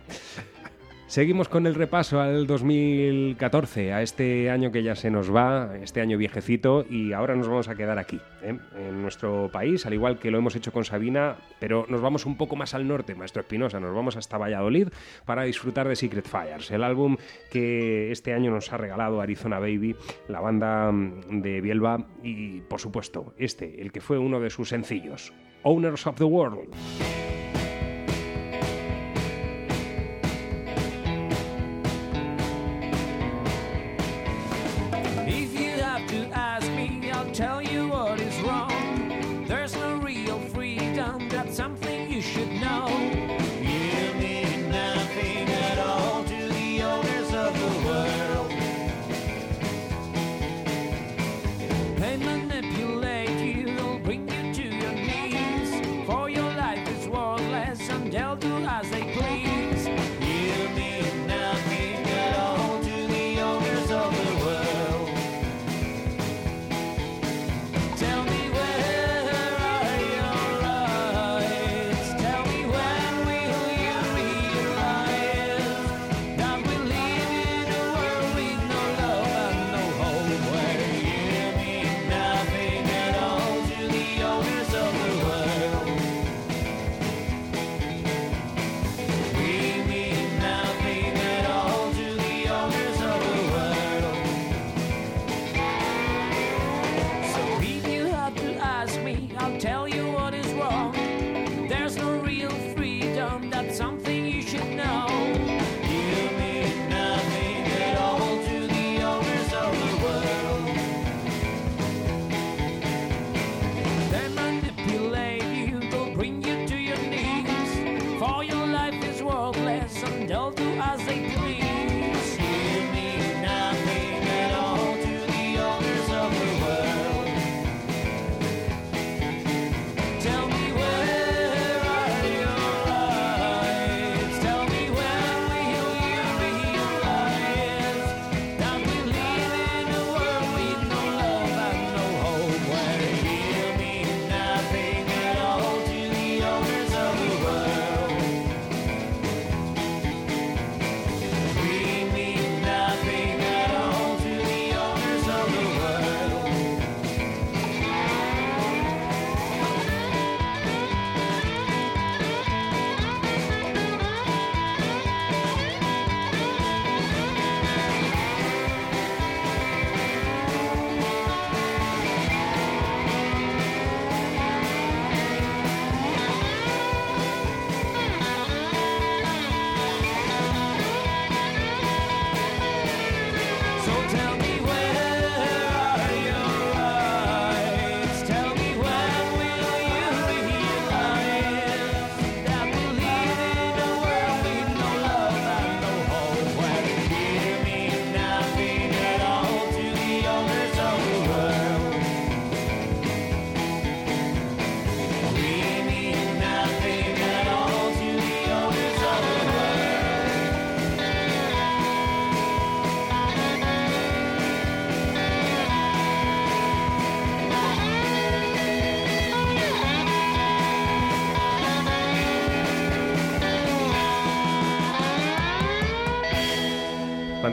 Seguimos 1.10 1.49
con 1.49 1.66
el 1.66 1.74
repaso 1.74 2.22
al 2.22 2.45
2014, 2.45 3.93
a 3.93 4.03
este 4.03 4.51
año 4.51 4.72
que 4.72 4.84
ya 4.84 4.93
se 4.93 5.10
nos 5.10 5.36
va, 5.36 5.76
este 5.82 6.01
año 6.01 6.20
viejecito, 6.20 6.86
y 6.88 7.14
ahora 7.14 7.36
nos 7.36 7.47
vamos 7.47 7.68
a 7.68 7.74
quedar 7.74 7.97
aquí, 7.97 8.22
¿eh? 8.43 8.55
en 8.78 9.01
nuestro 9.01 9.49
país, 9.51 9.88
al 9.88 9.95
igual 9.95 10.20
que 10.20 10.30
lo 10.30 10.38
hemos 10.38 10.55
hecho 10.55 10.72
con 10.72 10.86
Sabina, 10.86 11.38
pero 11.60 11.88
nos 11.89 11.99
vamos 11.99 12.28
un 12.28 12.38
poco 12.38 12.55
más 12.55 12.76
al 12.76 12.88
norte, 12.88 13.16
Maestro 13.16 13.41
Espinosa, 13.41 13.80
nos 13.80 13.95
vamos 13.95 14.18
hasta 14.18 14.38
Valladolid 14.38 14.89
para 15.26 15.45
disfrutar 15.45 15.88
de 15.88 15.95
Secret 15.95 16.28
Fires, 16.28 16.70
el 16.70 16.84
álbum 16.84 17.18
que 17.49 18.12
este 18.12 18.36
año 18.36 18.51
nos 18.51 18.72
ha 18.72 18.78
regalado 18.78 19.20
Arizona 19.20 19.57
Baby, 19.57 19.95
la 20.28 20.41
banda 20.41 20.91
mm, 20.91 21.41
de 21.41 21.62
Bielba, 21.62 22.05
y 22.22 22.62
por 22.62 22.80
supuesto, 22.80 23.34
este, 23.39 23.82
el 23.82 23.91
que 23.91 23.99
fue 23.99 24.20
uno 24.20 24.39
de 24.39 24.51
sus 24.51 24.70
sencillos, 24.70 25.34
Owners 25.64 26.05
of 26.05 26.18
the 26.18 26.24
World. 26.24 26.70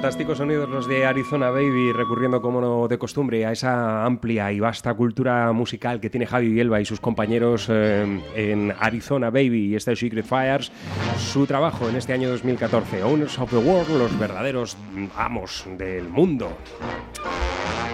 Fantásticos 0.06 0.38
sonidos 0.38 0.68
los 0.68 0.86
de 0.86 1.04
Arizona 1.04 1.50
Baby, 1.50 1.90
recurriendo 1.90 2.40
como 2.40 2.60
no 2.60 2.86
de 2.86 2.96
costumbre 2.96 3.44
a 3.44 3.50
esa 3.50 4.04
amplia 4.04 4.52
y 4.52 4.60
vasta 4.60 4.94
cultura 4.94 5.50
musical 5.50 5.98
que 5.98 6.10
tiene 6.10 6.28
Javi 6.28 6.48
Bielba 6.48 6.80
y 6.80 6.84
sus 6.84 7.00
compañeros 7.00 7.66
eh, 7.68 8.20
en 8.36 8.72
Arizona 8.78 9.30
Baby 9.30 9.70
y 9.70 9.74
este 9.74 9.96
Secret 9.96 10.24
Fires. 10.24 10.70
Su 11.18 11.44
trabajo 11.44 11.88
en 11.88 11.96
este 11.96 12.12
año 12.12 12.28
2014, 12.28 13.02
Owners 13.02 13.36
of 13.40 13.50
the 13.50 13.56
World, 13.56 13.98
los 13.98 14.16
verdaderos 14.16 14.76
amos 15.16 15.64
del 15.76 16.08
mundo. 16.08 16.56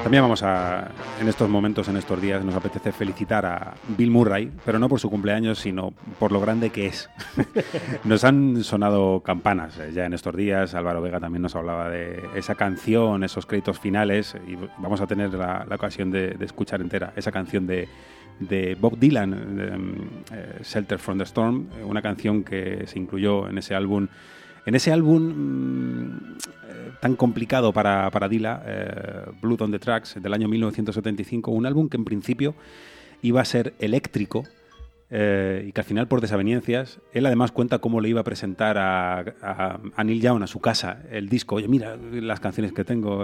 También 0.03 0.25
vamos 0.25 0.43
a, 0.43 0.91
en 1.21 1.29
estos 1.29 1.49
momentos, 1.49 1.87
en 1.87 1.97
estos 1.97 2.21
días, 2.21 2.45
nos 2.45 2.57
apetece 2.57 2.91
felicitar 2.91 3.47
a 3.47 3.75
Bill 3.97 4.11
Murray, 4.11 4.51
pero 4.65 4.81
no 4.81 4.89
por 4.89 4.99
su 4.99 5.09
cumpleaños, 5.09 5.61
sino 5.61 5.95
por 6.19 6.33
lo 6.33 6.41
grande 6.41 6.71
que 6.71 6.87
es. 6.87 7.09
nos 8.05 8.25
han 8.25 8.65
sonado 8.65 9.21
campanas 9.21 9.79
eh, 9.79 9.93
ya 9.95 10.05
en 10.05 10.13
estos 10.13 10.35
días. 10.35 10.75
Álvaro 10.75 11.03
Vega 11.03 11.21
también 11.21 11.43
nos 11.43 11.55
hablaba 11.55 11.89
de 11.89 12.21
esa 12.35 12.57
canción, 12.57 13.23
esos 13.23 13.47
créditos 13.47 13.79
finales, 13.79 14.35
y 14.49 14.57
vamos 14.79 15.01
a 15.01 15.07
tener 15.07 15.33
la, 15.35 15.67
ocasión 15.73 16.11
de, 16.11 16.37
escuchar 16.41 16.81
entera 16.81 17.13
esa 17.15 17.31
canción 17.31 17.69
de, 17.69 17.89
de 18.41 18.75
Bob 18.75 18.99
Dylan, 18.99 19.57
de, 19.57 20.37
eh, 20.37 20.59
Shelter 20.65 20.99
from 20.99 21.19
the 21.19 21.25
Storm, 21.25 21.69
eh, 21.79 21.85
una 21.85 22.03
canción 22.03 22.43
que 22.43 22.89
se 22.89 22.99
incluyó 22.99 23.49
en 23.49 23.57
ese 23.57 23.77
álbum. 23.77 24.09
En 24.65 24.75
ese 24.75 24.93
álbum 24.93 25.23
mm, 25.23 26.37
eh, 26.69 26.93
tan 27.01 27.17
complicado 27.17 27.73
para, 27.73 28.11
para 28.11 28.29
Dylan, 28.29 28.61
eh, 28.65 29.25
Blood 29.41 29.63
on 29.63 29.73
the 29.73 29.79
Tracks, 29.79 30.17
del 30.21 30.33
año 30.33 30.49
1975, 30.49 31.51
un 31.51 31.67
álbum 31.67 31.89
que 31.89 31.97
en 31.97 32.05
principio 32.05 32.55
iba 33.23 33.41
a 33.41 33.45
ser 33.45 33.75
eléctrico, 33.81 34.45
eh, 35.15 35.67
y 35.69 35.73
que 35.73 35.81
al 35.81 35.85
final, 35.85 36.09
por 36.09 36.23
desavenencias, 36.23 37.01
él 37.13 37.27
además 37.27 37.53
cuenta 37.53 37.81
cómo 37.81 38.01
le 38.01 38.09
iba 38.09 38.23
a 38.23 38.25
presentar 38.25 38.79
a, 38.79 39.79
Neil 40.03 40.23
Young 40.23 40.43
a 40.43 40.47
su 40.47 40.61
casa 40.61 41.03
el 41.11 41.29
disco. 41.29 41.57
Oye, 41.57 41.69
mira 41.69 41.97
las 41.97 42.41
canciones 42.41 42.73
que 42.73 42.83
tengo, 42.83 43.23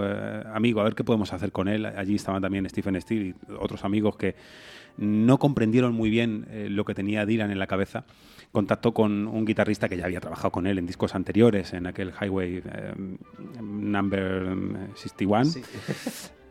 amigo, 0.53 0.81
a 0.81 0.83
ver 0.83 0.93
qué 0.93 1.03
podemos 1.03 1.33
hacer 1.33 1.51
con 1.51 1.67
él. 1.67 1.87
Allí 1.87 2.13
estaban 2.13 2.43
también 2.43 2.69
Stephen 2.69 2.99
Steele 3.01 3.29
y 3.29 3.35
otros 3.59 3.85
amigos 3.85 4.17
que 4.17 4.35
no 4.97 5.39
comprendieron 5.39 5.95
muy 5.95 6.11
bien 6.11 6.45
lo 6.69 6.85
que 6.85 6.93
tenía 6.93 7.25
Dylan 7.25 7.49
en 7.49 7.57
la 7.57 7.65
cabeza. 7.65 8.05
Contactó 8.51 8.93
con 8.93 9.27
un 9.27 9.45
guitarrista 9.45 9.87
que 9.87 9.97
ya 9.97 10.05
había 10.05 10.19
trabajado 10.19 10.51
con 10.51 10.65
él 10.65 10.79
en 10.79 10.87
discos 10.87 11.13
anteriores, 11.13 11.73
en 11.73 11.85
aquel 11.85 12.11
Highway 12.19 12.63
eh, 12.65 12.93
Number 13.61 14.89
61. 14.95 15.45
Sí. 15.45 15.61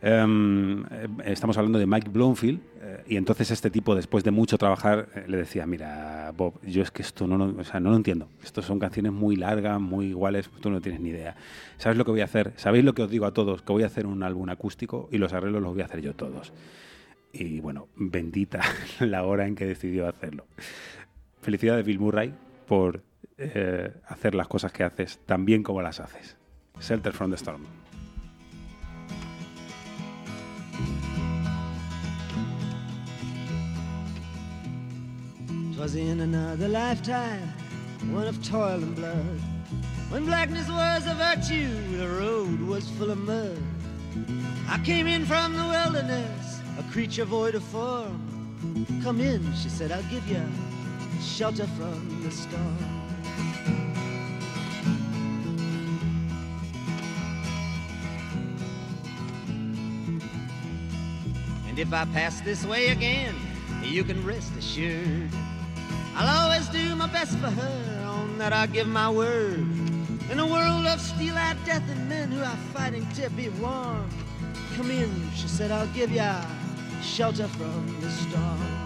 Um, 0.00 0.84
estamos 1.24 1.58
hablando 1.58 1.76
de 1.76 1.86
Mike 1.86 2.08
Bloomfield 2.08 2.60
eh, 2.80 3.02
y 3.08 3.16
entonces 3.16 3.50
este 3.50 3.68
tipo 3.68 3.96
después 3.96 4.22
de 4.22 4.30
mucho 4.30 4.56
trabajar 4.56 5.08
eh, 5.16 5.24
le 5.26 5.38
decía 5.38 5.66
mira 5.66 6.32
Bob 6.36 6.60
yo 6.62 6.82
es 6.82 6.92
que 6.92 7.02
esto 7.02 7.26
no, 7.26 7.36
no, 7.36 7.60
o 7.60 7.64
sea, 7.64 7.80
no 7.80 7.90
lo 7.90 7.96
entiendo. 7.96 8.28
Estos 8.44 8.64
son 8.64 8.78
canciones 8.78 9.10
muy 9.10 9.34
largas 9.34 9.80
muy 9.80 10.06
iguales 10.06 10.48
tú 10.60 10.70
no 10.70 10.80
tienes 10.80 11.00
ni 11.00 11.08
idea. 11.08 11.34
Sabes 11.78 11.98
lo 11.98 12.04
que 12.04 12.12
voy 12.12 12.20
a 12.20 12.26
hacer 12.26 12.52
sabéis 12.54 12.84
lo 12.84 12.94
que 12.94 13.02
os 13.02 13.10
digo 13.10 13.26
a 13.26 13.32
todos 13.32 13.62
que 13.62 13.72
voy 13.72 13.82
a 13.82 13.86
hacer 13.86 14.06
un 14.06 14.22
álbum 14.22 14.48
acústico 14.50 15.08
y 15.10 15.18
los 15.18 15.32
arreglos 15.32 15.60
los 15.62 15.72
voy 15.72 15.82
a 15.82 15.86
hacer 15.86 16.00
yo 16.00 16.14
todos 16.14 16.52
y 17.32 17.60
bueno 17.60 17.88
bendita 17.96 18.60
la 19.00 19.24
hora 19.24 19.46
en 19.46 19.56
que 19.56 19.66
decidió 19.66 20.06
hacerlo 20.08 20.46
felicidades 21.40 21.84
Bill 21.84 21.98
Murray 21.98 22.34
por 22.66 23.02
eh, 23.36 23.92
hacer 24.06 24.34
las 24.34 24.48
cosas 24.48 24.72
que 24.72 24.84
haces 24.84 25.18
tan 25.26 25.44
bien 25.44 25.62
como 25.62 25.82
las 25.82 26.00
haces 26.00 26.36
Shelter 26.80 27.12
from 27.12 27.30
the 27.30 27.36
Storm 27.36 27.66
Twas 35.78 35.94
in 35.94 36.22
another 36.22 36.66
lifetime, 36.66 37.52
one 38.10 38.26
of 38.26 38.42
toil 38.42 38.82
and 38.82 38.96
blood. 38.96 39.40
When 40.10 40.26
blackness 40.26 40.68
was 40.68 41.06
a 41.06 41.14
virtue, 41.14 41.70
the 41.96 42.08
road 42.08 42.60
was 42.62 42.90
full 42.98 43.12
of 43.12 43.18
mud. 43.18 43.62
I 44.68 44.78
came 44.84 45.06
in 45.06 45.24
from 45.24 45.54
the 45.56 45.62
wilderness, 45.62 46.60
a 46.80 46.82
creature 46.90 47.24
void 47.24 47.54
of 47.54 47.62
form. 47.62 48.18
Come 49.04 49.20
in, 49.20 49.54
she 49.54 49.68
said, 49.68 49.92
I'll 49.92 50.02
give 50.10 50.26
you 50.26 50.42
shelter 51.20 51.66
from 51.68 52.22
the 52.22 52.30
storm. 52.30 52.78
And 61.68 61.78
if 61.78 61.92
I 61.92 62.04
pass 62.06 62.40
this 62.40 62.64
way 62.64 62.88
again, 62.88 63.34
you 63.82 64.04
can 64.04 64.24
rest 64.24 64.52
assured. 64.56 65.30
I'll 66.14 66.44
always 66.44 66.68
do 66.68 66.96
my 66.96 67.06
best 67.06 67.38
for 67.38 67.50
her, 67.50 68.04
on 68.04 68.38
that 68.38 68.52
I 68.52 68.66
give 68.66 68.88
my 68.88 69.08
word. 69.08 69.66
In 70.30 70.38
a 70.38 70.46
world 70.46 70.86
of 70.86 71.00
steel-eyed 71.00 71.56
death 71.64 71.88
and 71.88 72.08
men 72.08 72.30
who 72.30 72.42
are 72.42 72.56
fighting 72.74 73.06
to 73.12 73.30
be 73.30 73.48
warm. 73.50 74.08
Come 74.76 74.90
in, 74.90 75.30
she 75.34 75.48
said, 75.48 75.70
I'll 75.70 75.86
give 75.88 76.10
ya 76.10 76.44
shelter 77.02 77.48
from 77.48 78.00
the 78.00 78.10
storm. 78.10 78.78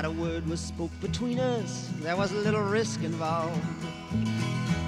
Not 0.00 0.08
a 0.08 0.18
word 0.18 0.48
was 0.48 0.60
spoke 0.60 0.90
between 1.02 1.38
us, 1.38 1.90
there 2.00 2.16
was 2.16 2.32
a 2.32 2.36
little 2.36 2.62
risk 2.62 3.02
involved. 3.02 3.60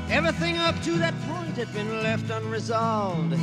Everything 0.09 0.57
up 0.57 0.81
to 0.85 0.93
that 0.93 1.13
point 1.29 1.55
had 1.59 1.71
been 1.75 2.03
left 2.03 2.31
unresolved. 2.31 3.39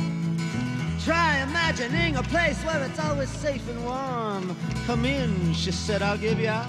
Try 1.04 1.38
imagining 1.38 2.16
a 2.16 2.24
place 2.24 2.60
where 2.64 2.82
it's 2.82 2.98
always 2.98 3.28
safe 3.28 3.68
and 3.68 3.84
warm. 3.84 4.56
Come 4.86 5.04
in, 5.04 5.54
she 5.54 5.70
said, 5.70 6.02
I'll 6.02 6.18
give 6.18 6.40
you 6.40 6.48
a 6.48 6.66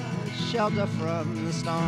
shelter 0.51 0.85
from 0.85 1.45
the 1.45 1.51
storm. 1.51 1.81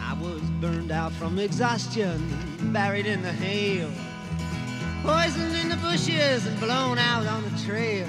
I 0.00 0.16
was 0.18 0.40
burned 0.62 0.90
out 0.90 1.12
from 1.12 1.38
exhaustion, 1.38 2.49
buried 2.60 3.06
in 3.06 3.22
the 3.22 3.32
hail, 3.32 3.90
poisoned 5.02 5.56
in 5.56 5.68
the 5.68 5.76
bushes 5.76 6.46
and 6.46 6.58
blown 6.60 6.98
out 6.98 7.26
on 7.26 7.42
the 7.42 7.58
trail 7.64 8.06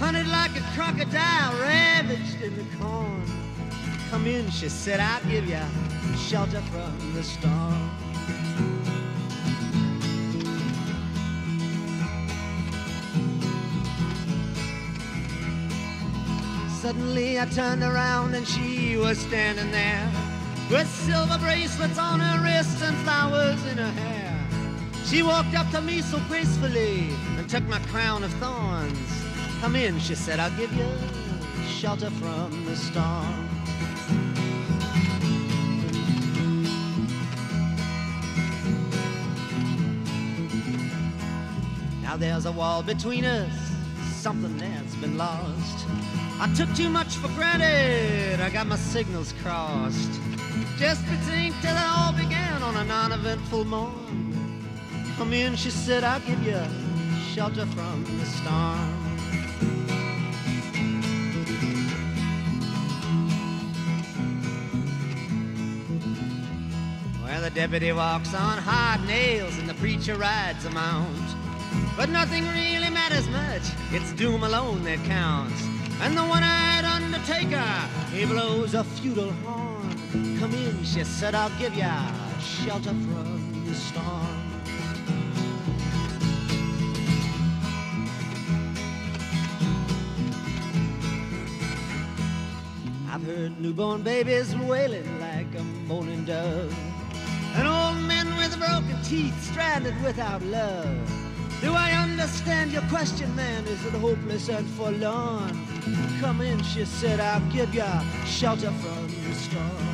hunted 0.00 0.26
like 0.28 0.56
a 0.56 0.62
crocodile, 0.74 1.52
ravaged 1.60 2.40
in 2.40 2.56
the 2.56 2.64
corn. 2.78 3.22
Come 4.08 4.26
in, 4.26 4.50
she 4.50 4.70
said, 4.70 4.98
I'll 4.98 5.22
give 5.28 5.46
you 5.46 5.60
shelter 6.16 6.62
from 6.72 7.12
the 7.12 7.22
storm. 7.22 7.90
Suddenly 16.80 17.38
I 17.38 17.44
turned 17.44 17.82
around 17.82 18.34
and 18.34 18.48
she 18.48 18.96
was 18.96 19.18
standing 19.18 19.70
there 19.70 20.29
with 20.70 20.88
silver 20.88 21.36
bracelets 21.38 21.98
on 21.98 22.20
her 22.20 22.44
wrists 22.44 22.80
and 22.82 22.96
flowers 22.98 23.60
in 23.66 23.76
her 23.76 23.90
hair. 23.90 24.46
She 25.04 25.22
walked 25.22 25.54
up 25.54 25.68
to 25.72 25.80
me 25.80 26.00
so 26.00 26.20
gracefully 26.28 27.10
and 27.36 27.50
took 27.50 27.64
my 27.64 27.80
crown 27.90 28.22
of 28.22 28.32
thorns. 28.34 29.24
Come 29.60 29.74
in, 29.74 29.98
she 29.98 30.14
said, 30.14 30.38
I'll 30.38 30.56
give 30.56 30.72
you 30.72 30.86
shelter 31.66 32.10
from 32.10 32.64
the 32.66 32.76
storm. 32.76 33.48
Now 42.02 42.16
there's 42.16 42.46
a 42.46 42.52
wall 42.52 42.84
between 42.84 43.24
us, 43.24 43.52
something 44.14 44.56
that's 44.58 44.94
been 44.96 45.18
lost. 45.18 45.86
I 46.42 46.50
took 46.54 46.74
too 46.74 46.88
much 46.88 47.16
for 47.16 47.28
granted, 47.34 48.40
I 48.40 48.48
got 48.48 48.66
my 48.66 48.76
signals 48.76 49.34
crossed. 49.42 50.10
Just 50.78 51.04
between 51.04 51.52
till 51.60 51.76
it 51.76 51.86
all 51.86 52.14
began 52.14 52.62
on 52.62 52.76
a 52.76 52.84
non-eventful 52.84 53.66
morn. 53.66 54.64
Come 55.18 55.34
in, 55.34 55.54
she 55.54 55.68
said, 55.68 56.02
I'll 56.02 56.18
give 56.20 56.42
you 56.42 56.58
shelter 57.34 57.66
from 57.66 58.04
the 58.18 58.24
storm. 58.24 58.96
Well, 67.22 67.42
the 67.42 67.50
deputy 67.50 67.92
walks 67.92 68.32
on 68.32 68.56
hard 68.56 69.06
nails 69.06 69.58
and 69.58 69.68
the 69.68 69.74
preacher 69.74 70.16
rides 70.16 70.64
a 70.64 70.70
mount. 70.70 71.36
But 71.98 72.08
nothing 72.08 72.48
really 72.48 72.88
matters 72.88 73.28
much, 73.28 73.62
it's 73.92 74.14
doom 74.14 74.42
alone 74.42 74.84
that 74.84 75.04
counts. 75.04 75.79
And 76.02 76.16
the 76.16 76.22
one-eyed 76.22 76.84
undertaker, 76.84 77.62
he 78.10 78.24
blows 78.24 78.72
a 78.72 78.82
feudal 78.82 79.32
horn. 79.44 80.38
Come 80.38 80.54
in, 80.54 80.82
she 80.82 81.04
said, 81.04 81.34
I'll 81.34 81.50
give 81.58 81.74
ya 81.74 81.92
shelter 82.40 82.88
from 82.88 83.64
the 83.66 83.74
storm. 83.74 84.40
I've 93.12 93.22
heard 93.22 93.60
newborn 93.60 94.02
babies 94.02 94.56
wailing 94.56 95.20
like 95.20 95.54
a 95.54 95.62
moaning 95.62 96.24
dove. 96.24 96.74
And 97.56 97.68
old 97.68 97.98
men 98.08 98.26
with 98.38 98.58
broken 98.58 99.02
teeth 99.02 99.38
stranded 99.42 100.00
without 100.02 100.42
love. 100.44 100.96
Do 101.60 101.74
I 101.74 101.90
understand 101.92 102.72
your 102.72 102.82
question, 102.82 103.36
man? 103.36 103.66
Is 103.66 103.84
it 103.84 103.92
hopeless 103.92 104.48
and 104.48 104.66
forlorn? 104.70 105.69
Come 106.20 106.40
in, 106.42 106.62
she 106.62 106.84
said, 106.84 107.20
I'll 107.20 107.40
give 107.50 107.74
you 107.74 107.84
shelter 108.26 108.70
from 108.70 109.06
the 109.08 109.34
storm. 109.34 109.90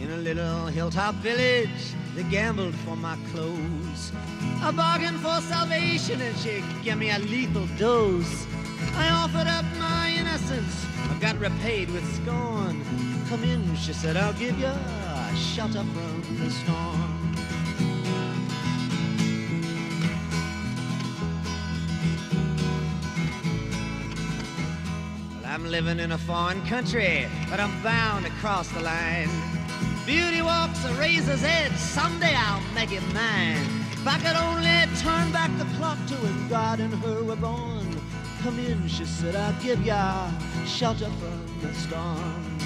In 0.00 0.10
a 0.10 0.16
little 0.16 0.66
hilltop 0.66 1.14
village, 1.16 1.94
they 2.14 2.24
gambled 2.24 2.74
for 2.76 2.96
my 2.96 3.16
clothes. 3.32 4.12
I 4.62 4.72
bargained 4.72 5.20
for 5.20 5.40
salvation 5.42 6.20
and 6.20 6.36
she 6.38 6.64
gave 6.82 6.96
me 6.96 7.10
a 7.10 7.18
lethal 7.18 7.66
dose. 7.78 8.46
I 8.94 9.08
offered 9.10 9.46
up 9.46 9.64
my 9.78 10.14
innocence, 10.18 10.86
I 11.10 11.18
got 11.20 11.38
repaid 11.38 11.90
with 11.90 12.04
scorn. 12.16 12.82
Come 13.28 13.44
in, 13.44 13.76
she 13.76 13.92
said, 13.92 14.16
I'll 14.16 14.32
give 14.32 14.58
you 14.58 14.72
shelter 15.36 15.84
from 15.84 16.38
the 16.38 16.50
storm. 16.50 17.15
I'm 25.56 25.64
living 25.70 26.00
in 26.00 26.12
a 26.12 26.18
foreign 26.18 26.60
country, 26.66 27.26
but 27.48 27.60
I'm 27.60 27.82
bound 27.82 28.26
to 28.26 28.30
cross 28.32 28.68
the 28.68 28.80
line. 28.80 29.30
Beauty 30.04 30.42
walks 30.42 30.84
a 30.84 30.92
razor's 31.00 31.42
edge, 31.42 31.72
someday 31.72 32.34
I'll 32.36 32.60
make 32.74 32.92
it 32.92 33.00
mine. 33.14 33.64
If 33.90 34.06
I 34.06 34.18
could 34.18 34.36
only 34.36 34.94
turn 35.00 35.32
back 35.32 35.50
the 35.56 35.64
clock 35.78 35.96
to 36.08 36.14
when 36.16 36.48
God 36.50 36.80
and 36.80 36.92
her 36.96 37.24
were 37.24 37.36
born. 37.36 37.88
Come 38.42 38.58
in, 38.58 38.86
she 38.86 39.06
said, 39.06 39.34
I'll 39.34 39.58
give 39.62 39.80
ya 39.80 40.30
shelter 40.66 41.08
from 41.08 41.60
the 41.62 41.72
storm. 41.72 42.56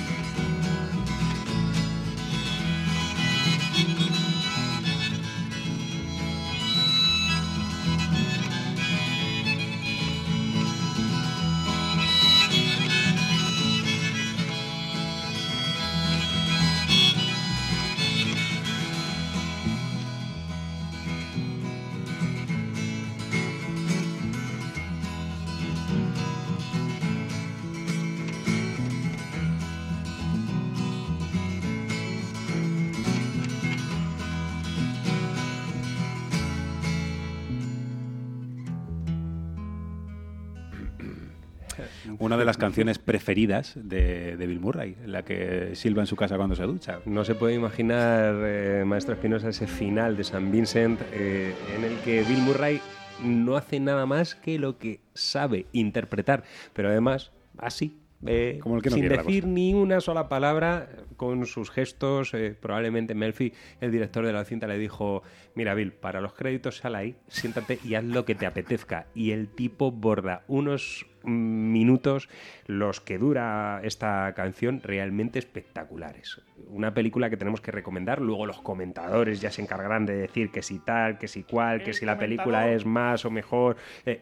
De 42.41 42.47
las 42.47 42.57
canciones 42.57 42.99
preferidas 42.99 43.75
de, 43.77 44.35
Bill 44.39 44.61
Murray, 44.61 44.97
la 45.07 45.23
que 45.23 45.73
silba 45.75 46.03
en 46.03 46.07
su 46.07 46.17
casa 46.17 46.37
cuando 46.37 46.57
se 46.57 46.65
ducha. 46.65 47.01
No 47.05 47.25
se 47.25 47.35
puede 47.35 47.55
imaginar, 47.55 48.35
eh, 48.45 48.83
Maestro 48.87 49.15
Espinosa, 49.15 49.51
ese 49.51 49.67
final 49.67 50.17
de 50.17 50.25
San 50.25 50.51
Vincent 50.51 51.01
eh, 51.13 51.55
en 51.77 51.85
el 51.85 51.99
que 51.99 52.23
Bill 52.23 52.39
Murray 52.39 52.81
no 53.23 53.57
hace 53.57 53.79
nada 53.79 54.07
más 54.07 54.35
que 54.35 54.59
lo 54.59 54.79
que 54.79 55.01
sabe 55.15 55.67
interpretar, 55.73 56.43
pero 56.73 56.89
además 56.89 57.31
así. 57.59 58.00
Eh, 58.27 58.59
Como 58.63 58.77
el 58.77 58.83
que 58.83 58.91
no 58.91 58.97
sin 58.97 59.09
decir 59.09 59.47
ni 59.47 59.75
una 59.75 60.01
sola 60.01 60.29
palabra, 60.29 60.89
con 61.17 61.47
sus 61.47 61.71
gestos, 61.71 62.35
eh, 62.35 62.55
probablemente 62.59 63.15
Melfi, 63.15 63.53
el 63.81 63.93
director 63.93 64.27
de 64.27 64.33
la 64.33 64.45
cinta, 64.45 64.67
le 64.67 64.79
dijo, 64.79 65.23
mira 65.55 65.75
Bill, 65.75 65.93
para 65.93 66.21
los 66.21 66.35
créditos 66.35 66.79
sal 66.79 66.95
ahí, 66.95 67.17
siéntate 67.29 67.79
y 67.85 67.95
haz 67.95 68.05
lo 68.05 68.25
que 68.25 68.35
te 68.35 68.47
apetezca. 68.47 69.07
Y 69.15 69.33
el 69.33 69.49
tipo 69.49 69.91
borda 69.91 70.45
unos 70.49 71.07
mm, 71.23 71.73
minutos, 71.73 72.29
los 72.67 73.01
que 73.01 73.19
dura 73.19 73.81
esta 73.85 74.33
canción, 74.35 74.81
realmente 74.83 75.39
espectaculares. 75.39 76.43
Una 76.69 76.93
película 76.93 77.31
que 77.31 77.37
tenemos 77.37 77.61
que 77.61 77.71
recomendar, 77.71 78.21
luego 78.21 78.47
los 78.47 78.61
comentadores 78.61 79.41
ya 79.41 79.51
se 79.51 79.63
encargarán 79.63 80.07
de 80.07 80.17
decir 80.17 80.51
que 80.51 80.63
si 80.63 80.79
tal, 80.79 81.19
que 81.19 81.29
si 81.29 81.43
cual, 81.43 81.83
que 81.83 81.95
si 81.95 82.05
la 82.05 82.19
película 82.19 82.71
es 82.71 82.85
más 82.85 83.25
o 83.25 83.31
mejor. 83.31 83.77
Eh, 84.05 84.21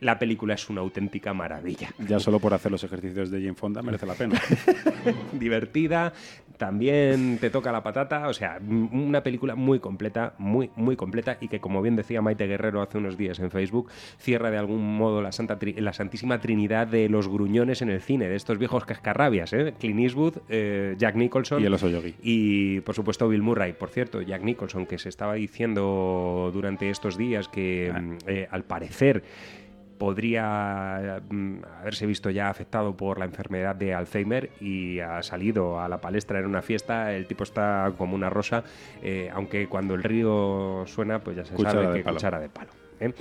la 0.00 0.18
película 0.18 0.54
es 0.54 0.68
una 0.70 0.80
auténtica 0.80 1.34
maravilla. 1.34 1.90
Ya 1.98 2.18
solo 2.20 2.38
por 2.40 2.54
hacer 2.54 2.70
los 2.72 2.84
ejercicios 2.84 3.30
de 3.30 3.40
Jane 3.40 3.54
Fonda 3.54 3.82
merece 3.82 4.06
la 4.06 4.14
pena. 4.14 4.40
divertida, 5.32 6.12
también 6.56 7.38
te 7.40 7.50
toca 7.50 7.70
la 7.72 7.82
patata, 7.82 8.28
o 8.28 8.32
sea, 8.34 8.58
una 8.60 9.22
película 9.22 9.54
muy 9.54 9.78
completa, 9.80 10.34
muy, 10.38 10.70
muy 10.76 10.96
completa 10.96 11.38
y 11.40 11.48
que, 11.48 11.60
como 11.60 11.82
bien 11.82 11.96
decía 11.96 12.20
Maite 12.22 12.46
Guerrero 12.46 12.82
hace 12.82 12.98
unos 12.98 13.16
días 13.16 13.38
en 13.38 13.50
Facebook, 13.50 13.90
cierra 14.18 14.50
de 14.50 14.58
algún 14.58 14.96
modo 14.96 15.22
la, 15.22 15.32
santa 15.32 15.58
tri- 15.58 15.78
la 15.78 15.92
santísima 15.92 16.40
trinidad 16.40 16.86
de 16.86 17.08
los 17.08 17.28
gruñones 17.28 17.82
en 17.82 17.90
el 17.90 18.00
cine, 18.00 18.28
de 18.28 18.36
estos 18.36 18.58
viejos 18.58 18.84
cascarrabias, 18.84 19.52
¿eh? 19.52 19.74
Clint 19.78 20.00
Eastwood, 20.00 20.38
eh, 20.48 20.94
Jack 20.98 21.14
Nicholson 21.14 21.62
Y 21.62 21.66
el 21.66 21.74
oso 21.74 21.88
yogi. 21.88 22.14
y, 22.22 22.80
por 22.80 22.94
supuesto, 22.94 23.28
Bill 23.28 23.42
Murray. 23.42 23.72
Por 23.72 23.90
cierto, 23.90 24.20
Jack 24.22 24.42
Nicholson, 24.42 24.86
que 24.86 24.98
se 24.98 25.08
estaba 25.08 25.34
diciendo 25.34 26.50
durante 26.52 26.90
estos 26.90 27.16
días 27.16 27.48
que, 27.48 27.92
Ah. 27.94 28.00
mm, 28.00 28.16
eh, 28.26 28.48
al 28.50 28.64
parecer, 28.64 29.22
podría 29.98 31.20
mm, 31.28 31.56
haberse 31.80 32.06
visto 32.06 32.30
ya 32.30 32.48
afectado 32.48 32.96
por 32.96 33.18
la 33.18 33.24
enfermedad 33.24 33.74
de 33.74 33.94
Alzheimer 33.94 34.50
y 34.60 35.00
ha 35.00 35.22
salido 35.22 35.80
a 35.80 35.88
la 35.88 36.00
palestra 36.00 36.38
en 36.38 36.46
una 36.46 36.62
fiesta. 36.62 37.12
El 37.12 37.26
tipo 37.26 37.44
está 37.44 37.92
como 37.98 38.14
una 38.14 38.30
rosa, 38.30 38.64
eh, 39.02 39.30
aunque 39.32 39.66
cuando 39.68 39.94
el 39.94 40.02
río 40.02 40.84
suena, 40.86 41.18
pues 41.18 41.36
ya 41.36 41.44
se 41.44 41.54
Cuchara 41.54 41.82
sabe 41.82 41.98
que 41.98 42.04
palo. 42.04 42.16
cuchara 42.16 42.38
de 42.38 42.48
palo. 42.48 42.70
¿eh? 43.00 43.12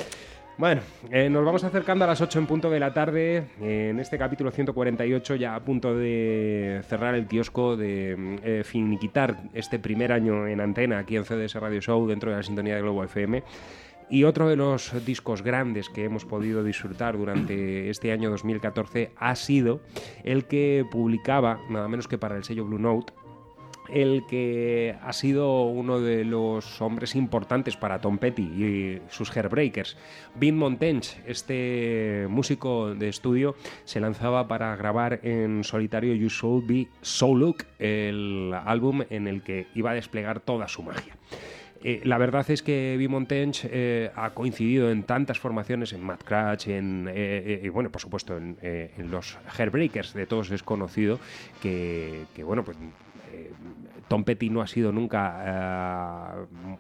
Bueno, 0.58 0.82
eh, 1.12 1.30
nos 1.30 1.46
vamos 1.46 1.64
acercando 1.64 2.04
a 2.04 2.08
las 2.08 2.20
8 2.20 2.40
en 2.40 2.48
punto 2.48 2.72
de 2.72 2.80
la 2.80 2.92
tarde. 2.92 3.44
en 3.62 4.00
este 4.00 4.18
capítulo 4.18 4.50
148, 4.50 5.36
ya 5.36 5.54
a 5.54 5.60
punto 5.60 5.96
de 5.96 6.82
cerrar 6.88 7.14
el 7.14 7.28
kiosco, 7.28 7.78
de 7.78 8.16
mm, 8.18 8.36
eh, 8.44 8.64
finiquitar 8.64 9.38
este 9.54 9.78
primer 9.78 10.12
año 10.12 10.48
en 10.48 10.60
antena 10.60 10.98
aquí 10.98 11.16
en 11.16 11.26
CDS 11.26 11.54
Radio 11.56 11.80
Show 11.80 12.08
dentro 12.08 12.32
de 12.32 12.38
la 12.38 12.44
sintonía 12.44 12.74
de 12.74 12.82
Globo 12.82 13.04
FM. 13.04 13.44
Y 14.10 14.24
otro 14.24 14.48
de 14.48 14.56
los 14.56 15.06
discos 15.06 15.42
grandes 15.42 15.90
que 15.90 16.06
hemos 16.06 16.24
podido 16.24 16.64
disfrutar 16.64 17.18
durante 17.18 17.90
este 17.90 18.14
año 18.14 18.30
2014 18.30 19.12
ha 19.18 19.36
sido 19.36 19.82
el 20.24 20.46
que 20.46 20.86
publicaba, 20.90 21.60
nada 21.70 21.90
menos 21.90 22.08
que 22.08 22.18
para 22.18 22.38
el 22.38 22.46
sello 22.46 22.64
Blue 22.64 22.80
Note, 22.80 23.12
el 23.90 24.26
que 24.28 24.96
ha 25.02 25.14
sido 25.14 25.66
uno 25.66 26.00
de 26.00 26.24
los 26.24 26.82
hombres 26.82 27.16
importantes 27.16 27.76
para 27.76 28.00
Tom 28.00 28.18
Petty 28.18 28.44
y 28.44 29.02
sus 29.10 29.36
Hairbreakers. 29.36 29.98
Vin 30.36 30.58
Montench, 30.58 31.18
este 31.26 32.28
músico 32.30 32.94
de 32.96 33.10
estudio, 33.10 33.56
se 33.86 34.00
lanzaba 34.00 34.48
para 34.48 34.76
grabar 34.76 35.20
en 35.24 35.64
solitario 35.64 36.14
You 36.16 36.30
Should 36.30 36.66
Be 36.66 36.88
So 37.02 37.36
Look, 37.36 37.66
el 37.80 38.54
álbum 38.54 39.04
en 39.10 39.28
el 39.28 39.42
que 39.44 39.68
iba 39.76 39.92
a 39.92 39.96
desplegar 39.96 40.40
toda 40.40 40.68
su 40.68 40.84
magia. 40.84 41.16
Eh, 41.84 42.02
la 42.04 42.18
verdad 42.18 42.50
es 42.50 42.62
que 42.62 42.96
Vin 42.98 43.12
Montench 43.12 43.66
eh, 43.70 44.12
ha 44.16 44.32
coincidido 44.32 44.90
en 44.92 45.04
tantas 45.04 45.40
formaciones, 45.40 45.94
en 45.94 46.04
Mad 46.04 46.20
Cratch, 46.20 46.68
en, 46.68 47.08
eh, 47.08 47.14
eh, 47.16 47.62
y 47.64 47.70
bueno, 47.70 47.92
por 47.92 48.02
supuesto, 48.02 48.38
en, 48.38 48.58
eh, 48.62 48.92
en 48.98 49.12
los 49.12 49.38
Hairbreakers, 49.58 50.14
de 50.14 50.26
todos 50.26 50.52
es 50.52 50.64
conocido, 50.64 51.20
que, 51.62 52.26
que, 52.36 52.44
bueno, 52.44 52.64
pues 52.64 52.78
Tom 54.08 54.24
Petty 54.24 54.50
no 54.50 54.62
ha 54.62 54.68
sido 54.68 54.92
nunca 54.92 56.36
eh, 56.46 56.78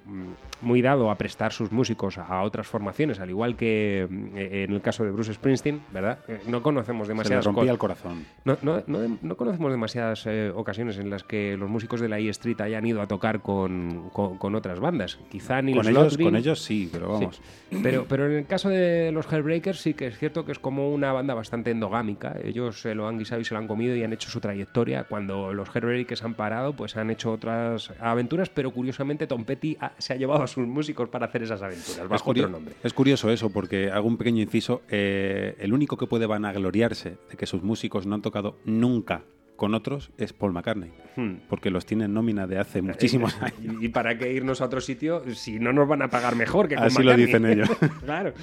muy 0.61 0.82
dado 0.82 1.11
a 1.11 1.15
prestar 1.17 1.51
sus 1.53 1.71
músicos 1.71 2.17
a 2.17 2.41
otras 2.43 2.67
formaciones, 2.67 3.19
al 3.19 3.30
igual 3.30 3.55
que 3.55 4.07
eh, 4.36 4.63
en 4.67 4.73
el 4.73 4.82
caso 4.82 5.03
de 5.03 5.11
Bruce 5.11 5.34
Springsteen, 5.34 5.82
¿verdad? 5.93 6.19
Eh, 6.28 6.39
no 6.47 6.61
conocemos 6.63 7.07
Se 7.07 7.13
le 7.13 7.17
demasiadas 7.17 7.45
rompía 7.45 7.71
el 7.71 7.78
corazón. 7.78 8.25
no, 8.45 8.57
no- 8.61 8.82
no- 8.88 9.17
no 9.21 9.38
conocemos 9.38 9.71
demasiadas 9.71 10.25
eh, 10.25 10.51
ocasiones 10.55 10.97
en 10.97 11.09
las 11.09 11.23
que 11.23 11.55
los 11.57 11.69
músicos 11.69 12.01
de 12.01 12.09
la 12.09 12.19
E 12.19 12.30
Street 12.30 12.59
hayan 12.61 12.86
ido 12.86 13.01
a 13.01 13.07
tocar 13.07 13.41
con, 13.41 14.09
con- 14.11 14.38
con 14.38 14.55
otras 14.55 14.80
bandas. 14.80 15.19
Quizá 15.30 15.61
ni 15.61 15.73
Con 15.73 15.80
los 15.80 15.88
ellos, 15.88 16.17
Lotring- 16.17 16.23
con 16.23 16.36
ellos 16.36 16.61
sí, 16.61 16.89
pero 16.91 17.09
vamos. 17.13 17.41
Sí. 17.69 17.80
Pero, 17.84 18.05
pero 18.07 18.25
en 18.28 18.34
el 18.34 18.45
caso 18.45 18.69
de 18.69 19.11
los 19.11 19.32
Hellbreakers 19.32 19.80
sí 19.80 19.93
que 19.93 20.07
es 20.07 20.17
cierto 20.17 20.45
que 20.45 20.51
es 20.53 20.59
como 20.59 20.91
una 20.93 21.11
banda 21.11 21.34
bastante 21.34 21.71
endogámica. 21.71 22.36
Ellos 22.43 22.82
se 22.82 22.95
lo 22.95 23.07
han 23.07 23.17
guisado 23.19 23.41
y 23.41 23.45
se 23.45 23.53
lo 23.53 23.59
han 23.59 23.67
comido 23.67 23.95
y 23.95 24.03
han 24.03 24.13
hecho 24.13 24.30
su 24.30 24.39
trayectoria. 24.39 25.03
Cuando 25.03 25.53
los 25.53 25.69
Hellbreakers 25.75 26.23
han 26.23 26.34
parado, 26.34 26.73
pues 26.73 26.95
han 26.97 27.09
hecho 27.11 27.16
otras 27.26 27.91
aventuras, 27.99 28.49
pero 28.49 28.72
curiosamente 28.72 29.28
Tom 29.28 29.43
Petty 29.45 29.78
ha- 29.80 29.93
se 29.97 30.13
ha 30.13 30.15
llevado 30.15 30.43
a 30.43 30.47
sus 30.47 30.68
músicos 30.68 31.09
para 31.09 31.26
hacer 31.28 31.43
esas 31.43 31.61
aventuras, 31.61 31.99
Es, 32.03 32.07
bajo 32.09 32.26
curio- 32.26 32.43
otro 32.45 32.51
nombre. 32.57 32.76
es 32.84 32.93
curioso 32.93 33.30
eso, 33.32 33.49
porque 33.49 33.89
hago 33.91 34.07
un 34.07 34.18
pequeño 34.18 34.41
inciso. 34.41 34.82
eh, 34.89 35.55
el 35.59 35.74
único 35.74 35.97
que 35.97 36.07
puede 36.07 36.26
vanagloriarse 36.26 37.18
de 37.30 37.38
que 37.38 37.45
sus 37.45 37.63
músicos 37.63 38.05
no 38.05 38.15
han 38.15 38.22
tocado 38.22 38.57
nunca 38.65 39.24
con 39.58 39.74
otros 39.74 40.12
es 40.18 40.32
Paul 40.32 40.53
McCartney, 40.53 40.91
hmm. 41.16 41.34
porque 41.49 41.70
los 41.70 41.86
tiene 41.86 42.05
en 42.05 42.14
nómina 42.14 42.47
de 42.47 42.60
hace 42.60 42.80
eh, 42.80 42.84
muchísimos 42.84 43.34
eh, 43.36 43.45
años. 43.45 43.76
¿Y 43.82 43.89
para 43.89 44.18
qué 44.18 44.32
irnos 44.32 44.62
a 44.62 44.66
otro 44.66 44.80
sitio 44.80 45.24
si 45.36 45.60
no 45.60 45.74
nos 45.74 45.88
van 45.88 46.03
a 46.03 46.10
pagar 46.10 46.36
mejor 46.36 46.68
que 46.70 46.76
con 46.76 46.86
Así 46.86 46.99
McCartney? 46.99 47.26
lo 47.26 47.26
dicen 47.26 47.45
ellos. 47.45 47.70
claro. 48.05 48.34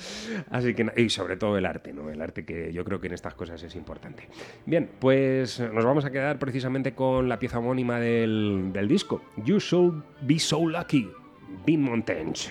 Así 0.51 0.75
que, 0.75 0.93
y 0.97 1.09
sobre 1.09 1.37
todo 1.37 1.57
el 1.57 1.65
arte, 1.65 1.93
¿no? 1.93 2.11
El 2.11 2.21
arte 2.21 2.45
que 2.45 2.73
yo 2.73 2.85
creo 2.85 3.01
que 3.01 3.07
en 3.07 3.15
estas 3.15 3.35
cosas 3.35 3.62
es 3.62 3.75
importante. 3.77 4.29
Bien, 4.67 4.91
pues 4.99 5.61
nos 5.61 5.85
vamos 5.85 6.05
a 6.05 6.11
quedar 6.11 6.39
precisamente 6.39 6.93
con 6.93 7.29
la 7.29 7.39
pieza 7.39 7.59
homónima 7.59 7.99
del, 7.99 8.71
del 8.73 8.89
disco, 8.89 9.23
You 9.45 9.59
Should 9.59 10.03
Be 10.23 10.39
So 10.39 10.69
Lucky, 10.69 11.09
Bean 11.65 11.81
Mountains. 11.81 12.51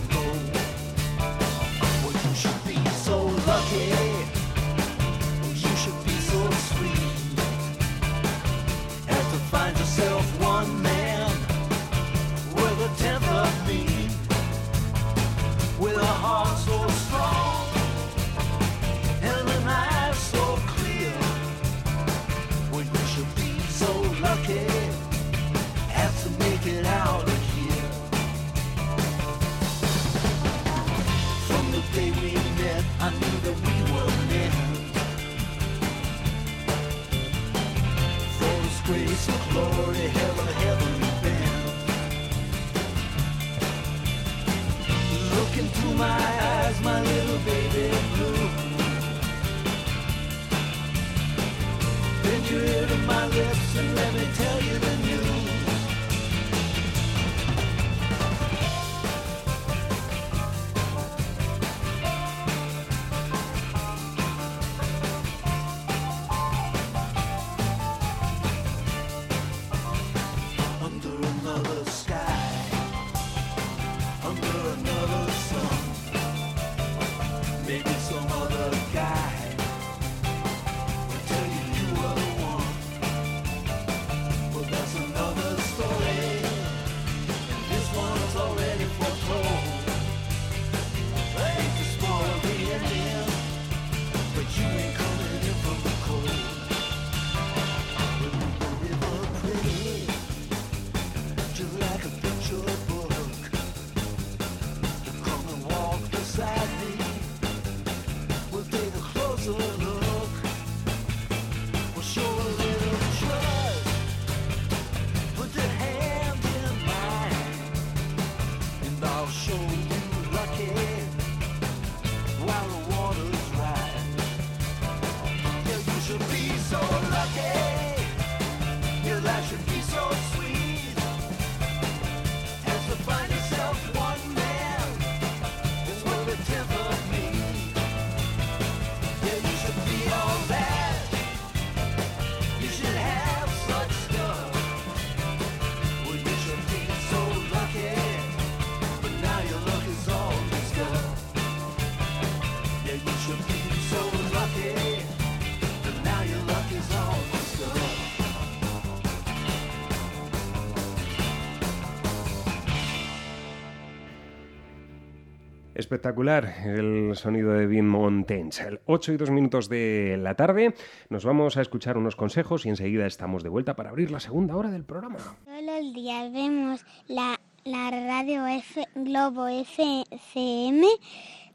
espectacular 165.91 166.55
el 166.63 167.17
sonido 167.17 167.51
de 167.51 167.67
Vin 167.67 167.85
Montens. 167.85 168.63
8 168.85 169.11
y 169.11 169.17
2 169.17 169.29
minutos 169.29 169.67
de 169.67 170.17
la 170.17 170.35
tarde. 170.35 170.73
Nos 171.09 171.25
vamos 171.25 171.57
a 171.57 171.61
escuchar 171.61 171.97
unos 171.97 172.15
consejos 172.15 172.65
y 172.65 172.69
enseguida 172.69 173.05
estamos 173.05 173.43
de 173.43 173.49
vuelta 173.49 173.75
para 173.75 173.89
abrir 173.89 174.09
la 174.09 174.21
segunda 174.21 174.55
hora 174.55 174.71
del 174.71 174.85
programa. 174.85 175.17
Todos 175.43 175.61
los 175.61 175.93
días 175.93 176.31
vemos 176.31 176.85
la, 177.09 177.41
la 177.65 177.91
radio 177.91 178.47
F, 178.47 178.87
Globo 178.95 179.49
FCM 179.49 180.85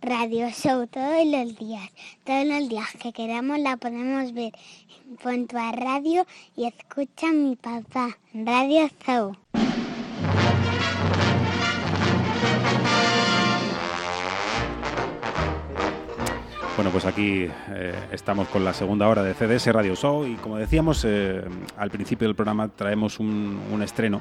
Radio 0.03 0.51
Show 0.51 0.87
todos 0.87 1.25
los 1.25 1.57
días. 1.57 1.91
Todos 2.25 2.45
los 2.45 2.69
días 2.69 2.95
que 3.01 3.15
queramos 3.15 3.59
la 3.59 3.79
podemos 3.79 4.35
ver. 4.35 4.53
Pon 5.23 5.49
a 5.59 5.73
radio 5.73 6.27
y 6.55 6.67
escucha 6.67 7.31
a 7.31 7.33
mi 7.33 7.57
papá. 7.57 8.19
Radio 8.35 8.91
Show. 9.07 9.33
Bueno, 16.77 16.91
pues 16.91 17.07
aquí 17.07 17.49
eh, 17.71 17.95
estamos 18.13 18.49
con 18.49 18.63
la 18.63 18.75
segunda 18.75 19.09
hora 19.09 19.23
de 19.23 19.33
CDS 19.33 19.73
Radio 19.73 19.97
Show 19.97 20.27
y 20.27 20.35
como 20.35 20.59
decíamos 20.59 21.07
eh, 21.07 21.43
al 21.79 21.91
principio 21.91 22.29
del 22.29 22.35
programa 22.35 22.69
traemos 22.69 23.19
un, 23.19 23.81
estreno, 23.83 24.21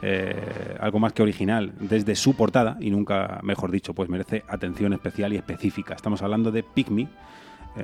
eh, 0.00 0.78
algo 0.80 0.98
más 1.00 1.12
que 1.12 1.22
original, 1.22 1.74
desde 1.78 2.16
su 2.16 2.34
portada 2.34 2.78
y 2.80 2.90
nunca, 2.90 3.40
mejor 3.42 3.70
dicho, 3.70 3.92
pues 3.92 4.08
merece 4.08 4.42
atención 4.48 4.94
especial 4.94 5.34
y 5.34 5.36
específica. 5.36 5.92
Estamos 5.92 6.22
hablando 6.22 6.50
de 6.50 6.62
Pygmy, 6.62 7.08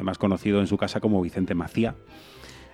más 0.02 0.16
conocido 0.16 0.60
en 0.60 0.68
su 0.68 0.78
casa 0.78 1.00
como 1.00 1.20
Vicente 1.20 1.54
Macía. 1.54 1.94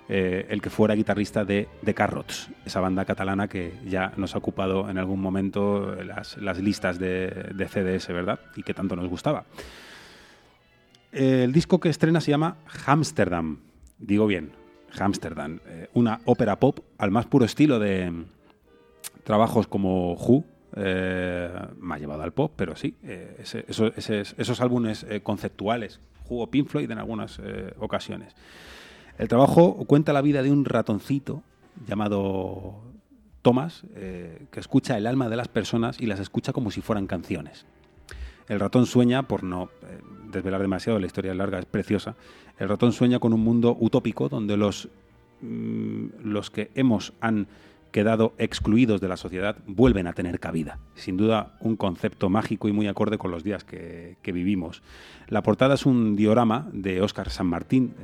El 0.07 0.63
que 0.63 0.71
fuera 0.71 0.95
guitarrista 0.95 1.45
de 1.45 1.67
The 1.85 1.95
Carrots, 1.95 2.49
esa 2.65 2.79
banda 2.79 3.05
catalana 3.07 3.49
que 3.49 3.73
ya 3.87 4.13
nos 4.17 4.37
ha 4.37 4.39
ocupado 4.39 4.89
en 4.89 4.99
algún 4.99 5.21
momento 5.21 5.97
las, 6.05 6.37
listas 6.59 7.01
de, 7.01 7.67
CDS, 7.69 8.07
¿verdad? 8.09 8.39
Y 8.55 8.63
que 8.63 8.73
tanto 8.73 8.95
nos 8.95 9.09
gustaba. 9.09 9.47
El 11.15 11.53
disco 11.53 11.79
que 11.79 11.89
estrena 11.89 12.21
se 12.21 12.33
llama 12.33 12.57
Hamsterdam, 12.87 13.61
digo 13.99 14.27
bien, 14.27 14.51
Hamsterdam, 14.99 15.61
eh, 15.67 15.89
una 15.95 16.21
ópera 16.25 16.59
pop 16.59 16.81
al 16.99 17.13
más 17.13 17.27
puro 17.27 17.45
estilo 17.45 17.79
de 17.79 18.13
trabajos 19.23 19.69
como 19.69 20.15
Who, 20.15 20.45
eh, 20.77 21.51
me 21.79 21.95
ha 21.95 21.99
llevado 21.99 22.23
al 22.23 22.33
pop, 22.33 22.53
pero 22.57 22.75
sí, 22.75 22.97
eh, 23.05 23.45
esos 24.37 24.61
álbumes 24.61 25.07
eh, 25.09 25.21
conceptuales, 25.23 26.01
o 26.29 26.49
Pink 26.49 26.69
Floyd 26.69 26.91
en 26.91 26.99
algunas 26.99 27.39
ocasiones. 27.79 28.35
El 29.19 29.29
trabajo 29.29 29.85
cuenta 29.87 30.13
la 30.13 30.23
vida 30.23 30.43
de 30.43 30.51
un 30.51 30.65
ratoncito 30.65 31.43
llamado 31.87 32.83
Thomas, 33.43 33.85
que 33.95 34.59
escucha 34.59 34.97
el 34.97 35.07
alma 35.07 35.29
de 35.29 35.37
las 35.37 35.49
personas 35.49 36.01
y 36.01 36.07
las 36.07 36.19
escucha 36.19 36.55
como 36.55 36.71
si 36.71 36.81
fueran 36.81 37.07
canciones. 37.07 37.67
El 38.49 38.59
ratón 38.59 38.87
sueña, 38.87 39.29
por 39.29 39.45
no 39.45 39.69
desvelar 40.35 40.61
demasiado, 40.61 40.99
la 40.99 41.07
historia 41.07 41.33
es 41.33 41.37
larga, 41.39 41.59
es 41.59 41.65
preciosa. 41.67 42.15
El 42.59 42.69
ratón 42.69 42.93
sueña 42.93 43.19
con 43.19 43.33
un 43.33 43.41
mundo 43.41 43.77
utópico 43.81 44.29
donde 44.29 44.57
los, 44.57 44.89
mm, 45.41 46.07
los 46.25 46.51
que 46.51 46.71
hemos 46.75 47.13
han 47.21 47.47
quedado 47.91 48.35
excluidos 48.39 49.01
de 49.01 49.07
la 49.09 49.17
sociedad 49.17 49.57
vuelven 49.67 50.07
a 50.09 50.13
tener 50.15 50.41
cabida. 50.41 50.79
Sin 50.97 51.17
duda, 51.17 51.57
un 51.61 51.77
concepto 51.77 52.29
mágico 52.29 52.69
y 52.69 52.73
muy 52.73 52.89
acorde 52.89 53.19
con 53.19 53.31
los 53.31 53.45
días 53.45 53.63
que, 53.63 54.17
que 54.21 54.33
vivimos. 54.33 54.83
La 55.29 55.43
portada 55.43 55.75
es 55.75 55.87
un 55.87 56.17
diorama 56.17 56.69
de 56.73 57.01
Óscar 57.03 57.31
San 57.31 57.47
Martín. 57.47 57.95
eh, 57.99 58.03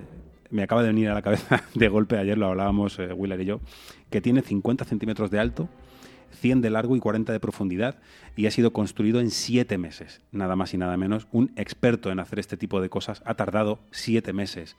Me 0.53 0.62
acaba 0.62 0.83
de 0.83 0.89
venir 0.89 1.09
a 1.09 1.14
la 1.14 1.22
cabeza 1.22 1.62
de 1.74 1.89
golpe, 1.89 2.18
ayer 2.18 2.39
lo 2.39 2.47
hablábamos 2.47 2.99
eh, 3.01 3.12
Willer 3.12 3.41
y 3.41 3.47
yo, 3.47 3.61
que 4.11 4.20
tiene 4.20 4.43
50 4.43 4.85
centímetros 4.85 5.31
de 5.31 5.41
alto, 5.41 5.68
100 6.31 6.61
de 6.61 6.70
largo 6.70 6.97
y 6.97 7.01
40 7.01 7.33
de 7.33 7.41
profundidad 7.41 7.99
y 8.37 8.47
ha 8.47 8.51
sido 8.51 8.72
construido 8.72 9.20
en 9.20 9.31
siete 9.31 9.78
meses, 9.78 10.22
nada 10.33 10.57
más 10.57 10.74
y 10.74 10.78
nada 10.78 10.97
menos. 10.97 11.26
Un 11.33 11.53
experto 11.57 12.11
en 12.11 12.20
hacer 12.20 12.39
este 12.39 12.57
tipo 12.57 12.81
de 12.81 12.89
cosas 12.89 13.22
ha 13.24 13.35
tardado 13.35 13.81
siete 13.91 14.33
meses 14.33 14.76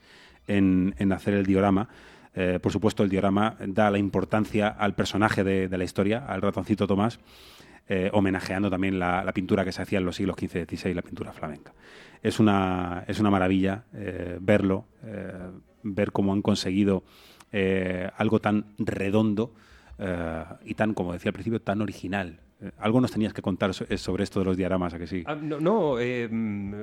en, 0.47 1.12
hacer 1.12 1.34
el 1.34 1.45
diorama. 1.45 1.89
Eh, 2.34 2.60
por 2.62 2.72
supuesto, 2.72 3.04
el 3.04 3.10
diorama 3.10 3.58
da 3.66 3.91
la 3.91 3.97
importancia 3.97 4.68
al 4.68 4.95
personaje 4.95 5.43
de, 5.43 5.78
la 5.78 5.84
historia, 5.84 6.26
al 6.26 6.41
ratoncito 6.41 6.88
Tomás, 6.88 7.20
eh, 7.89 8.10
homenajeando 8.14 8.70
también 8.70 8.99
la, 8.99 9.30
pintura 9.34 9.66
que 9.66 9.72
se 9.72 9.82
hacía 9.82 9.99
en 9.99 10.06
los 10.06 10.16
siglos 10.16 10.38
XV 10.39 10.66
y 10.72 10.78
XVI, 10.78 10.93
la 10.93 11.02
pintura 11.02 11.34
flamenca. 11.34 11.74
Es 12.24 12.39
una, 12.39 13.04
es 13.08 13.20
una 13.20 13.32
maravilla 13.32 13.84
eh, 13.93 14.38
verlo, 14.39 14.86
ver 15.84 16.12
cómo 16.12 16.34
han 16.34 16.41
conseguido 16.41 17.04
algo 18.18 18.39
tan 18.39 18.66
redondo 18.78 19.54
eh, 20.02 20.43
y 20.66 20.74
tan, 20.74 20.93
como 20.93 21.14
decía 21.14 21.30
al 21.30 21.34
principio, 21.34 21.62
tan 21.62 21.82
original. 21.82 22.39
Eh, 22.62 22.72
algo 22.80 22.99
nos 23.02 23.12
tenías 23.12 23.34
que 23.34 23.41
contar 23.41 23.74
so- 23.74 23.86
sobre 23.97 24.24
esto 24.24 24.39
de 24.39 24.45
los 24.45 24.58
diagramas, 24.58 24.93
¿a 24.93 24.99
que 24.99 25.08
sí? 25.08 25.24
Ah, 25.26 25.36
no, 25.36 25.60
no, 25.60 25.99
eh, 25.99 26.28
mm, 26.30 26.74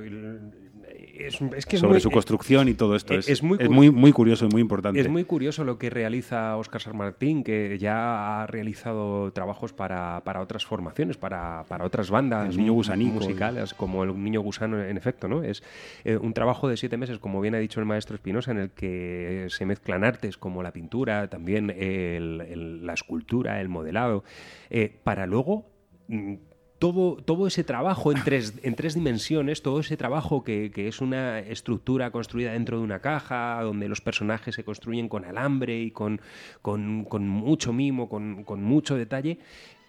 es, 1.19 1.41
es 1.57 1.67
que 1.67 1.77
es 1.77 1.81
sobre 1.81 1.95
muy- 1.95 2.01
su 2.01 2.11
construcción 2.11 2.69
y 2.69 2.75
todo 2.75 2.95
esto. 2.97 3.15
eh, 3.15 3.19
Es, 3.19 3.29
es 3.29 3.43
muy 3.43 3.59
es 3.61 3.69
muy, 3.69 3.91
muy 3.91 4.13
curioso 4.13 4.47
y 4.47 4.49
muy 4.49 4.61
importante. 4.63 5.01
Es 5.01 5.09
muy 5.09 5.25
curioso 5.25 5.65
lo 5.65 5.79
que 5.79 5.91
realiza 5.91 6.57
Óscar 6.57 6.81
San 6.81 6.97
Martín, 6.97 7.43
que 7.45 7.79
ya 7.79 8.43
ha 8.43 8.47
realizado 8.47 9.33
trabajos 9.33 9.73
para, 9.73 10.23
para 10.25 10.41
otras 10.41 10.65
formaciones, 10.67 11.17
para, 11.17 11.65
para 11.69 11.85
otras 11.85 12.11
bandas 12.11 12.51
El 12.51 12.59
Niño 12.59 12.73
Gusanico. 12.73 13.15
musicales, 13.15 13.75
como 13.75 14.05
el 14.05 14.23
Niño 14.23 14.41
Gusano, 14.41 14.83
en 14.83 14.97
efecto, 14.97 15.29
¿no? 15.29 15.43
Es 15.43 15.63
eh, 16.05 16.17
un 16.17 16.33
trabajo 16.35 16.69
de 16.69 16.77
siete 16.77 16.97
meses, 16.97 17.19
como 17.19 17.41
bien 17.41 17.55
ha 17.55 17.59
dicho 17.59 17.81
el 17.81 17.87
maestro 17.87 18.15
Espinosa, 18.15 18.51
en 18.53 18.59
el 18.59 18.71
que 18.71 19.47
se 19.49 19.67
mezclan 19.67 20.05
artes 20.05 20.37
como 20.39 20.63
la 20.63 20.73
pintura, 20.73 21.29
también 21.29 21.71
el- 21.71 22.41
el- 22.49 22.87
la 22.87 22.95
escultura, 22.95 23.61
el 23.61 23.69
modelado, 23.69 24.25
eh, 24.71 24.97
para 25.05 25.27
luego 25.27 25.67
mm, 26.09 26.35
todo, 26.79 27.17
todo 27.17 27.47
ese 27.47 27.65
trabajo 27.65 28.13
en 28.13 28.23
tres, 28.23 28.55
en 28.63 28.75
tres 28.75 28.95
dimensiones, 28.95 29.63
todo 29.63 29.81
ese 29.81 29.97
trabajo 29.97 30.45
que, 30.45 30.71
que 30.73 30.89
es 30.89 31.01
una 31.01 31.41
estructura 31.41 32.11
construida 32.11 32.53
dentro 32.53 32.79
de 32.79 32.85
una 32.85 33.01
caja, 33.01 33.61
donde 33.63 33.89
los 33.89 34.01
personajes 34.01 34.55
se 34.55 34.65
construyen 34.65 35.09
con 35.09 35.25
alambre 35.25 35.81
y 35.81 35.91
con, 35.91 36.21
con, 36.63 37.05
con 37.05 37.29
mucho 37.29 37.73
mimo, 37.73 38.09
con, 38.09 38.45
con 38.45 38.63
mucho 38.63 38.97
detalle, 38.97 39.39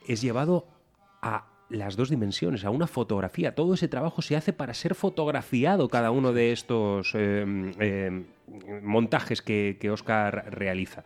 es 0.08 0.22
llevado 0.22 0.68
a 1.22 1.46
las 1.70 1.96
dos 1.96 2.10
dimensiones, 2.10 2.66
a 2.66 2.72
una 2.72 2.88
fotografía. 2.88 3.54
Todo 3.54 3.76
ese 3.76 3.88
trabajo 3.88 4.24
se 4.24 4.36
hace 4.36 4.54
para 4.54 4.74
ser 4.74 4.96
fotografiado 4.96 5.88
cada 5.88 6.10
uno 6.10 6.34
de 6.34 6.52
estos 6.52 7.12
eh, 7.14 7.46
eh, 7.80 8.24
montajes 8.82 9.44
que, 9.44 9.78
que 9.80 9.92
Oscar 9.92 10.46
realiza. 10.52 11.04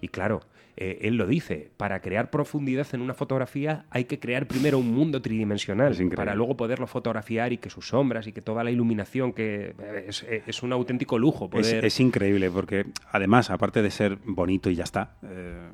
Y 0.00 0.08
claro, 0.08 0.42
eh, 0.76 0.98
él 1.02 1.16
lo 1.16 1.26
dice, 1.26 1.70
para 1.76 2.00
crear 2.00 2.30
profundidad 2.30 2.86
en 2.92 3.00
una 3.00 3.14
fotografía 3.14 3.84
hay 3.90 4.04
que 4.04 4.18
crear 4.18 4.46
primero 4.46 4.78
un 4.78 4.92
mundo 4.92 5.22
tridimensional, 5.22 5.94
para 6.16 6.34
luego 6.34 6.56
poderlo 6.56 6.86
fotografiar 6.86 7.52
y 7.52 7.58
que 7.58 7.70
sus 7.70 7.88
sombras 7.88 8.26
y 8.26 8.32
que 8.32 8.40
toda 8.42 8.64
la 8.64 8.70
iluminación, 8.70 9.32
que 9.32 9.74
eh, 9.78 10.04
es, 10.08 10.24
es 10.24 10.62
un 10.62 10.72
auténtico 10.72 11.18
lujo 11.18 11.44
Es, 11.46 11.50
poder... 11.50 11.84
es 11.84 12.00
increíble 12.00 12.50
porque 12.50 12.86
además, 13.12 13.50
aparte 13.50 13.82
de 13.82 13.90
ser 13.90 14.18
bonito 14.24 14.68
y 14.70 14.74
ya 14.74 14.84
está, 14.84 15.16
eh, 15.22 15.68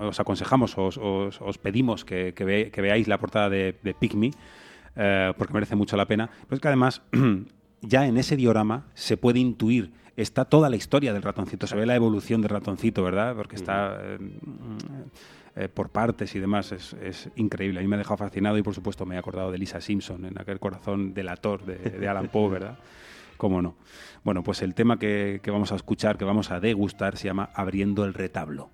os 0.00 0.20
aconsejamos, 0.20 0.76
os, 0.78 0.98
os- 0.98 1.40
os 1.40 1.58
pedimos 1.58 2.04
que, 2.04 2.34
que 2.34 2.44
ve- 2.44 2.70
que 2.70 2.80
veáis 2.82 3.08
la 3.08 3.18
portada 3.18 3.48
de, 3.50 3.76
de 3.82 3.94
Pick 3.94 4.14
Me, 4.14 4.30
eh, 4.96 5.32
porque 5.36 5.52
merece 5.54 5.76
mucho 5.76 5.96
la 5.96 6.06
pena. 6.06 6.28
Pero 6.42 6.54
es 6.56 6.60
que 6.60 6.68
además, 6.68 7.02
ya 7.82 8.06
en 8.06 8.16
ese 8.16 8.36
diorama 8.36 8.86
se 8.94 9.16
puede 9.16 9.38
intuir, 9.38 9.92
está 10.16 10.44
toda 10.44 10.68
la 10.70 10.76
historia 10.76 11.12
del 11.12 11.22
ratoncito, 11.22 11.66
se 11.66 11.76
ve 11.76 11.86
la 11.86 11.94
evolución 11.94 12.40
del 12.42 12.50
ratoncito, 12.50 13.02
¿verdad? 13.02 13.34
Porque 13.36 13.56
está... 13.56 13.98
eh, 14.02 14.18
eh, 15.56 15.68
por 15.68 15.88
partes 15.90 16.36
y 16.36 16.38
demás, 16.38 16.70
es, 16.70 16.92
es 17.02 17.30
increíble. 17.34 17.80
A 17.80 17.82
mí 17.82 17.88
me 17.88 17.96
ha 17.96 17.98
dejado 17.98 18.16
fascinado 18.16 18.56
y 18.58 18.62
por 18.62 18.74
supuesto 18.74 19.04
me 19.06 19.16
he 19.16 19.18
acordado 19.18 19.50
de 19.50 19.58
Lisa 19.58 19.80
Simpson 19.80 20.24
en 20.24 20.40
aquel 20.40 20.60
corazón 20.60 21.14
delator 21.14 21.64
de, 21.64 21.78
de 21.78 22.08
Alan 22.08 22.28
Poe, 22.32 22.48
¿verdad? 22.48 22.78
¿Cómo 23.36 23.60
no? 23.60 23.74
Bueno, 24.22 24.44
pues 24.44 24.62
el 24.62 24.74
tema 24.76 25.00
que, 25.00 25.40
que 25.42 25.50
vamos 25.50 25.72
a 25.72 25.74
escuchar, 25.74 26.16
que 26.16 26.24
vamos 26.24 26.52
a 26.52 26.60
degustar, 26.60 27.16
se 27.16 27.24
llama 27.26 27.50
Abriendo 27.54 28.04
el 28.04 28.14
retablo. 28.14 28.70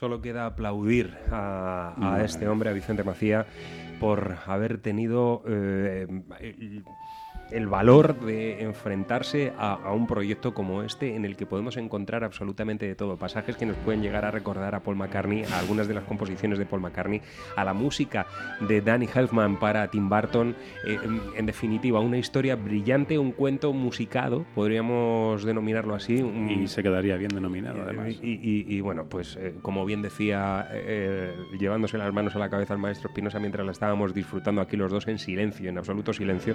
Solo 0.00 0.22
queda 0.22 0.46
aplaudir 0.46 1.14
a, 1.30 2.22
este 2.24 2.48
hombre, 2.48 2.70
a 2.70 2.72
Vicente 2.72 3.04
Macía, 3.04 3.44
por 4.00 4.38
haber 4.46 4.78
tenido 4.78 5.42
eh, 5.46 6.06
el, 7.52 7.66
valor 7.66 8.18
de 8.20 8.62
enfrentarse 8.62 9.52
a, 9.58 9.74
a 9.74 9.92
un 9.92 10.06
proyecto 10.06 10.54
como 10.54 10.82
este 10.82 11.14
en 11.16 11.24
el 11.24 11.36
que 11.36 11.46
podemos 11.46 11.76
encontrar 11.76 12.24
absolutamente 12.24 12.86
de 12.86 12.94
todo. 12.94 13.16
Pasajes 13.16 13.56
que 13.56 13.66
nos 13.66 13.76
pueden 13.78 14.02
llegar 14.02 14.24
a 14.24 14.30
recordar 14.30 14.74
a 14.74 14.80
Paul 14.80 14.96
McCartney, 14.96 15.44
a 15.44 15.58
algunas 15.58 15.86
de 15.88 15.94
las 15.94 16.04
composiciones 16.04 16.58
de 16.58 16.66
Paul 16.66 16.80
McCartney, 16.82 17.20
a 17.56 17.64
la 17.64 17.72
música 17.74 18.26
de 18.60 18.80
Danny 18.80 19.08
Elfman 19.14 19.58
para 19.58 19.88
Tim 19.88 20.08
Burton. 20.08 20.54
Eh, 20.86 20.98
en, 21.02 21.20
en 21.36 21.46
definitiva, 21.46 22.00
una 22.00 22.18
historia 22.18 22.56
brillante, 22.56 23.18
un 23.18 23.32
cuento 23.32 23.72
musicado, 23.72 24.44
podríamos 24.54 25.44
denominarlo 25.44 25.94
así. 25.94 26.22
un- 26.22 26.48
Y 26.50 26.68
se 26.68 26.82
quedaría 26.82 27.16
bien 27.16 27.30
denominado, 27.34 27.78
eh, 27.78 27.82
además. 27.84 28.14
Y, 28.22 28.32
y- 28.32 28.64
y, 28.68 28.80
bueno, 28.80 29.04
pues 29.08 29.36
eh, 29.36 29.54
como 29.62 29.84
bien 29.84 30.02
decía, 30.02 30.66
eh, 30.72 31.34
llevándose 31.58 31.98
las 31.98 32.12
manos 32.12 32.34
a 32.36 32.38
la 32.38 32.48
cabeza 32.50 32.74
el 32.74 32.80
maestro 32.80 33.08
Espinosa 33.08 33.38
mientras 33.38 33.64
la 33.64 33.72
estábamos 33.72 34.14
disfrutando 34.14 34.60
aquí 34.60 34.76
los 34.76 34.90
dos 34.90 35.06
en 35.08 35.18
silencio, 35.18 35.68
en 35.68 35.78
absoluto 35.78 36.12
silencio, 36.12 36.54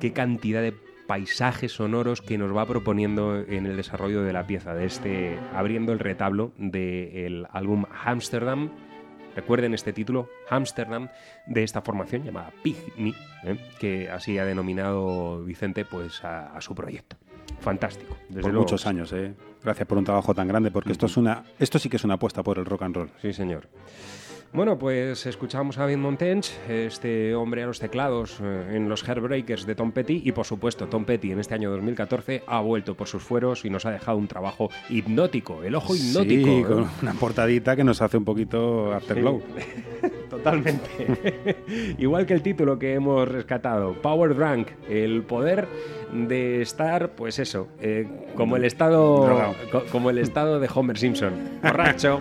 qué 0.00 0.12
cantidad 0.18 0.60
de 0.60 0.74
paisajes 1.06 1.70
sonoros 1.70 2.22
que 2.22 2.38
nos 2.38 2.54
va 2.54 2.66
proponiendo 2.66 3.38
en 3.38 3.66
el 3.66 3.76
desarrollo 3.76 4.24
de 4.24 4.32
la 4.32 4.48
pieza, 4.48 4.74
de 4.74 4.84
este, 4.84 5.38
abriendo 5.54 5.92
el 5.92 6.00
retablo 6.00 6.50
del 6.58 7.46
álbum 7.52 7.84
Amsterdam. 8.04 8.68
Recuerden 9.36 9.74
este 9.74 9.92
título, 9.92 10.28
Amsterdam, 10.50 11.08
de 11.46 11.62
esta 11.62 11.82
formación 11.82 12.24
llamada 12.24 12.50
Pygmy, 12.64 13.14
¿eh? 13.44 13.58
que 13.78 14.10
así 14.10 14.38
ha 14.38 14.44
denominado 14.44 15.44
Vicente 15.44 15.84
pues 15.84 16.24
a, 16.24 16.48
a 16.48 16.60
su 16.60 16.74
proyecto. 16.74 17.16
Fantástico. 17.60 18.16
Desde 18.28 18.40
por 18.40 18.50
luego. 18.50 18.64
muchos 18.64 18.84
años, 18.88 19.12
¿eh? 19.12 19.34
Gracias 19.62 19.86
por 19.86 19.98
un 19.98 20.04
trabajo 20.04 20.34
tan 20.34 20.48
grande, 20.48 20.72
porque 20.72 20.90
esto 20.90 21.06
es 21.06 21.16
una, 21.16 21.44
esto 21.60 21.78
sí 21.78 21.88
que 21.88 21.96
es 21.96 22.02
una 22.02 22.14
apuesta 22.14 22.42
por 22.42 22.58
el 22.58 22.64
rock 22.64 22.82
and 22.82 22.96
roll. 22.96 23.10
Sí, 23.22 23.32
señor. 23.32 23.68
Bueno, 24.50 24.78
pues 24.78 25.26
escuchamos 25.26 25.76
a 25.76 25.82
David 25.82 25.98
Montench, 25.98 26.50
este 26.68 27.34
hombre 27.34 27.62
a 27.62 27.66
los 27.66 27.78
teclados 27.78 28.38
eh, 28.42 28.76
en 28.76 28.88
los 28.88 29.06
Hairbreakers 29.06 29.66
de 29.66 29.74
Tom 29.74 29.92
Petty 29.92 30.22
y 30.24 30.32
por 30.32 30.46
supuesto 30.46 30.86
Tom 30.86 31.04
Petty 31.04 31.32
en 31.32 31.38
este 31.38 31.54
año 31.54 31.70
2014 31.70 32.44
ha 32.46 32.60
vuelto 32.60 32.94
por 32.94 33.08
sus 33.08 33.22
fueros 33.22 33.66
y 33.66 33.70
nos 33.70 33.84
ha 33.84 33.90
dejado 33.90 34.16
un 34.16 34.26
trabajo 34.26 34.70
hipnótico, 34.88 35.62
el 35.62 35.74
ojo 35.74 35.94
hipnótico. 35.94 36.48
Sí, 36.48 36.64
con 36.64 36.88
una 37.02 37.12
portadita 37.12 37.76
que 37.76 37.84
nos 37.84 38.00
hace 38.00 38.16
un 38.16 38.24
poquito 38.24 38.92
Afterglow. 38.94 39.42
Totalmente. 40.30 41.56
Igual 41.98 42.26
que 42.26 42.34
el 42.34 42.42
título 42.42 42.78
que 42.78 42.94
hemos 42.94 43.28
rescatado, 43.28 43.94
Power 43.94 44.34
Drunk, 44.34 44.68
el 44.88 45.22
poder 45.22 45.68
de 46.12 46.62
estar, 46.62 47.10
pues 47.10 47.38
eso, 47.38 47.68
eh, 47.80 48.06
como 48.34 48.56
el 48.56 48.64
estado, 48.64 49.24
Drogado. 49.24 49.54
como 49.90 50.10
el 50.10 50.18
estado 50.18 50.60
de 50.60 50.68
Homer 50.72 50.98
Simpson, 50.98 51.32
borracho. 51.62 52.20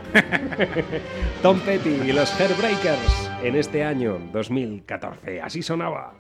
Tom 1.41 1.59
Petty 1.59 1.89
y 2.07 2.11
los 2.18 2.41
Hairbreakers 2.41 3.32
en 3.43 3.55
este 3.55 3.84
año 3.84 4.20
2014. 4.34 5.39
Así 5.39 5.61
sonaba. 5.61 6.15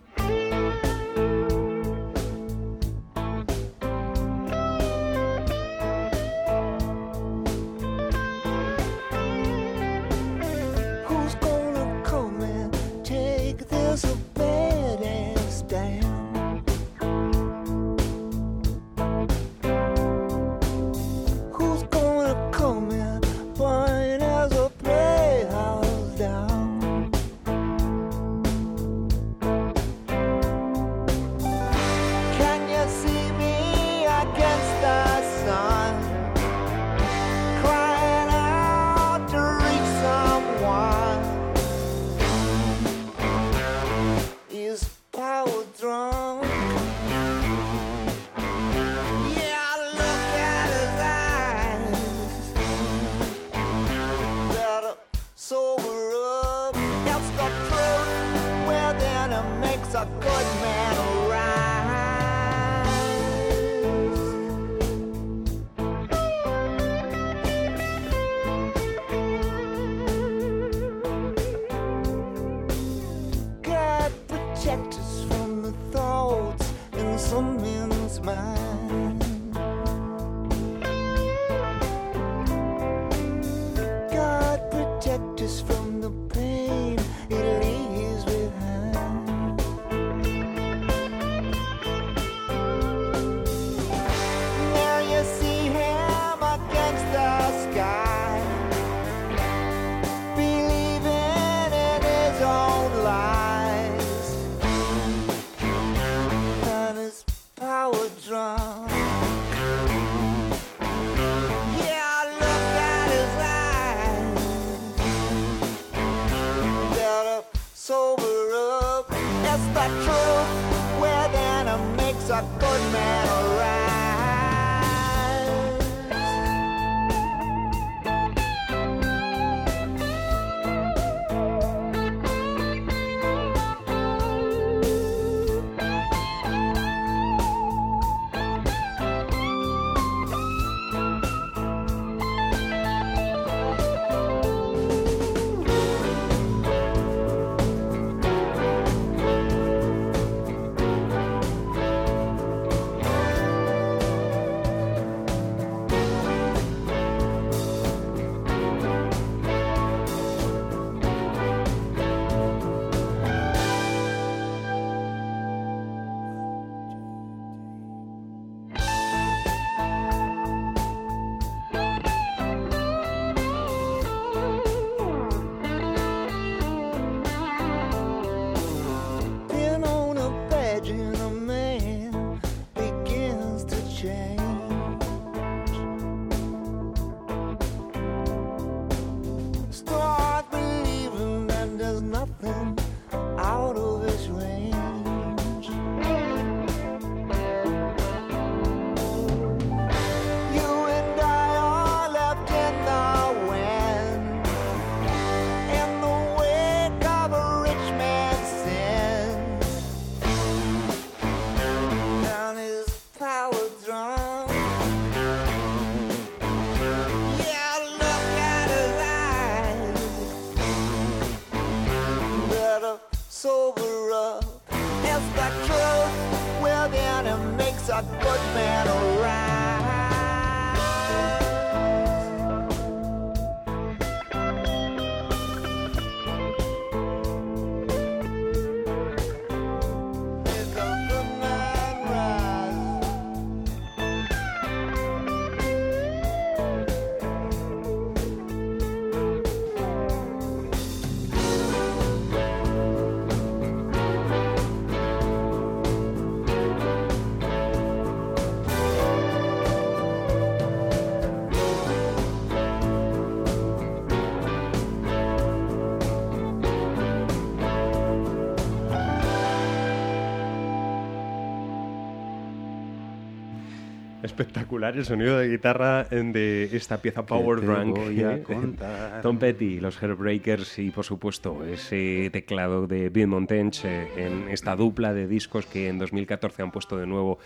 Espectacular 274.37 274.95
el 274.95 275.03
sonido 275.03 275.39
de 275.39 275.49
guitarra 275.49 276.03
de 276.03 276.69
esta 276.71 277.01
pieza 277.01 277.25
Power 277.25 277.59
Drunk. 277.59 277.97
Tom 279.23 279.39
Petty, 279.39 279.79
los 279.79 279.97
Heartbreakers 279.97 280.77
y 280.77 280.91
por 280.91 281.05
supuesto 281.05 281.65
ese 281.65 282.29
teclado 282.31 282.85
de 282.85 283.09
Bill 283.09 283.25
Montench 283.25 283.83
eh, 283.85 284.07
en 284.15 284.47
esta 284.49 284.75
dupla 284.75 285.11
de 285.11 285.27
discos 285.27 285.65
que 285.65 285.87
en 285.87 285.97
2014 285.97 286.61
han 286.61 286.69
puesto 286.69 286.97
de 286.97 287.07
nuevo 287.07 287.39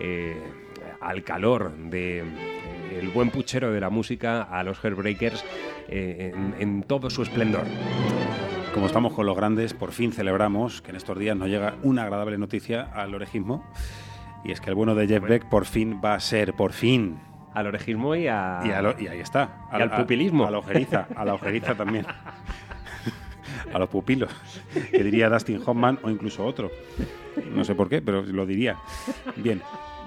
eh, 0.00 0.36
al 1.00 1.22
calor 1.22 1.76
de 1.76 2.18
eh, 2.18 2.98
el 3.00 3.10
buen 3.10 3.30
puchero 3.30 3.70
de 3.70 3.78
la 3.78 3.90
música 3.90 4.42
a 4.42 4.64
los 4.64 4.80
Heartbreakers 4.80 5.44
eh, 5.88 6.32
en, 6.34 6.56
en 6.58 6.82
todo 6.82 7.08
su 7.08 7.22
esplendor. 7.22 7.66
Como 8.74 8.86
estamos 8.86 9.12
con 9.12 9.26
los 9.26 9.36
grandes, 9.36 9.74
por 9.74 9.92
fin 9.92 10.10
celebramos 10.12 10.82
que 10.82 10.90
en 10.90 10.96
estos 10.96 11.16
días 11.20 11.36
nos 11.36 11.48
llega 11.48 11.76
una 11.84 12.02
agradable 12.02 12.36
noticia 12.36 12.82
al 12.82 13.14
orejismo. 13.14 13.64
Y 14.44 14.52
es 14.52 14.60
que 14.60 14.70
el 14.70 14.74
bueno 14.76 14.94
de 14.94 15.06
Jeff 15.06 15.22
Beck 15.22 15.46
por 15.48 15.66
fin 15.66 16.00
va 16.04 16.14
a 16.14 16.20
ser, 16.20 16.54
por 16.54 16.72
fin. 16.72 17.18
Al 17.54 17.66
orejismo 17.66 18.14
y 18.16 18.26
a. 18.28 18.60
Y, 18.64 18.70
a 18.70 18.82
lo- 18.82 18.98
y 18.98 19.06
ahí 19.06 19.20
está. 19.20 19.66
Y 19.72 19.82
al 19.82 19.90
pupilismo. 19.90 20.46
A, 20.46 20.50
la 20.50 20.58
ojeriza, 20.58 21.06
a 21.14 21.24
la 21.24 21.34
ojeriza 21.34 21.74
también. 21.74 22.06
a 23.72 23.78
los 23.78 23.88
pupilos. 23.88 24.30
Que 24.90 25.04
diría 25.04 25.28
Dustin 25.28 25.60
Hoffman 25.64 25.98
o 26.02 26.10
incluso 26.10 26.44
otro. 26.44 26.70
No 27.54 27.64
sé 27.64 27.74
por 27.74 27.88
qué, 27.88 28.02
pero 28.02 28.22
lo 28.22 28.46
diría. 28.46 28.78
Bien. 29.36 29.62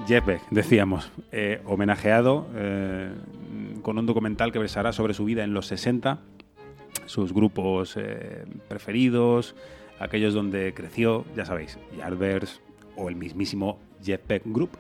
Jeff 0.08 0.26
Beck, 0.26 0.42
decíamos, 0.52 1.10
eh, 1.32 1.62
homenajeado 1.64 2.48
eh, 2.54 3.14
con 3.82 3.98
un 3.98 4.06
documental 4.06 4.52
que 4.52 4.60
versará 4.60 4.92
sobre 4.92 5.14
su 5.14 5.24
vida 5.24 5.46
en 5.46 5.54
los 5.54 5.68
60 5.68 6.20
sus 7.06 7.34
grupos 7.34 7.96
eh, 7.98 8.46
preferidos, 8.68 9.56
aquellos 10.00 10.34
donde 10.34 10.74
creció, 10.74 11.24
ya 11.36 11.46
sabéis, 11.46 11.78
Yardbirds 11.98 12.62
o 12.98 13.10
el 13.10 13.16
mismísimo 13.16 13.80
Jeff 14.04 14.22
Beck 14.28 14.44
Group. 14.46 14.72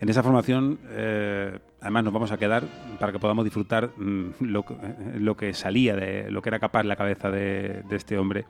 En 0.00 0.08
esa 0.08 0.22
formación, 0.22 0.80
eh, 0.90 1.58
además, 1.80 2.04
nos 2.04 2.12
vamos 2.12 2.32
a 2.32 2.36
quedar 2.36 2.64
para 2.98 3.12
que 3.12 3.18
podamos 3.18 3.44
disfrutar 3.44 3.90
mm, 3.96 4.30
lo, 4.40 4.60
eh, 4.60 5.18
lo 5.18 5.36
que 5.36 5.54
salía 5.54 5.94
de 5.94 6.30
lo 6.30 6.42
que 6.42 6.48
era 6.48 6.58
capaz 6.58 6.82
la 6.84 6.96
cabeza 6.96 7.30
de, 7.30 7.82
de 7.88 7.96
este 7.96 8.18
hombre 8.18 8.44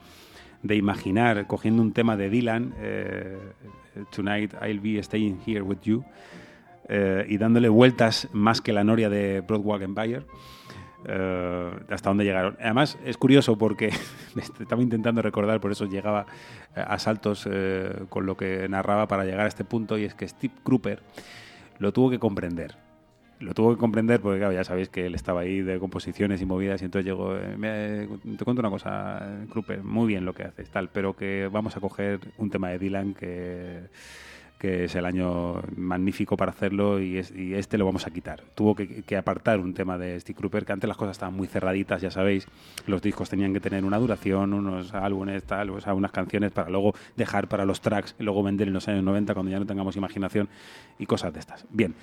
de 0.63 0.77
imaginar, 0.77 1.47
cogiendo 1.47 1.83
un 1.83 1.93
tema 1.93 2.17
de 2.17 2.31
Dylan, 2.31 2.75
eh, 2.79 3.39
Tonight 4.15 4.55
I'll 4.63 4.81
be 4.81 5.03
staying 5.03 5.41
here 5.47 5.63
with 5.63 5.81
you, 5.83 6.05
eh, 6.89 7.27
y 7.29 7.37
dándole 7.37 7.69
vueltas 7.69 8.29
más 8.33 8.61
que 8.61 8.73
la 8.73 8.85
noria 8.85 9.09
de 9.09 9.41
Broadwalk 9.41 9.83
Empire. 9.83 10.23
Eh, 11.07 11.71
hasta 11.91 12.11
dónde 12.11 12.25
llegaron. 12.25 12.57
Además, 12.61 12.99
es 13.05 13.17
curioso 13.17 13.57
porque 13.59 13.91
estaba 14.61 14.83
intentando 14.83 15.23
recordar, 15.23 15.61
por 15.61 15.73
eso 15.73 15.87
llegaba 15.87 16.27
eh, 16.77 16.85
a 16.87 16.99
saltos 16.99 17.49
eh, 17.51 18.05
con 18.09 18.27
lo 18.27 18.37
que 18.37 18.69
narraba 18.69 19.09
para 19.09 19.25
llegar 19.25 19.41
a 19.41 19.49
este 19.49 19.65
punto, 19.65 19.99
y 19.99 20.05
es 20.05 20.15
que 20.15 20.29
Steve 20.29 20.55
Cropper 20.63 21.03
lo 21.79 21.93
tuvo 21.93 22.11
que 22.11 22.19
comprender. 22.19 22.77
Lo 23.41 23.55
tuvo 23.55 23.75
que 23.75 23.81
comprender 23.81 24.21
porque, 24.21 24.39
claro, 24.39 24.53
ya 24.53 24.63
sabéis 24.63 24.89
que 24.89 25.07
él 25.07 25.17
estaba 25.17 25.41
ahí 25.41 25.63
de 25.63 25.81
composiciones 25.81 26.41
y 26.41 26.47
movidas, 26.47 26.81
y 26.83 26.85
entonces 26.85 27.05
llegó, 27.05 27.35
te 27.35 28.45
cuento 28.45 28.61
una 28.61 28.71
cosa, 28.71 29.41
Cropper, 29.51 29.83
muy 29.83 30.07
bien 30.07 30.25
lo 30.25 30.33
que 30.33 30.45
haces, 30.45 30.71
tal, 30.71 30.91
pero 30.91 31.17
que 31.17 31.49
vamos 31.51 31.77
a 31.77 31.81
coger 31.81 32.21
un 32.39 32.51
tema 32.51 32.69
de 32.69 32.79
Dylan 32.79 33.15
que 33.15 33.89
que 34.63 34.85
es 34.85 34.95
el 34.95 35.05
año 35.07 35.61
magnífico 35.77 36.37
para 36.37 36.53
hacerlo 36.53 37.01
y, 37.01 37.19
es- 37.19 37.33
y 37.37 37.55
este 37.55 37.77
lo 37.79 37.85
vamos 37.85 38.07
a 38.07 38.13
quitar. 38.13 38.43
Tuvo 38.55 38.77
que, 38.77 39.17
apartar 39.17 39.59
un 39.59 39.75
tema 39.75 39.99
de 39.99 40.21
Steve 40.21 40.37
Cropper, 40.39 40.65
que 40.65 40.73
antes 40.73 40.87
las 40.87 40.97
cosas 40.97 41.17
estaban 41.17 41.35
muy 41.35 41.49
cerraditas, 41.49 42.01
ya 42.01 42.13
sabéis, 42.13 42.47
los 42.87 43.03
discos 43.03 43.29
tenían 43.29 43.53
que 43.53 43.59
tener 43.59 43.85
una 43.85 43.99
duración, 43.99 44.55
unos 44.55 44.95
álbumes, 44.95 45.43
tal, 45.43 45.71
o 45.71 45.81
sea, 45.81 45.95
unas 45.95 46.13
canciones 46.13 46.53
para 46.53 46.71
luego 46.71 46.95
dejar 47.17 47.49
para 47.49 47.65
los 47.65 47.81
tracks 47.81 48.15
y 48.21 48.23
luego 48.23 48.45
vender 48.45 48.69
en 48.69 48.75
los 48.75 48.87
años 48.87 49.03
90 49.03 49.35
cuando 49.35 49.51
ya 49.51 49.59
no 49.59 49.67
tengamos 49.67 49.97
imaginación 49.97 50.49
y 50.97 51.07
cosas 51.07 51.33
de 51.33 51.41
estas. 51.41 51.67
Bien. 51.71 51.95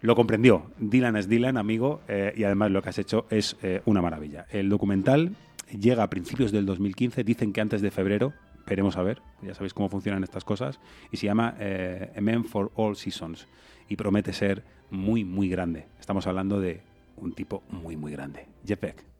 Lo 0.00 0.14
comprendió. 0.14 0.70
Dylan 0.78 1.16
es 1.16 1.28
Dylan, 1.28 1.56
amigo, 1.56 2.00
eh, 2.06 2.32
y 2.36 2.44
además 2.44 2.70
lo 2.70 2.80
que 2.80 2.90
has 2.90 2.98
hecho 2.98 3.26
es 3.30 3.56
eh, 3.62 3.80
una 3.86 4.02
maravilla. 4.02 4.46
El 4.50 4.68
documental 4.68 5.32
llega 5.76 6.04
a 6.04 6.10
principios 6.10 6.52
del 6.52 6.64
2015, 6.66 7.24
dicen 7.24 7.52
que 7.52 7.60
antes 7.60 7.82
de 7.82 7.90
febrero, 7.90 8.34
veremos 8.66 8.96
a 8.96 9.02
ver, 9.02 9.22
ya 9.42 9.54
sabéis 9.54 9.74
cómo 9.74 9.88
funcionan 9.88 10.24
estas 10.24 10.44
cosas, 10.44 10.80
y 11.10 11.16
se 11.16 11.26
llama 11.26 11.54
eh, 11.58 12.12
A 12.16 12.20
Man 12.20 12.44
for 12.44 12.72
All 12.76 12.96
Seasons, 12.96 13.46
y 13.88 13.96
promete 13.96 14.32
ser 14.32 14.64
muy, 14.90 15.24
muy 15.24 15.48
grande. 15.48 15.86
Estamos 16.00 16.26
hablando 16.26 16.60
de 16.60 16.82
un 17.16 17.32
tipo 17.32 17.62
muy, 17.68 17.96
muy 17.96 18.12
grande. 18.12 18.46
Jeff 18.66 18.80
Beck. 18.80 19.13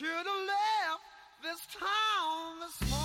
Should 0.00 0.08
have 0.08 0.24
left 0.24 1.04
this 1.42 1.66
town 1.78 2.60
this 2.60 2.90
morning, 2.90 2.99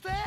See 0.00 0.21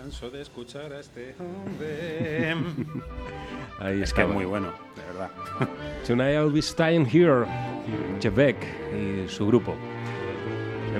canso 0.00 0.30
de 0.30 0.42
escuchar 0.42 0.92
a 0.92 1.00
este 1.00 1.34
hombre. 1.40 2.54
Ahí 3.80 3.96
es 3.96 4.10
está. 4.10 4.22
que 4.22 4.28
es 4.28 4.34
muy 4.34 4.44
bueno, 4.44 4.68
de 4.94 5.02
verdad. 5.12 5.30
Tonight 6.06 6.34
I'll 6.34 6.52
be 6.52 6.62
staying 6.62 7.04
here. 7.04 7.46
Jebek 8.20 8.56
y 8.94 9.28
su 9.28 9.46
grupo. 9.46 9.74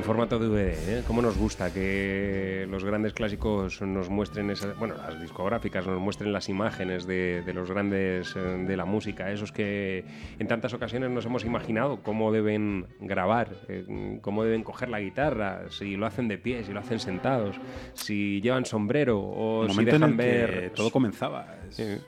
Formato 0.09 0.39
DVD, 0.39 0.73
¿eh? 1.01 1.03
¿Cómo 1.07 1.21
nos 1.21 1.37
gusta 1.37 1.71
que 1.73 2.67
los 2.71 2.83
grandes 2.83 3.13
clásicos 3.13 3.83
nos 3.83 4.09
muestren 4.09 4.49
esas... 4.51 4.77
Bueno, 4.79 4.95
las 4.97 5.21
discográficas 5.21 5.87
nos 5.87 6.01
muestren 6.01 6.33
las 6.33 6.49
imágenes 6.49 7.07
de, 7.07 7.43
de 7.45 7.53
los 7.53 7.71
grandes 7.71 8.35
eh, 8.35 8.41
de 8.41 8.77
la 8.77 8.87
música, 8.87 9.31
esos 9.31 9.53
que 9.53 10.07
en 10.39 10.49
tantas 10.49 10.73
ocasiones 10.73 11.11
nos 11.11 11.27
hemos 11.27 11.45
imaginado 11.45 12.03
cómo 12.03 12.33
deben 12.33 12.87
grabar, 13.01 13.51
eh, 13.69 14.19
cómo 14.23 14.45
deben 14.45 14.63
coger 14.65 14.89
la 14.89 15.01
guitarra, 15.01 15.65
si 15.69 15.97
lo 15.97 16.07
hacen 16.07 16.27
de 16.27 16.39
pie, 16.39 16.65
si 16.65 16.73
lo 16.73 16.81
hacen 16.81 17.01
sentados, 17.01 17.57
si 17.93 18.41
llevan 18.41 18.65
sombrero 18.65 19.21
o 19.21 19.61
Un 19.61 19.69
si 19.69 19.75
momento 19.77 19.97
en 19.97 20.01
dejan 20.01 20.11
el 20.13 20.17
que 20.17 20.47
ver... 20.63 20.71
todo 20.71 20.91
comenzaba. 20.91 21.55
Es- 21.69 22.01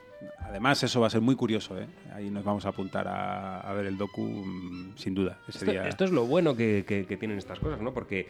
Además, 0.51 0.83
eso 0.83 0.99
va 1.01 1.07
a 1.07 1.09
ser 1.09 1.21
muy 1.21 1.35
curioso. 1.35 1.79
¿eh? 1.79 1.87
Ahí 2.13 2.29
nos 2.29 2.43
vamos 2.43 2.65
a 2.65 2.69
apuntar 2.69 3.07
a, 3.07 3.61
a 3.61 3.73
ver 3.73 3.85
el 3.85 3.97
docu, 3.97 4.21
mm, 4.21 4.97
sin 4.97 5.15
duda. 5.15 5.39
Ese 5.47 5.59
Esto, 5.59 5.71
día- 5.71 5.87
esto 5.87 6.03
es 6.05 6.11
lo 6.11 6.25
bueno 6.25 6.55
que, 6.55 6.83
que- 6.85 7.05
que 7.05 7.17
tienen 7.17 7.37
estas 7.37 7.59
cosas, 7.59 7.79
¿no? 7.81 7.93
Porque 7.93 8.27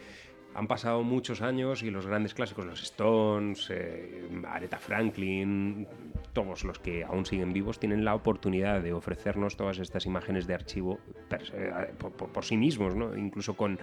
han 0.54 0.68
pasado 0.68 1.02
muchos 1.02 1.40
años 1.42 1.82
y 1.82 1.90
los 1.90 2.06
grandes 2.06 2.34
clásicos, 2.34 2.64
los 2.64 2.80
Stones, 2.82 3.68
eh, 3.70 4.28
Aretha 4.46 4.78
Franklin, 4.78 5.88
todos 6.32 6.62
los 6.64 6.78
que 6.78 7.02
aún 7.04 7.26
siguen 7.26 7.52
vivos, 7.52 7.80
tienen 7.80 8.04
la 8.04 8.14
oportunidad 8.14 8.80
de 8.82 8.92
ofrecernos 8.92 9.56
todas 9.56 9.78
estas 9.78 10.06
imágenes 10.06 10.46
de 10.46 10.54
archivo 10.54 10.98
per- 11.28 11.50
eh, 11.54 11.92
por, 11.98 12.12
por- 12.12 12.28
por 12.28 12.44
sí 12.44 12.56
mismos, 12.56 12.94
¿no? 12.94 13.16
Incluso 13.16 13.54
con 13.56 13.80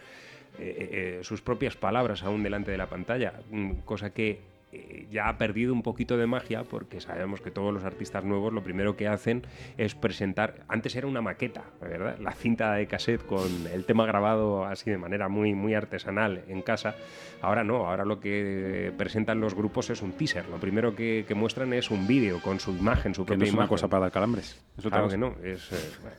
eh, 0.58 1.18
eh, 1.20 1.20
sus 1.24 1.42
propias 1.42 1.76
palabras 1.76 2.24
aún 2.24 2.42
delante 2.44 2.72
de 2.72 2.78
la 2.78 2.88
pantalla, 2.88 3.34
mm, 3.52 3.72
cosa 3.86 4.12
que 4.14 4.42
eh, 4.72 5.08
ya 5.10 5.30
ha 5.30 5.38
perdido 5.38 5.74
un 5.74 5.82
poquito 5.82 6.18
de 6.18 6.28
magia 6.28 6.64
porque 6.64 7.02
sabemos 7.02 7.42
que 7.42 7.50
todos 7.50 7.74
los 7.74 7.84
artistas 7.84 8.24
nuevos 8.24 8.54
lo 8.54 8.64
primero 8.64 8.96
que 8.96 9.08
hacen 9.08 9.44
es 9.78 9.96
presentar, 9.96 10.64
antes 10.68 10.96
era 10.96 11.08
una 11.08 11.22
maqueta, 11.22 11.64
¿verdad? 11.82 12.18
La 12.20 12.34
cinta 12.34 12.74
de 12.74 12.86
cassette 12.86 13.26
con 13.26 13.48
el 13.74 13.86
tema 13.86 14.06
grabado 14.06 14.66
así 14.66 14.92
de 14.92 14.98
manera 14.98 15.28
muy, 15.28 15.56
muy 15.56 15.74
artesanal 15.74 16.44
en 16.48 16.62
casa, 16.62 16.96
ahora 17.42 17.64
no, 17.64 17.88
ahora 17.88 18.06
lo 18.06 18.20
que 18.20 18.94
presentan 18.98 19.40
los 19.40 19.56
grupos 19.56 19.90
es 19.90 20.02
un 20.02 20.12
teaser, 20.12 20.48
lo 20.50 20.58
primero 20.58 20.96
que, 20.96 21.26
que 21.28 21.36
muestran 21.36 21.74
es 21.74 21.90
un 21.90 22.06
vídeo 22.06 22.40
con 22.42 22.60
su 22.60 22.72
imagen, 22.72 23.16
su 23.16 23.26
que 23.26 23.32
no 23.32 23.40
propia 23.40 23.46
es 23.46 23.54
una 23.54 23.58
imagen. 23.62 23.70
cosa 23.70 23.88
para 23.88 24.02
dar 24.02 24.12
calambres. 24.12 24.64
Es 24.78 24.86
otra 24.86 25.00
Claro 25.00 25.10
que 25.10 25.18
no, 25.18 25.36
es 25.44 25.72
eh, 25.72 25.76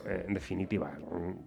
eh, 0.07 0.25
en 0.27 0.35
definitiva 0.35 0.91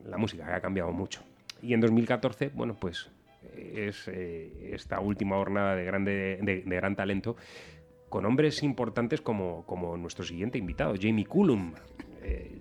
la 0.05 0.17
música 0.17 0.55
ha 0.55 0.61
cambiado 0.61 0.91
mucho. 0.91 1.21
Y 1.61 1.73
en 1.73 1.81
2014, 1.81 2.51
bueno, 2.53 2.75
pues 2.79 3.09
es 3.55 4.07
eh, 4.07 4.71
esta 4.73 4.99
última 4.99 5.35
jornada 5.37 5.75
de, 5.75 5.83
grande, 5.85 6.39
de, 6.41 6.61
de 6.65 6.75
gran 6.75 6.95
talento 6.95 7.35
con 8.09 8.25
hombres 8.25 8.61
importantes 8.63 9.21
como, 9.21 9.65
como 9.65 9.97
nuestro 9.97 10.23
siguiente 10.23 10.57
invitado, 10.57 10.93
Jamie 11.01 11.25
Cullum. 11.25 11.73
Eh, 12.21 12.57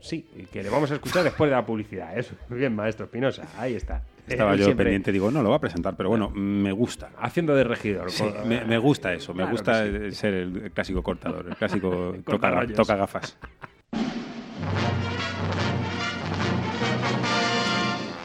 sí, 0.00 0.24
que 0.52 0.62
le 0.62 0.70
vamos 0.70 0.90
a 0.90 0.94
escuchar 0.94 1.24
después 1.24 1.50
de 1.50 1.56
la 1.56 1.66
publicidad. 1.66 2.16
Eso, 2.16 2.34
bien, 2.48 2.74
maestro 2.76 3.06
Espinosa, 3.06 3.48
ahí 3.58 3.74
está. 3.74 4.04
Estaba 4.28 4.54
Eh, 4.54 4.58
yo 4.58 4.64
siempre 4.66 4.84
pendiente, 4.86 5.10
digo, 5.12 5.30
no 5.30 5.42
lo 5.42 5.50
va 5.50 5.56
a 5.56 5.60
presentar, 5.60 5.96
pero 5.96 6.08
bueno, 6.08 6.30
me 6.30 6.70
gusta. 6.72 7.10
Haciendo 7.18 7.54
de 7.54 7.64
regidor. 7.64 8.10
Sí, 8.10 8.22
con- 8.24 8.48
me, 8.48 8.64
me 8.64 8.78
gusta 8.78 9.12
eso, 9.12 9.34
me 9.34 9.38
Claro 9.42 9.50
gusta 9.50 9.84
sí. 9.84 10.12
ser 10.12 10.32
el 10.34 10.70
clásico 10.72 11.02
cortador, 11.02 11.46
el 11.48 11.56
clásico 11.56 12.14
toca 12.24 12.96
gafas. 12.96 13.36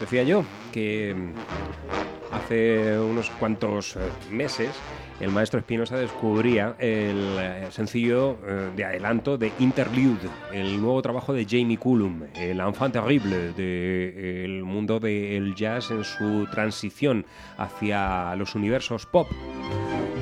Decía 0.10 0.24
yo 0.24 0.44
que 0.72 1.14
mm, 1.16 2.34
hace 2.34 2.98
unos 3.00 3.30
cuantos 3.30 3.96
eh, 3.96 4.00
meses 4.32 4.72
el 5.20 5.30
maestro 5.30 5.60
Espinosa 5.60 5.98
descubría 6.00 6.76
el 6.80 7.38
eh, 7.40 7.68
sencillo 7.70 8.40
eh, 8.48 8.72
de 8.76 8.86
adelanto 8.86 9.38
de 9.38 9.52
Interlude, 9.60 10.28
el 10.52 10.82
nuevo 10.82 11.00
trabajo 11.04 11.32
de 11.32 11.46
Jamie 11.48 11.78
Cullum, 11.78 12.24
el 12.34 12.60
enfant 12.60 12.94
terrible 12.94 13.52
del 13.54 14.64
mundo 14.64 15.00
del 15.00 15.54
jazz 15.54 15.92
en 15.92 16.04
su 16.04 16.48
transición 16.50 17.24
hacia 17.60 18.36
los 18.36 18.56
universos 18.56 19.06
pop. 19.06 19.28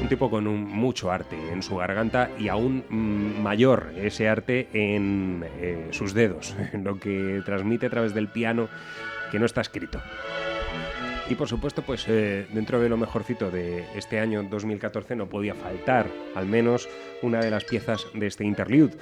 Un 0.01 0.09
tipo 0.09 0.29
con 0.29 0.47
un- 0.47 0.65
mucho 0.67 1.11
arte 1.13 1.37
en 1.53 1.63
su 1.63 1.77
garganta 1.77 2.29
y 2.37 2.49
aún 2.49 2.83
mm, 2.89 3.41
mayor 3.41 3.93
ese 3.95 4.27
arte 4.27 4.67
en 4.73 5.45
eh, 5.61 5.87
sus 5.91 6.13
dedos, 6.13 6.57
lo 6.83 6.99
que 6.99 7.41
transmite 7.45 7.85
a 7.85 7.89
través 7.89 8.13
del 8.13 8.27
piano 8.27 8.67
que 9.31 9.39
no 9.39 9.45
está 9.45 9.61
escrito. 9.61 10.01
Y 11.29 11.35
por 11.35 11.47
supuesto, 11.47 11.81
pues 11.81 12.05
eh, 12.07 12.47
dentro 12.53 12.79
de 12.79 12.87
lo 12.87 12.95
mejorcito 12.95 13.51
de 13.51 13.85
este 13.95 14.19
año 14.19 14.43
2014 14.43 15.15
no 15.15 15.27
podía 15.27 15.55
faltar 15.55 16.07
al 16.35 16.45
menos 16.45 16.87
una 17.21 17.39
de 17.39 17.51
las 17.51 17.65
piezas 17.65 18.05
de 18.13 18.27
este 18.27 18.45
interlude. 18.45 18.97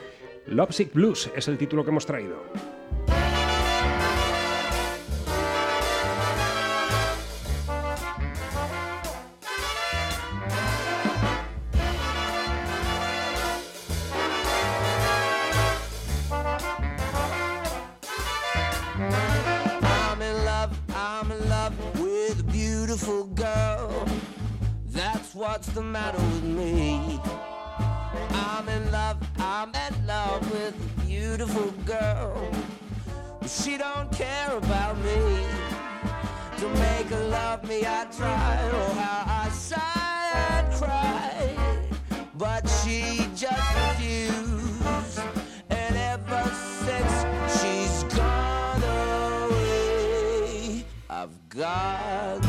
Lovesick 0.48 0.94
Blues 0.94 1.30
es 1.36 1.48
el 1.48 1.58
título 1.58 1.84
que 1.84 1.92
hemos 1.92 2.06
traído. 2.06 2.44
What's 25.56 25.70
the 25.70 25.82
matter 25.82 26.18
with 26.18 26.44
me. 26.44 27.18
I'm 28.32 28.68
in 28.68 28.92
love, 28.92 29.16
I'm 29.38 29.72
in 29.74 30.06
love 30.06 30.42
with 30.52 30.76
a 30.76 31.06
beautiful 31.06 31.72
girl. 31.86 32.52
But 33.40 33.50
she 33.50 33.78
don't 33.78 34.12
care 34.12 34.52
about 34.58 34.98
me. 34.98 35.16
To 36.58 36.68
make 36.84 37.08
her 37.08 37.28
love 37.30 37.64
me, 37.70 37.86
I 37.86 38.06
try. 38.18 38.70
Oh, 38.74 38.94
how 39.00 39.46
I 39.46 39.50
sigh 39.50 40.32
and 40.50 40.74
cry. 40.74 41.56
But 42.38 42.68
she 42.68 43.26
just 43.34 43.76
refused. 43.82 45.22
And 45.70 45.96
ever 45.96 46.44
since 46.84 47.14
she's 47.58 48.04
gone 48.14 48.84
away, 49.48 50.84
I've 51.10 51.38
got 51.48 52.45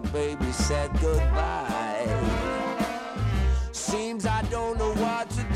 since 0.00 0.12
baby 0.12 0.52
said 0.52 0.90
goodbye. 1.00 2.06
Seems 3.72 4.26
I 4.26 4.42
don't 4.50 4.78
know 4.78 4.92
what 4.94 5.30
to 5.30 5.42
do. 5.42 5.47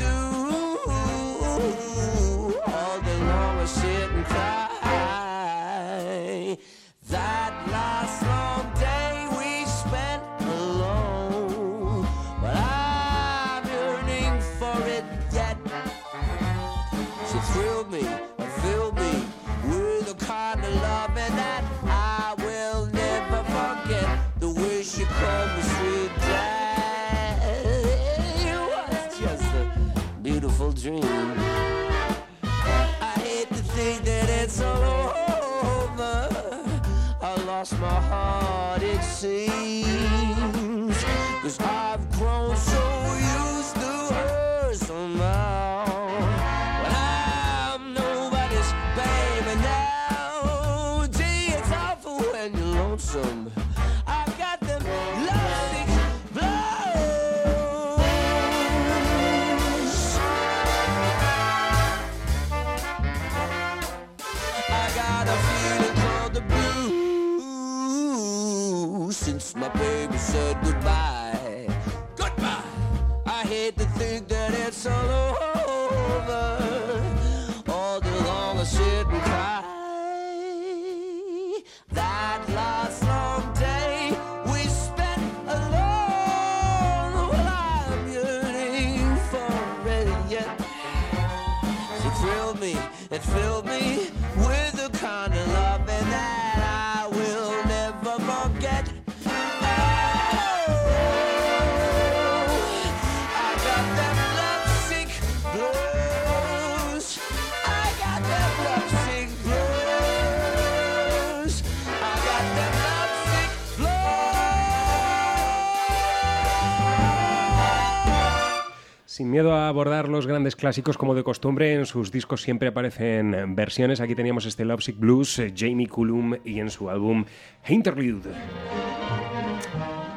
Grandes 120.33 120.55
clásicos 120.55 120.97
como 120.97 121.15
de 121.15 121.23
costumbre, 121.23 121.73
en 121.73 121.85
sus 121.85 122.11
discos 122.11 122.41
siempre 122.41 122.69
aparecen 122.69 123.55
versiones. 123.55 124.01
Aquí 124.01 124.15
teníamos 124.15 124.45
este 124.45 124.65
Lovesick 124.65 124.97
Blues, 124.97 125.39
eh, 125.39 125.53
Jamie 125.55 125.87
Cullum 125.87 126.35
y 126.43 126.59
en 126.59 126.69
su 126.69 126.89
álbum 126.89 127.23
Interlude. 127.69 128.31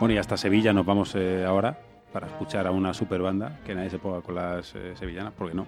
Bueno, 0.01 0.14
y 0.14 0.18
hasta 0.18 0.36
Sevilla 0.36 0.72
nos 0.72 0.84
vamos 0.84 1.14
eh, 1.14 1.44
ahora 1.44 1.78
para 2.16 2.28
escuchar 2.28 2.66
a 2.66 2.70
una 2.70 2.94
super 2.94 3.20
banda, 3.20 3.60
que 3.62 3.74
nadie 3.74 3.90
se 3.90 3.98
ponga 3.98 4.22
con 4.22 4.36
las 4.36 4.74
eh, 4.74 4.94
sevillanas, 4.97 5.34
porque 5.36 5.55
no. 5.55 5.66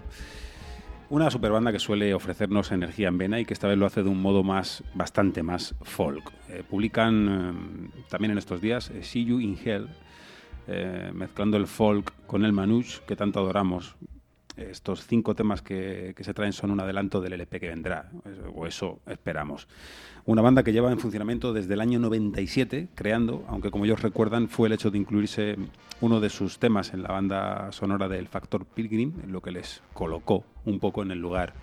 Una 1.11 1.31
super 1.31 1.51
banda 1.51 1.73
que 1.73 1.79
suele 1.79 2.15
ofrecernos 2.15 2.73
energía 2.73 3.09
en 3.09 3.19
vena 3.19 3.39
y 3.39 3.45
que 3.45 3.53
esta 3.53 3.69
vez 3.69 3.77
lo 3.77 3.85
hace 3.85 4.03
de 4.03 4.09
un 4.09 4.23
modo 4.23 4.43
más, 4.43 4.83
bastante 4.95 5.43
más 5.43 5.75
folk. 5.83 6.33
Eh, 6.49 6.63
publican 6.67 7.91
también 8.09 8.33
en 8.33 8.39
estos 8.39 8.63
días 8.63 8.89
eh, 8.89 9.03
See 9.03 9.27
You 9.27 9.41
in 9.41 9.59
Hell, 9.63 9.89
mezclando 11.13 11.57
el 11.59 11.67
folk 11.67 12.15
con 12.27 12.47
el 12.47 12.53
manouche 12.53 13.01
que 13.07 13.17
tanto 13.17 13.41
adoramos. 13.41 13.97
Estos 14.59 15.07
cinco 15.07 15.35
temas 15.35 15.63
que, 15.63 16.15
se 16.19 16.35
traen 16.35 16.53
son 16.53 16.73
un 16.73 16.81
adelanto 16.81 17.21
del 17.21 17.35
LP 17.35 17.61
que 17.61 17.69
vendrá, 17.69 18.11
o 18.55 18.67
eso 18.67 19.01
esperamos. 19.07 19.69
Una 20.25 20.43
banda 20.43 20.65
que 20.65 20.73
lleva 20.73 20.91
en 20.91 20.99
funcionamiento 20.99 21.53
desde 21.53 21.75
el 21.75 21.81
año 21.81 22.01
97, 22.01 22.89
creando, 22.95 23.45
aunque 23.49 23.71
como 23.71 23.85
ellos 23.85 24.03
recuerdan, 24.03 24.49
fue 24.49 24.67
el 24.67 24.75
hecho 24.75 24.91
de 24.91 24.99
incluirse 24.99 25.57
uno 26.01 26.21
de 26.21 26.29
sus 26.29 26.59
temas 26.59 26.93
en 26.93 27.03
la 27.03 27.11
banda 27.11 27.71
sonora 27.71 28.09
del 28.09 28.27
Factor 28.27 28.67
Pilgrim, 28.67 29.13
lo 29.29 29.41
que 29.41 29.53
les 29.53 29.83
colocó 29.95 30.45
un 30.65 30.81
poco 30.81 31.03
en 31.03 31.13
el 31.13 31.21
lugar 31.21 31.55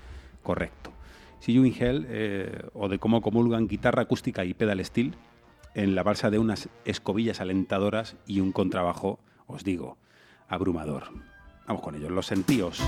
correcto. 0.42 0.92
See 1.40 1.54
You 1.54 1.66
in 1.66 1.76
Hell, 1.78 2.06
eh, 2.10 2.62
o 2.74 2.88
de 2.88 2.98
cómo 2.98 3.22
comulgan 3.22 3.68
guitarra 3.68 4.04
acústica 4.04 4.46
y 4.46 4.54
pedal 4.54 4.84
steel 4.84 5.16
en 5.74 5.94
la 5.94 6.04
balsa 6.04 6.32
de 6.32 6.40
unas 6.40 6.70
escobillas 6.86 7.42
alentadoras 7.42 8.16
y 8.26 8.40
un 8.40 8.52
contrabajo, 8.52 9.20
os 9.46 9.64
digo, 9.64 9.98
abrumador. 10.48 11.35
Vamos 11.68 11.82
con 11.82 11.96
ellos, 11.96 12.12
los 12.12 12.28
sentíos. 12.28 12.80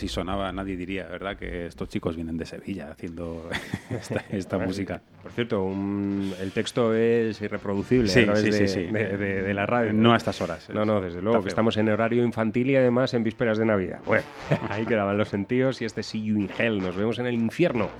Así 0.00 0.08
sonaba, 0.08 0.50
nadie 0.50 0.76
diría, 0.78 1.06
¿verdad? 1.06 1.36
Que 1.36 1.66
estos 1.66 1.90
chicos 1.90 2.16
vienen 2.16 2.38
de 2.38 2.46
Sevilla 2.46 2.90
haciendo 2.90 3.48
esta, 3.90 4.24
esta 4.30 4.56
música. 4.58 5.02
Por 5.22 5.30
cierto, 5.32 5.62
un- 5.62 6.32
el 6.40 6.52
texto 6.52 6.94
es 6.94 7.40
irreproducible 7.42 8.08
Sí, 8.08 8.20
a 8.20 8.24
través 8.24 8.42
sí, 8.42 8.50
de, 8.50 8.68
sí, 8.68 8.82
de- 8.84 9.16
de- 9.18 9.42
de 9.42 9.54
la 9.54 9.66
radio. 9.66 9.92
No 9.92 10.14
a 10.14 10.16
estas 10.16 10.40
horas. 10.40 10.70
No, 10.70 10.86
no, 10.86 11.00
desde 11.02 11.20
luego, 11.20 11.42
que 11.42 11.50
estamos 11.50 11.76
en 11.76 11.90
horario 11.90 12.24
infantil 12.24 12.70
y 12.70 12.76
además 12.76 13.12
en 13.12 13.22
vísperas 13.24 13.58
de 13.58 13.66
Navidad. 13.66 14.00
Bueno, 14.06 14.24
ahí 14.70 14.86
quedaban 14.86 15.18
los 15.18 15.28
sentidos 15.28 15.82
y 15.82 15.84
este 15.84 16.02
See 16.02 16.24
You 16.24 16.36
in 16.38 16.48
Hell. 16.58 16.78
Nos 16.80 16.96
vemos 16.96 17.18
en 17.18 17.26
el 17.26 17.34
infierno. 17.34 17.90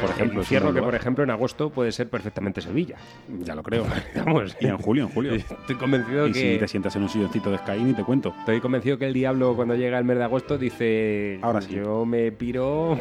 Por 0.00 0.10
ejemplo, 0.10 0.34
el 0.34 0.38
infierno 0.44 0.74
que, 0.74 0.82
por 0.82 0.94
ejemplo, 0.94 1.24
en 1.24 1.30
agosto 1.30 1.70
puede 1.70 1.90
ser 1.92 2.08
perfectamente 2.10 2.60
Sevilla. 2.60 2.96
Ya 3.40 3.54
lo 3.54 3.62
creo. 3.62 3.86
Vamos, 4.24 4.56
Y 4.60 4.66
en 4.66 4.76
julio, 4.78 5.04
en 5.04 5.08
julio. 5.10 5.32
Estoy 5.34 5.76
convencido 5.76 6.26
Y 6.28 6.32
que... 6.32 6.52
si 6.54 6.58
te 6.58 6.68
sientas 6.68 6.94
en 6.96 7.02
un 7.02 7.08
silloncito 7.08 7.50
de 7.50 7.58
Sky, 7.58 7.78
ni 7.82 7.94
te 7.94 8.02
cuento. 8.04 8.34
Estoy 8.40 8.60
convencido 8.60 8.98
que 8.98 9.06
el 9.06 9.14
diablo 9.14 9.54
cuando 9.56 9.74
llega 9.74 9.98
el 9.98 10.04
mes 10.04 10.18
de 10.18 10.24
agosto 10.24 10.58
dice 10.58 11.38
Ahora 11.42 11.60
sí. 11.62 11.74
yo 11.74 12.04
me 12.04 12.32
piro 12.32 12.98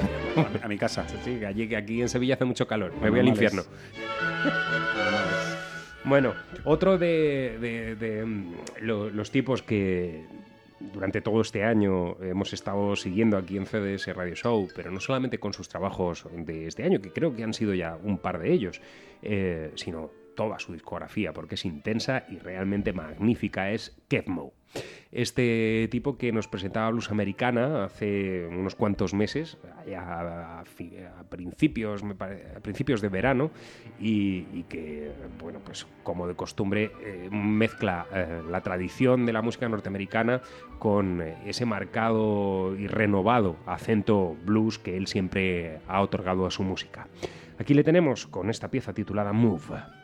A 0.61 0.67
mi 0.67 0.77
casa. 0.77 1.05
sí, 1.23 1.37
que 1.39 1.45
allí 1.45 1.67
que 1.67 1.75
aquí 1.77 2.01
en 2.01 2.09
Sevilla 2.09 2.35
hace 2.35 2.45
mucho 2.45 2.67
calor 2.67 2.93
me 3.01 3.09
voy 3.09 3.19
al 3.19 3.27
infierno 3.27 3.63
bueno 6.05 6.33
otro 6.65 6.97
de, 6.97 7.57
de- 7.61 7.95
de, 7.95 8.25
mm, 8.25 8.53
lo- 8.81 9.09
los 9.09 9.31
tipos 9.31 9.61
que 9.61 10.25
durante 10.91 11.21
todo 11.21 11.41
este 11.41 11.63
año 11.63 12.17
hemos 12.21 12.53
estado 12.53 12.95
siguiendo 12.95 13.37
aquí 13.37 13.57
en 13.57 13.65
CDS 13.65 14.13
Radio 14.15 14.35
Show, 14.35 14.67
pero 14.75 14.91
no 14.91 14.99
solamente 14.99 15.39
con 15.39 15.53
sus 15.53 15.69
trabajos 15.69 16.27
de 16.31 16.67
este 16.67 16.83
año, 16.83 17.01
que 17.01 17.11
creo 17.11 17.35
que 17.35 17.43
han 17.43 17.53
sido 17.53 17.73
ya 17.73 17.97
un 18.01 18.17
par 18.17 18.39
de 18.39 18.51
ellos, 18.51 18.81
eh, 19.21 19.71
sino 19.75 20.11
toda 20.35 20.59
su 20.59 20.73
discografía, 20.73 21.31
porque 21.31 21.55
es 21.55 21.65
intensa 21.65 22.25
y 22.29 22.37
realmente 22.37 22.91
magnífica, 22.93 23.71
es 23.71 23.95
Kevmo. 24.07 24.53
Este 25.11 25.87
tipo 25.91 26.17
que 26.17 26.31
nos 26.31 26.47
presentaba 26.47 26.89
Blues 26.89 27.11
Americana 27.11 27.83
hace 27.83 28.47
unos 28.47 28.73
cuantos 28.73 29.13
meses, 29.13 29.59
a, 29.95 30.63
principios, 31.29 32.03
a 32.03 32.59
principios 32.61 32.99
de 32.99 33.09
verano, 33.09 33.51
y, 33.99 34.63
que, 34.63 35.11
bueno, 35.39 35.59
pues 35.63 35.85
como 36.01 36.27
de 36.27 36.33
costumbre, 36.33 36.91
eh, 37.01 37.29
mezcla 37.31 38.07
eh, 38.11 38.41
la 38.49 38.61
tradición 38.61 39.27
de 39.27 39.33
la 39.33 39.43
música 39.43 39.69
norteamericana 39.69 40.41
con 40.79 41.21
ese 41.21 41.65
marcado 41.65 42.75
y 42.75 42.87
renovado 42.87 43.55
acento 43.67 44.35
blues 44.45 44.79
que 44.79 44.97
él 44.97 45.05
siempre 45.05 45.79
ha 45.87 46.01
otorgado 46.01 46.47
a 46.47 46.51
su 46.51 46.63
música. 46.63 47.07
Aquí 47.59 47.75
le 47.75 47.83
tenemos 47.83 48.25
con 48.25 48.49
esta 48.49 48.71
pieza 48.71 48.93
titulada 48.93 49.31
Move. 49.31 50.02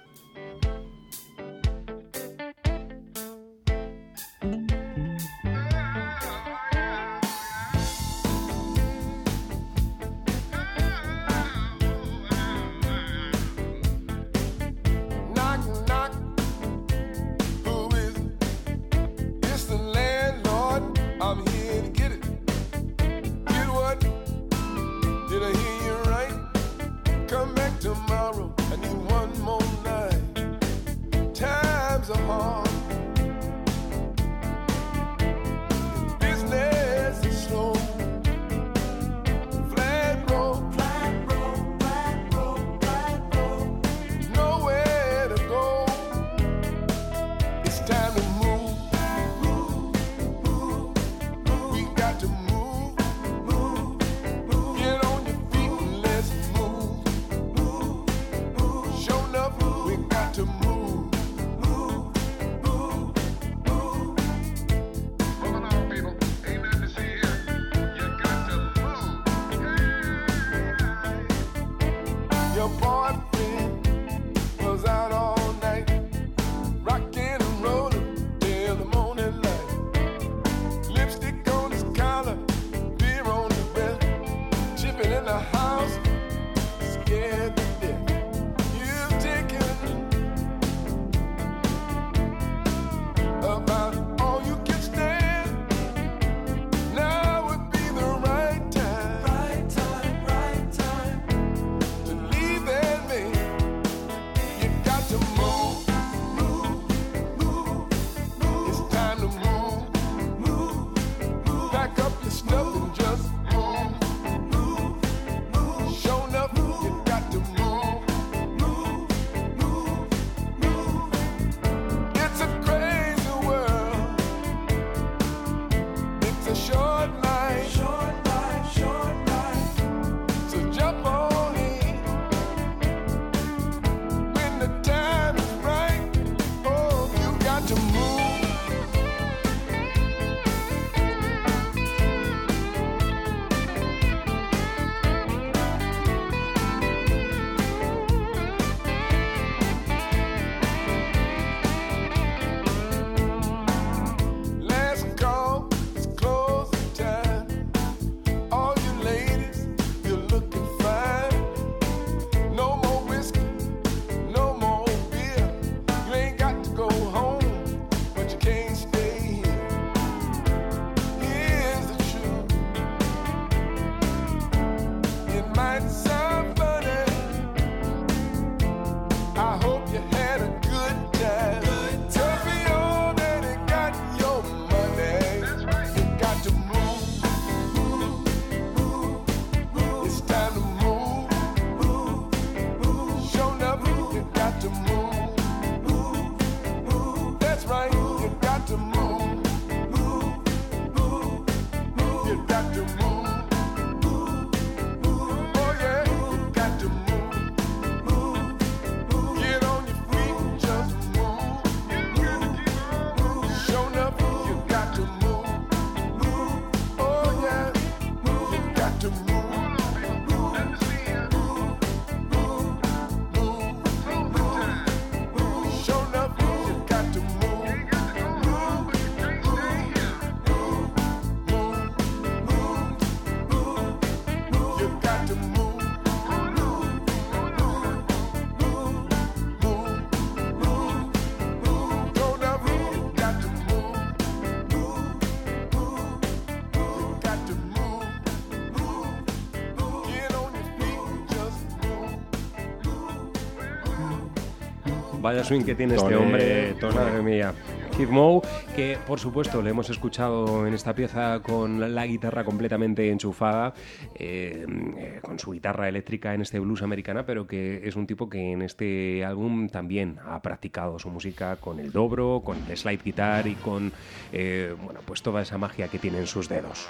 Vaya 255.30 255.44
swing 255.44 255.62
que 255.62 255.76
tiene 255.76 255.94
este 255.94 256.10
Tole, 256.10 256.18
hombre, 256.18 256.74
tole. 256.80 256.96
madre 256.96 257.22
mía. 257.22 257.54
Keith 257.96 258.10
Moe, 258.10 258.42
que 258.76 258.98
por 259.06 259.20
supuesto 259.20 259.62
le 259.62 259.70
hemos 259.70 259.88
escuchado 259.92 260.66
en 260.66 260.74
esta 260.74 260.96
pieza 260.96 261.40
con 261.44 261.94
la, 261.94 262.08
guitarra 262.08 262.44
completamente 262.44 263.12
enchufada, 263.12 263.76
eh, 264.16 264.66
eh, 264.98 265.20
con 265.22 265.38
su 265.38 265.52
guitarra 265.52 265.88
eléctrica 265.88 266.34
en 266.34 266.42
este 266.42 266.58
blues 266.60 266.82
americana, 266.82 267.28
pero 267.28 267.46
que 267.46 267.88
es 267.88 267.96
un 267.96 268.08
tipo 268.08 268.28
que 268.28 268.54
en 268.54 268.64
este 268.64 269.24
álbum 269.24 269.70
también 269.70 270.18
ha 270.26 270.42
practicado 270.42 270.98
su 270.98 271.12
música 271.12 271.58
con 271.58 271.80
el 271.80 271.92
dobro, 271.92 272.42
con 272.44 272.58
el 272.68 272.76
slide 272.76 273.04
guitar 273.04 273.46
y 273.46 273.54
con 273.54 273.94
eh, 274.34 274.74
bueno, 274.84 275.02
pues 275.06 275.22
toda 275.22 275.44
esa 275.44 275.60
magia 275.60 275.90
que 275.90 276.00
tiene 276.00 276.18
en 276.18 276.26
sus 276.26 276.50
dedos. 276.50 276.88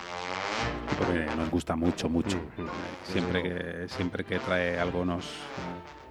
Porque 0.97 1.25
nos 1.35 1.49
gusta 1.51 1.75
mucho, 1.75 2.07
mucho. 2.07 2.37
Mm, 2.37 3.11
Siempre 3.11 3.43
que, 3.43 3.87
siempre 3.89 4.23
que 4.23 4.39
trae 4.39 4.79
algo 4.79 5.03
nos, 5.03 5.25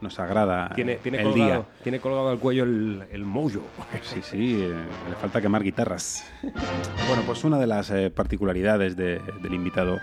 nos 0.01 0.19
agrada 0.21 0.71
Tiene, 0.75 0.97
tiene, 0.97 1.19
el 1.19 1.25
colgado, 1.25 1.47
día. 1.51 1.63
tiene 1.83 2.01
colgado 2.01 2.29
al 2.31 2.39
cuello 2.39 2.65
el, 2.65 3.05
el 3.11 3.25
mojo. 3.25 3.61
Sí, 4.03 4.21
sí, 4.23 4.61
eh, 4.63 4.75
le 5.09 5.15
falta 5.17 5.41
quemar 5.41 5.63
guitarras. 5.63 6.25
Bueno, 6.43 7.23
pues 7.27 7.45
una 7.45 7.59
de 7.59 7.67
las 7.67 7.91
eh, 7.91 8.11
particularidades 8.11 8.97
de- 8.97 9.21
del 9.43 9.55
invitado 9.55 9.99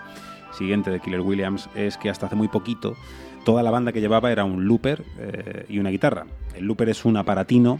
siguiente 0.52 0.90
de 0.90 1.00
Killer 1.00 1.22
Williams 1.22 1.70
es 1.76 1.98
que 1.98 2.10
hasta 2.10 2.26
hace 2.28 2.36
muy 2.36 2.48
poquito 2.48 2.96
toda 3.46 3.62
la 3.62 3.72
banda 3.72 3.92
que 3.92 4.02
llevaba 4.02 4.32
era 4.32 4.44
un 4.46 4.66
looper 4.66 5.04
eh, 5.20 5.66
y 5.70 5.80
una 5.80 5.90
guitarra. 5.90 6.26
El 6.56 6.66
looper 6.66 6.90
es 6.90 7.06
un 7.06 7.18
aparatino 7.18 7.80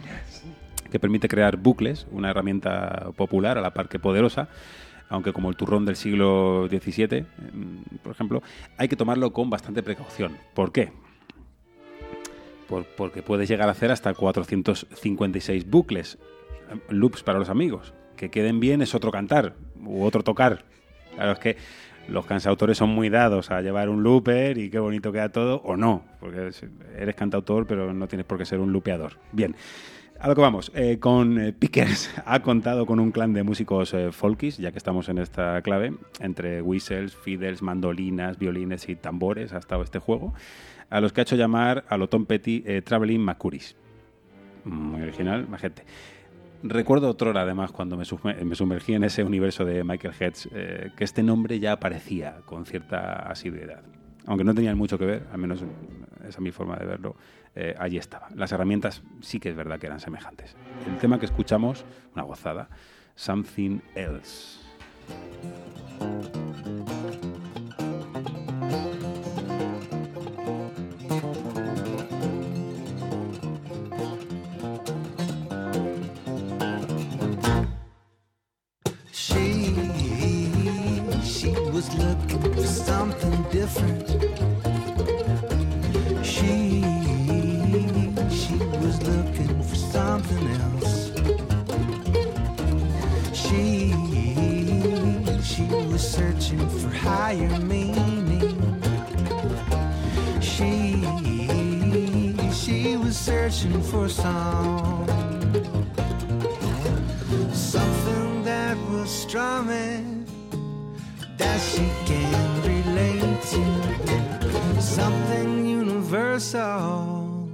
que 0.90 1.00
permite 1.00 1.26
crear 1.28 1.56
bucles, 1.56 2.06
una 2.12 2.30
herramienta 2.30 3.08
popular 3.16 3.58
a 3.58 3.60
la 3.60 3.74
par 3.74 3.88
que 3.88 3.98
poderosa, 3.98 4.48
aunque 5.08 5.32
como 5.32 5.48
el 5.50 5.56
turrón 5.56 5.84
del 5.84 5.96
siglo 5.96 6.68
XVII, 6.68 7.22
mm, 7.52 7.96
por 8.02 8.12
ejemplo, 8.12 8.42
hay 8.76 8.88
que 8.88 8.96
tomarlo 8.96 9.32
con 9.32 9.50
bastante 9.50 9.82
precaución. 9.82 10.36
¿Por 10.54 10.70
qué? 10.72 10.92
Por- 12.68 12.84
porque 12.84 13.22
puedes 13.22 13.48
llegar 13.48 13.68
a 13.68 13.72
hacer 13.72 13.90
hasta 13.92 14.12
456 14.14 15.68
bucles, 15.68 16.18
loops 16.88 17.22
para 17.22 17.38
los 17.38 17.48
amigos. 17.48 17.94
Que 18.16 18.30
queden 18.30 18.60
bien 18.60 18.82
es 18.82 18.94
otro 18.94 19.10
cantar 19.10 19.54
u 19.84 20.02
otro 20.04 20.22
tocar. 20.22 20.64
Claro, 21.14 21.32
es 21.32 21.38
que 21.38 21.56
los 22.08 22.24
cansautores 22.26 22.78
son 22.78 22.90
muy 22.90 23.08
dados 23.08 23.50
a 23.50 23.60
llevar 23.62 23.88
un 23.88 24.02
looper 24.02 24.58
y 24.58 24.70
qué 24.70 24.78
bonito 24.78 25.12
queda 25.12 25.28
todo, 25.30 25.60
o 25.64 25.76
no, 25.76 26.04
porque 26.20 26.48
es- 26.48 26.64
eres 26.98 27.14
cantautor, 27.14 27.66
pero 27.66 27.92
no 27.92 28.06
tienes 28.08 28.26
por 28.26 28.38
qué 28.38 28.44
ser 28.44 28.60
un 28.60 28.72
lupeador. 28.72 29.14
Bien. 29.32 29.54
A 30.18 30.28
lo 30.28 30.34
que 30.34 30.40
vamos, 30.40 30.72
eh, 30.74 30.98
con 30.98 31.38
eh, 31.38 31.52
Pickers 31.52 32.10
ha 32.24 32.40
contado 32.40 32.86
con 32.86 33.00
un 33.00 33.10
clan 33.12 33.34
de 33.34 33.42
músicos 33.42 33.92
eh, 33.92 34.12
folkies, 34.12 34.56
ya 34.56 34.72
que 34.72 34.78
estamos 34.78 35.10
en 35.10 35.18
esta 35.18 35.60
clave, 35.60 35.92
entre 36.20 36.62
whistles, 36.62 37.14
fiddles, 37.14 37.60
mandolinas, 37.60 38.38
violines 38.38 38.88
y 38.88 38.96
tambores, 38.96 39.52
ha 39.52 39.58
estado 39.58 39.82
este 39.82 39.98
juego, 39.98 40.32
a 40.90 41.00
los 41.00 41.12
que 41.12 41.20
ha 41.20 41.22
hecho 41.22 41.36
llamar 41.36 41.84
a 41.88 41.96
lo 41.96 42.08
Tom 42.08 42.26
Petty 42.26 42.62
eh, 42.66 42.82
Traveling 42.82 43.20
Macuris. 43.20 43.76
Muy 44.64 45.02
original, 45.02 45.46
gente. 45.58 45.84
Recuerdo 46.62 47.10
otrora, 47.10 47.42
además, 47.42 47.70
cuando 47.70 47.96
me, 47.96 48.04
sume- 48.04 48.42
me 48.42 48.54
sumergí 48.54 48.94
en 48.94 49.04
ese 49.04 49.22
universo 49.22 49.64
de 49.64 49.84
Michael 49.84 50.14
Heads, 50.18 50.48
eh, 50.52 50.90
que 50.96 51.04
este 51.04 51.22
nombre 51.22 51.60
ya 51.60 51.72
aparecía 51.72 52.38
con 52.46 52.66
cierta 52.66 53.28
asiduidad. 53.30 53.82
Aunque 54.26 54.42
no 54.42 54.54
tenían 54.54 54.76
mucho 54.76 54.98
que 54.98 55.06
ver, 55.06 55.26
al 55.30 55.38
menos 55.38 55.62
esa 56.20 56.28
es 56.28 56.40
mi 56.40 56.50
forma 56.50 56.76
de 56.76 56.86
verlo, 56.86 57.14
eh, 57.54 57.74
allí 57.78 57.96
estaba. 57.98 58.28
Las 58.34 58.50
herramientas 58.50 59.02
sí 59.20 59.38
que 59.38 59.50
es 59.50 59.54
verdad 59.56 59.78
que 59.78 59.86
eran 59.86 60.00
semejantes. 60.00 60.56
El 60.88 60.98
tema 60.98 61.20
que 61.20 61.26
escuchamos, 61.26 61.84
una 62.14 62.24
gozada, 62.24 62.68
Something 63.14 63.78
Else. 63.94 64.58
Different. 83.66 84.08
She, 86.24 86.82
she 88.30 88.56
was 88.82 89.02
looking 89.02 89.62
for 89.62 89.74
something 89.74 90.46
else. 90.62 91.10
She, 93.34 93.92
she 95.42 95.64
was 95.90 96.02
searching 96.08 96.68
for 96.68 96.90
higher 96.90 97.58
meaning. 97.58 98.56
She, 100.40 101.02
she 102.52 102.96
was 102.96 103.16
searching 103.16 103.82
for 103.82 104.08
some 104.08 105.06
something 107.52 108.44
that 108.44 108.76
was 108.90 109.10
strumming 109.10 110.24
that 111.36 111.60
she 111.60 111.90
can 112.06 112.62
to 112.62 112.75
something 114.80 115.66
universal. 115.66 117.48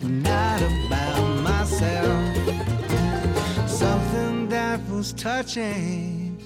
Not 0.00 0.60
about 0.62 1.40
myself. 1.42 2.36
Something 3.68 4.48
that 4.48 4.80
was 4.88 5.12
touching 5.12 6.42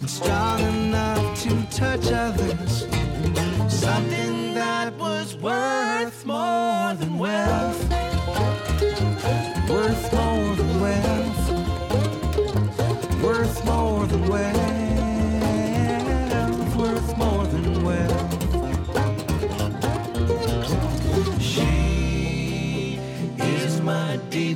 and 0.00 0.10
strong 0.10 0.60
enough 0.60 1.42
to 1.42 1.50
touch 1.70 2.12
others. 2.12 2.86
Something 3.68 4.54
that 4.54 4.92
was 4.98 5.36
worth 5.36 6.26
more 6.26 6.94
than 6.94 7.18
wealth. 7.18 7.80
Worth 9.70 10.12
more 10.12 10.56
than 10.56 10.80
wealth. 10.80 11.50
Worth 13.22 13.64
more 13.64 14.06
than 14.06 14.28
wealth, 14.28 14.73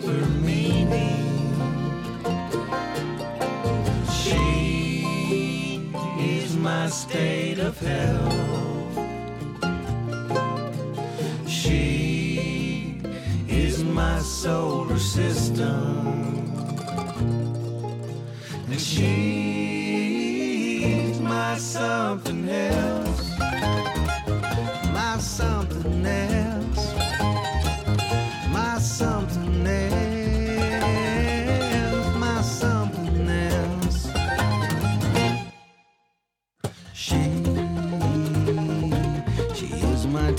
deeper 0.08 0.26
meaning. 0.40 1.24
She 4.10 5.82
is 6.18 6.56
my 6.56 6.88
state 6.88 7.58
of 7.58 7.78
health. 7.78 8.98
She 11.48 13.00
is 13.48 13.84
my 13.84 14.18
solar 14.20 14.98
system. 14.98 16.46
And 18.70 18.80
she's 18.80 19.60
my 21.20 21.58
something 21.58 22.48
else. 22.48 23.07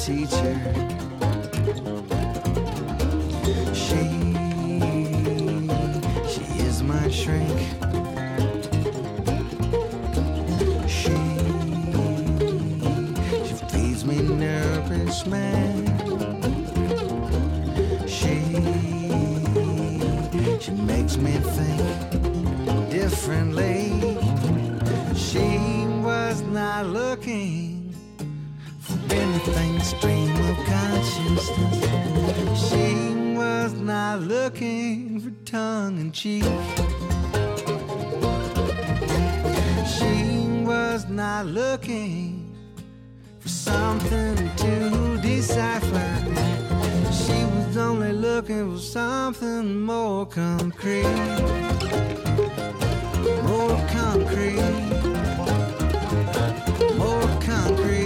Teacher. 0.10 0.56
She, 3.76 4.02
she 6.31 6.44
is 6.65 6.81
my 6.81 7.07
shrink. 7.10 7.60
She, 10.88 11.18
she 13.45 13.56
feeds 13.69 14.03
me 14.03 14.18
nourishment. 14.44 15.90
She, 18.10 18.34
she 20.60 20.72
makes 20.72 21.18
me 21.18 21.34
think 21.56 22.90
differently. 22.90 24.18
She 25.15 25.86
was 26.02 26.41
not 26.41 26.88
looking 26.88 27.69
for 29.40 29.52
anything 29.52 29.80
stream 29.82 30.36
of 30.49 30.57
consciousness. 30.66 31.48
She 32.70 33.34
was 33.36 33.74
not 33.74 34.22
looking 34.22 35.20
for 35.20 35.32
tongue 35.45 35.99
in 35.99 36.11
cheek. 36.11 36.44
She 39.95 40.64
was 40.66 41.07
not 41.07 41.45
looking 41.45 42.56
for 43.40 43.49
something 43.49 44.36
to 44.57 45.18
decipher. 45.22 46.16
She 47.11 47.44
was 47.53 47.78
only 47.78 48.14
looking 48.14 48.74
for 48.74 48.80
something. 48.82 49.82
More 49.82 50.26
concrete. 50.26 51.03
More 53.44 53.80
concrete. 53.91 54.60
More 56.98 57.30
concrete. 57.41 57.99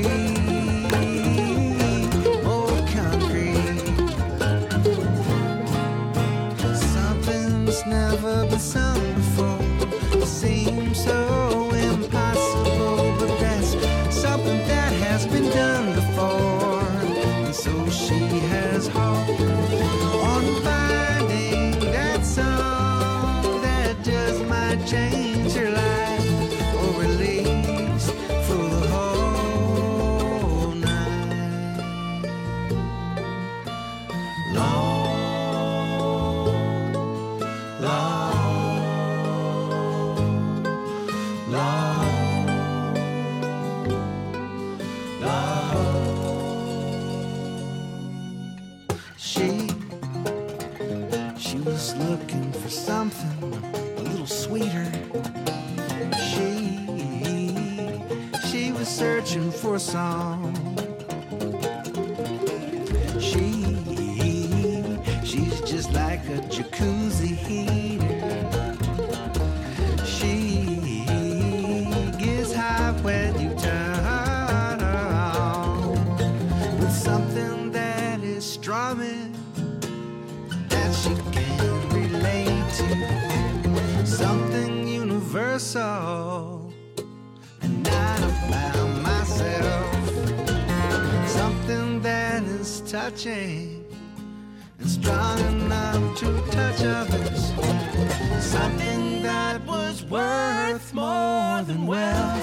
For 59.64 59.76
a 59.76 59.80
song. 59.80 60.54
She, 63.18 63.64
she's 65.24 65.62
just 65.62 65.94
like 65.94 66.20
a 66.28 66.40
jacuzzi 66.52 67.83
touching 92.94 93.84
and 94.78 94.88
strong 94.88 95.40
enough 95.40 96.20
to 96.20 96.26
touch 96.52 96.80
others. 96.84 97.52
Something 98.40 99.24
that 99.24 99.66
was 99.66 100.04
worth 100.04 100.94
more 100.94 101.64
than 101.64 101.88
wealth. 101.88 102.43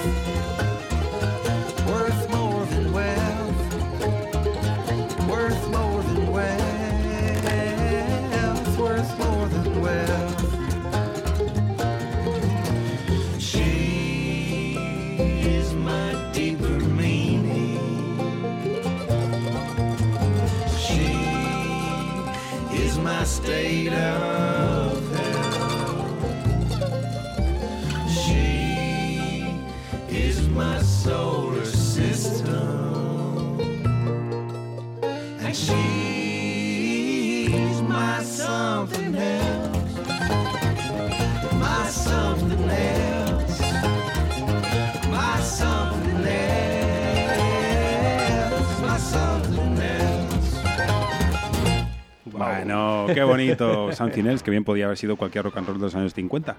Bonito 53.31 53.93
Something 53.93 54.24
Else, 54.27 54.44
que 54.44 54.51
bien 54.51 54.65
podía 54.65 54.85
haber 54.86 54.97
sido 54.98 55.16
cualquier 55.16 55.44
rock 55.44 55.57
and 55.59 55.66
roll 55.69 55.78
de 55.78 55.85
los 55.85 55.94
años 55.94 56.15
50 56.15 56.57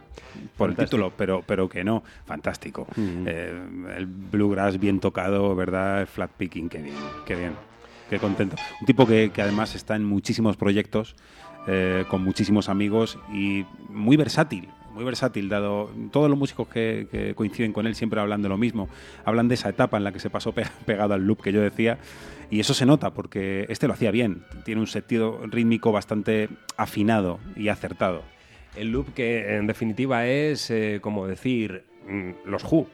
por 0.58 0.70
el 0.70 0.76
título, 0.76 1.12
pero, 1.18 1.44
pero 1.46 1.68
que 1.70 1.84
no, 1.84 2.04
fantástico. 2.26 2.88
Eh, 2.98 3.62
el 3.98 4.06
bluegrass 4.06 4.80
bien 4.80 5.00
tocado, 5.00 5.56
¿verdad? 5.56 6.02
El 6.02 6.08
flat 6.08 6.32
picking, 6.32 6.70
qué 6.70 6.80
bien, 6.82 6.96
qué 7.26 7.36
bien, 7.36 7.54
qué 8.10 8.20
contento. 8.20 8.56
Un 8.80 8.86
tipo 8.86 9.06
que, 9.08 9.32
que 9.34 9.42
además 9.42 9.76
está 9.76 9.96
en 9.96 10.06
muchísimos 10.06 10.58
proyectos, 10.58 11.16
eh, 11.68 12.06
con 12.10 12.24
muchísimos 12.24 12.70
amigos 12.70 13.20
y 13.34 13.66
muy 13.90 14.18
versátil. 14.18 14.70
Muy 14.94 15.06
versátil, 15.06 15.48
dado 15.48 15.90
todos 16.12 16.30
los 16.30 16.38
músicos 16.38 16.68
que, 16.68 17.08
que 17.10 17.34
coinciden 17.34 17.72
con 17.72 17.88
él 17.88 17.96
siempre 17.96 18.20
hablan 18.20 18.42
de 18.42 18.50
lo 18.50 18.58
mismo. 18.58 18.90
Hablan 19.24 19.48
de 19.48 19.54
esa 19.56 19.70
etapa 19.70 19.96
en 19.96 20.04
la 20.04 20.12
que 20.12 20.20
se 20.20 20.30
pasó 20.30 20.52
pe- 20.52 20.66
pegado 20.86 21.14
al 21.14 21.26
loop 21.26 21.42
que 21.42 21.54
yo 21.54 21.62
decía. 21.62 21.98
Y 22.52 22.60
eso 22.60 22.74
se 22.74 22.86
nota 22.86 23.14
porque 23.14 23.66
este 23.70 23.88
lo 23.88 23.94
hacía 23.94 24.12
bien. 24.12 24.44
Tiene 24.66 24.82
un 24.82 24.88
sentido 24.88 25.40
rítmico 25.48 25.94
bastante 25.94 26.50
afinado 26.76 27.40
y 27.56 27.70
acertado. 27.70 28.24
El 28.76 28.92
loop 28.92 29.14
que 29.14 29.56
en 29.56 29.68
definitiva 29.68 30.28
es 30.28 30.70
eh, 30.70 31.00
como 31.02 31.28
decir 31.28 31.86
mm, 32.06 32.32
los 32.46 32.64
Who. 32.70 32.88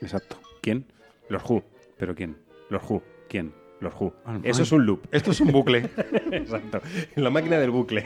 Exacto. 0.00 0.40
¿Quién? 0.62 0.86
Los 1.28 1.42
Who. 1.48 1.62
¿Pero 1.98 2.14
quién? 2.14 2.38
Los 2.70 2.82
Who. 2.88 3.02
¿Quién? 3.28 3.52
Los 3.80 3.92
Who. 4.00 4.14
Ah, 4.24 4.38
Eso 4.42 4.62
es 4.62 4.72
un 4.72 4.86
loop. 4.86 5.06
Esto 5.10 5.30
es 5.32 5.40
un 5.40 5.52
bucle. 5.52 5.78
Exacto. 6.32 6.80
La 7.16 7.30
máquina 7.30 7.58
del 7.58 7.70
bucle. 7.70 8.04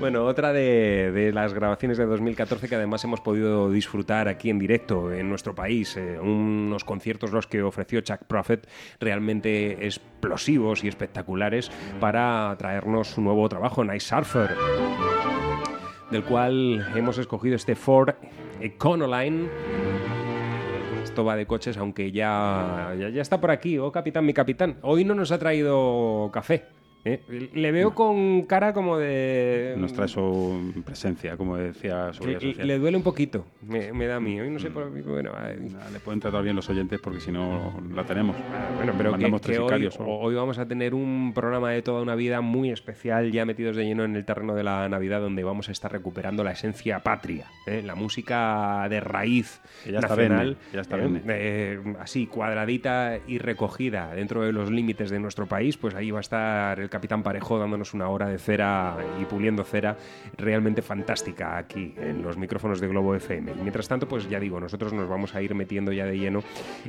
bueno, 0.00 0.24
otra 0.24 0.52
de, 0.52 1.12
de 1.12 1.32
las 1.32 1.54
grabaciones 1.54 1.96
de 1.98 2.06
2014 2.06 2.68
que 2.68 2.74
además 2.74 3.04
hemos 3.04 3.20
podido 3.20 3.70
disfrutar 3.70 4.26
aquí 4.28 4.50
en 4.50 4.58
directo 4.58 5.12
en 5.12 5.28
nuestro 5.28 5.54
país. 5.54 5.96
eh, 5.96 6.18
unos 6.20 6.84
conciertos 6.84 7.32
los 7.32 7.46
que 7.46 7.62
ofreció 7.62 8.00
Chuck 8.00 8.24
Prophet 8.26 8.66
realmente 8.98 9.86
explosivos 9.86 10.82
y 10.84 10.88
espectaculares 10.88 11.70
para 12.00 12.54
traernos 12.58 13.08
su 13.08 13.20
nuevo 13.20 13.48
trabajo, 13.48 13.84
Night 13.84 14.00
Surfer 14.02 14.50
del 16.10 16.24
cual 16.24 16.84
hemos 16.96 17.18
escogido 17.18 17.54
este 17.54 17.76
Ford 17.76 18.10
Econoline. 18.60 19.48
Esto 21.10 21.24
va 21.24 21.34
de 21.34 21.44
coches, 21.44 21.76
aunque 21.76 22.12
ya, 22.12 22.94
ya, 22.96 23.08
ya 23.08 23.20
está 23.20 23.40
por 23.40 23.50
aquí. 23.50 23.78
Oh, 23.78 23.90
capitán, 23.90 24.24
mi 24.24 24.32
capitán. 24.32 24.76
Hoy 24.82 25.04
no 25.04 25.16
nos 25.16 25.32
ha 25.32 25.40
traído 25.40 26.30
café. 26.32 26.66
¿Eh? 27.04 27.20
Le 27.54 27.72
veo 27.72 27.94
con 27.94 28.42
cara 28.42 28.72
como 28.72 28.98
de... 28.98 29.74
Nos 29.78 29.92
trae 29.92 30.08
su 30.08 30.72
presencia, 30.84 31.36
como 31.36 31.56
decía 31.56 32.12
su 32.12 32.24
Le, 32.24 32.30
vida 32.30 32.40
social. 32.40 32.66
le 32.66 32.78
duele 32.78 32.96
un 32.96 33.02
poquito, 33.02 33.46
me, 33.62 33.92
me 33.92 34.06
da 34.06 34.16
a 34.16 34.20
mí. 34.20 34.40
Hoy 34.40 34.50
no 34.50 34.58
sé 34.58 34.70
por 34.70 34.90
bueno, 34.90 35.32
ay, 35.36 35.56
Le 35.92 36.00
pueden 36.00 36.20
tratar 36.20 36.42
bien 36.42 36.56
los 36.56 36.68
oyentes 36.68 37.00
porque 37.00 37.20
si 37.20 37.32
no 37.32 37.80
la 37.94 38.04
tenemos. 38.04 38.36
Bueno, 38.76 38.92
pero 38.96 39.10
que, 39.10 39.12
Mandamos 39.12 39.40
que 39.40 39.46
tres 39.46 39.58
hoy, 39.60 39.88
hoy 40.06 40.34
vamos 40.34 40.58
a 40.58 40.66
tener 40.66 40.94
un 40.94 41.32
programa 41.34 41.70
de 41.70 41.82
toda 41.82 42.02
una 42.02 42.14
vida 42.14 42.40
muy 42.40 42.70
especial, 42.70 43.32
ya 43.32 43.44
metidos 43.44 43.76
de 43.76 43.84
lleno 43.84 44.04
en 44.04 44.16
el 44.16 44.24
terreno 44.24 44.54
de 44.54 44.62
la 44.64 44.88
Navidad, 44.88 45.20
donde 45.20 45.44
vamos 45.44 45.68
a 45.68 45.72
estar 45.72 45.90
recuperando 45.90 46.44
la 46.44 46.52
esencia 46.52 47.00
patria, 47.00 47.46
¿eh? 47.66 47.82
la 47.84 47.94
música 47.94 48.86
de 48.88 49.00
raíz 49.00 49.60
Que 49.84 49.92
ya 49.92 49.98
está 49.98 50.10
nacional, 50.10 50.46
vende, 50.46 50.60
ya 50.72 50.80
está 50.80 50.96
¿eh? 50.96 51.00
vende. 51.00 51.22
Eh, 51.28 51.80
así 52.00 52.26
cuadradita 52.26 53.18
y 53.26 53.38
recogida 53.38 54.14
dentro 54.14 54.42
de 54.42 54.52
los 54.52 54.70
límites 54.70 55.10
de 55.10 55.18
nuestro 55.18 55.46
país, 55.46 55.76
pues 55.76 55.94
ahí 55.94 56.10
va 56.10 56.18
a 56.18 56.20
estar 56.20 56.80
el 56.80 56.89
Capitán 56.90 57.22
Parejo 57.22 57.58
dándonos 57.58 57.94
una 57.94 58.08
hora 58.08 58.28
de 58.28 58.38
cera 58.38 58.96
y 59.20 59.24
puliendo 59.24 59.64
cera 59.64 59.96
realmente 60.36 60.82
fantástica 60.82 61.56
aquí 61.56 61.94
en 61.96 62.22
los 62.22 62.36
micrófonos 62.36 62.80
de 62.80 62.88
Globo 62.88 63.14
FM. 63.14 63.52
Y 63.52 63.60
mientras 63.62 63.88
tanto, 63.88 64.06
pues 64.08 64.28
ya 64.28 64.38
digo, 64.38 64.60
nosotros 64.60 64.92
nos 64.92 65.08
vamos 65.08 65.34
a 65.34 65.42
ir 65.42 65.54
metiendo 65.54 65.92
ya 65.92 66.04
de 66.04 66.18
lleno 66.18 66.42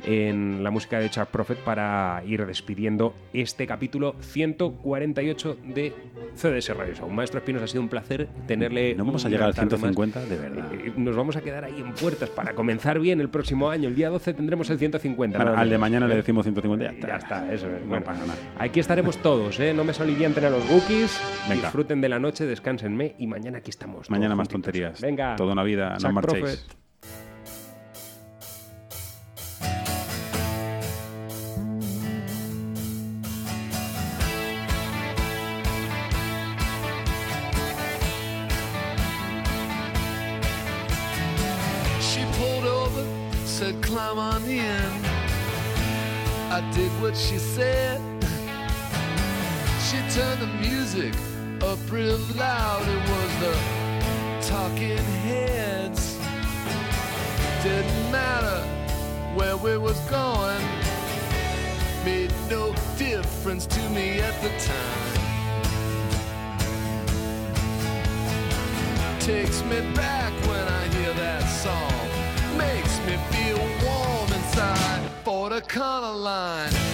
en 0.04 0.62
la 0.62 0.70
música 0.70 0.98
de 0.98 1.08
Chuck 1.08 1.26
Prophet 1.28 1.58
para 1.58 2.22
ir 2.26 2.44
despidiendo 2.44 3.14
este 3.32 3.66
capítulo 3.66 4.14
148 4.20 5.56
de 5.74 5.92
CDS 6.34 6.76
Radio 6.76 6.94
Show. 6.94 7.10
Maestro 7.10 7.38
Espinos, 7.38 7.62
ha 7.62 7.66
sido 7.66 7.82
un 7.82 7.88
placer 7.88 8.28
tenerle. 8.46 8.94
No 8.94 9.04
vamos 9.04 9.24
a 9.24 9.28
llegar 9.28 9.48
al 9.48 9.54
tarde 9.54 9.70
más. 9.76 9.80
150, 9.94 10.24
de 10.26 10.38
verdad. 10.38 10.74
Eh, 10.74 10.92
Nos 10.96 11.16
vamos 11.16 11.36
a 11.36 11.40
quedar 11.40 11.64
ahí 11.64 11.80
en 11.80 11.92
puertas 11.94 12.28
para 12.30 12.54
comenzar 12.54 12.98
bien 12.98 13.20
el 13.20 13.28
próximo 13.28 13.70
año. 13.70 13.88
El 13.88 13.94
día 13.94 14.10
12 14.10 14.34
tendremos 14.34 14.68
el 14.70 14.78
150. 14.78 15.38
Bueno, 15.38 15.50
nada 15.52 15.62
al 15.62 15.70
de 15.70 15.78
mañana 15.78 16.06
le 16.06 16.14
¿Eh? 16.14 16.16
decimos 16.18 16.44
150 16.44 16.84
ya 16.84 16.90
está. 16.92 17.06
Ya 17.08 17.16
está, 17.16 17.52
eso 17.52 17.66
es. 17.68 17.82
No 17.82 17.88
Bueno, 17.88 18.04
pasa 18.04 18.20
nada. 18.26 18.38
Aquí 18.58 18.80
estaremos 18.80 19.18
todos, 19.18 19.58
¿eh? 19.60 19.72
No 19.74 19.84
me 19.84 19.91
solivianten 19.92 20.44
a 20.44 20.50
los 20.50 20.66
bookies. 20.68 21.20
Venga. 21.48 21.62
Disfruten 21.62 22.00
de 22.00 22.08
la 22.08 22.18
noche, 22.18 22.46
descánsenme 22.46 23.14
y 23.18 23.26
mañana 23.26 23.58
aquí 23.58 23.70
estamos. 23.70 24.10
Mañana 24.10 24.34
más 24.34 24.48
juntitos. 24.48 24.72
tonterías. 24.72 25.00
Venga. 25.00 25.36
Toda 25.36 25.52
una 25.52 25.62
vida, 25.62 25.90
no 25.90 25.98
Chuck 25.98 26.12
marchéis. 26.12 26.40
Prophet. 26.40 26.82
She 47.14 47.36
said, 47.36 48.11
she 49.92 49.98
turned 50.18 50.40
the 50.40 50.46
music 50.66 51.12
up 51.60 51.78
real 51.90 52.16
loud. 52.38 52.80
It 52.88 53.02
was 53.12 53.30
the 53.44 53.54
talking 54.48 55.04
heads. 55.20 56.16
Didn't 57.62 58.10
matter 58.10 58.60
where 59.34 59.58
we 59.58 59.76
was 59.76 60.00
going. 60.08 60.64
Made 62.06 62.32
no 62.48 62.74
difference 62.96 63.66
to 63.66 63.80
me 63.90 64.20
at 64.20 64.34
the 64.40 64.48
time. 64.58 65.18
takes 69.20 69.62
me 69.64 69.78
back 69.94 70.32
when 70.48 70.66
I 70.80 70.88
hear 70.88 71.12
that 71.12 71.44
song. 71.64 72.58
Makes 72.58 72.98
me 73.06 73.16
feel 73.30 73.58
warm 73.84 74.32
inside 74.32 75.02
for 75.22 75.50
the 75.50 75.60
color 75.60 76.16
line. 76.16 76.91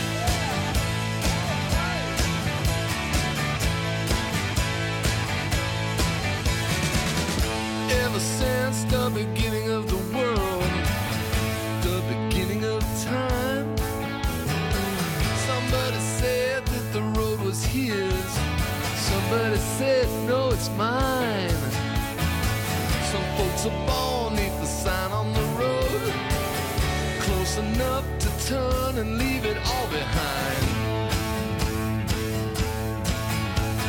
the 8.89 9.11
beginning 9.11 9.71
of 9.71 9.87
the 9.87 10.17
world, 10.17 10.63
the 11.83 12.03
beginning 12.09 12.65
of 12.65 12.81
time. 13.05 13.77
Somebody 15.47 16.01
said 16.19 16.65
that 16.65 16.93
the 16.95 17.03
road 17.03 17.41
was 17.41 17.63
his, 17.67 18.25
somebody 18.97 19.57
said, 19.57 20.09
no, 20.27 20.49
it's 20.51 20.71
mine. 20.71 21.51
Some 23.13 23.25
folks 23.37 23.67
are 23.67 23.87
born, 23.87 24.37
need 24.37 24.53
the 24.59 24.67
sign 24.67 25.13
on 25.13 25.35
the 25.35 25.47
road, 25.61 26.13
close 27.21 27.59
enough 27.59 28.07
to 28.21 28.47
turn 28.49 28.97
and 28.97 29.19
leave 29.19 29.45
it 29.45 29.59
all 29.67 29.87
behind. 29.89 30.65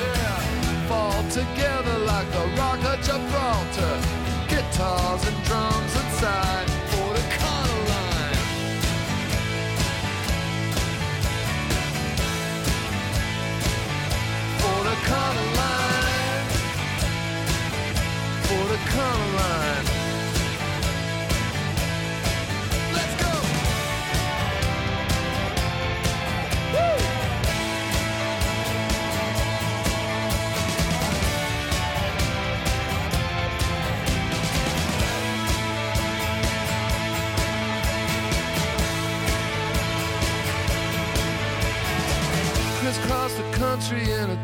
Yeah, 0.02 0.88
fall 0.90 1.24
together 1.30 2.00
like 2.00 2.30
the 2.32 2.46
rock 2.58 2.80
at 2.84 3.02
Gibraltar. 3.02 4.09
Guitars 4.80 5.28
and 5.28 5.44
drums 5.44 5.94
inside 5.94 6.79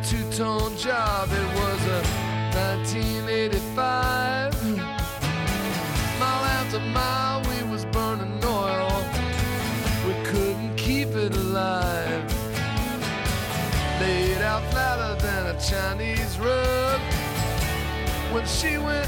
two-tone 0.05 0.77
job. 0.77 1.29
It 1.31 1.47
was 1.59 1.81
a 1.87 2.01
1985. 2.53 4.53
Mile 6.19 6.45
after 6.45 6.79
mile, 6.79 7.41
we 7.49 7.63
was 7.71 7.85
burning 7.85 8.39
oil. 8.45 9.03
We 10.05 10.13
couldn't 10.23 10.75
keep 10.75 11.09
it 11.09 11.35
alive. 11.35 12.23
Laid 13.99 14.43
out 14.43 14.63
flatter 14.71 15.15
than 15.25 15.47
a 15.55 15.59
Chinese 15.59 16.37
rug. 16.37 17.01
When 18.31 18.45
she 18.45 18.77
went 18.77 19.04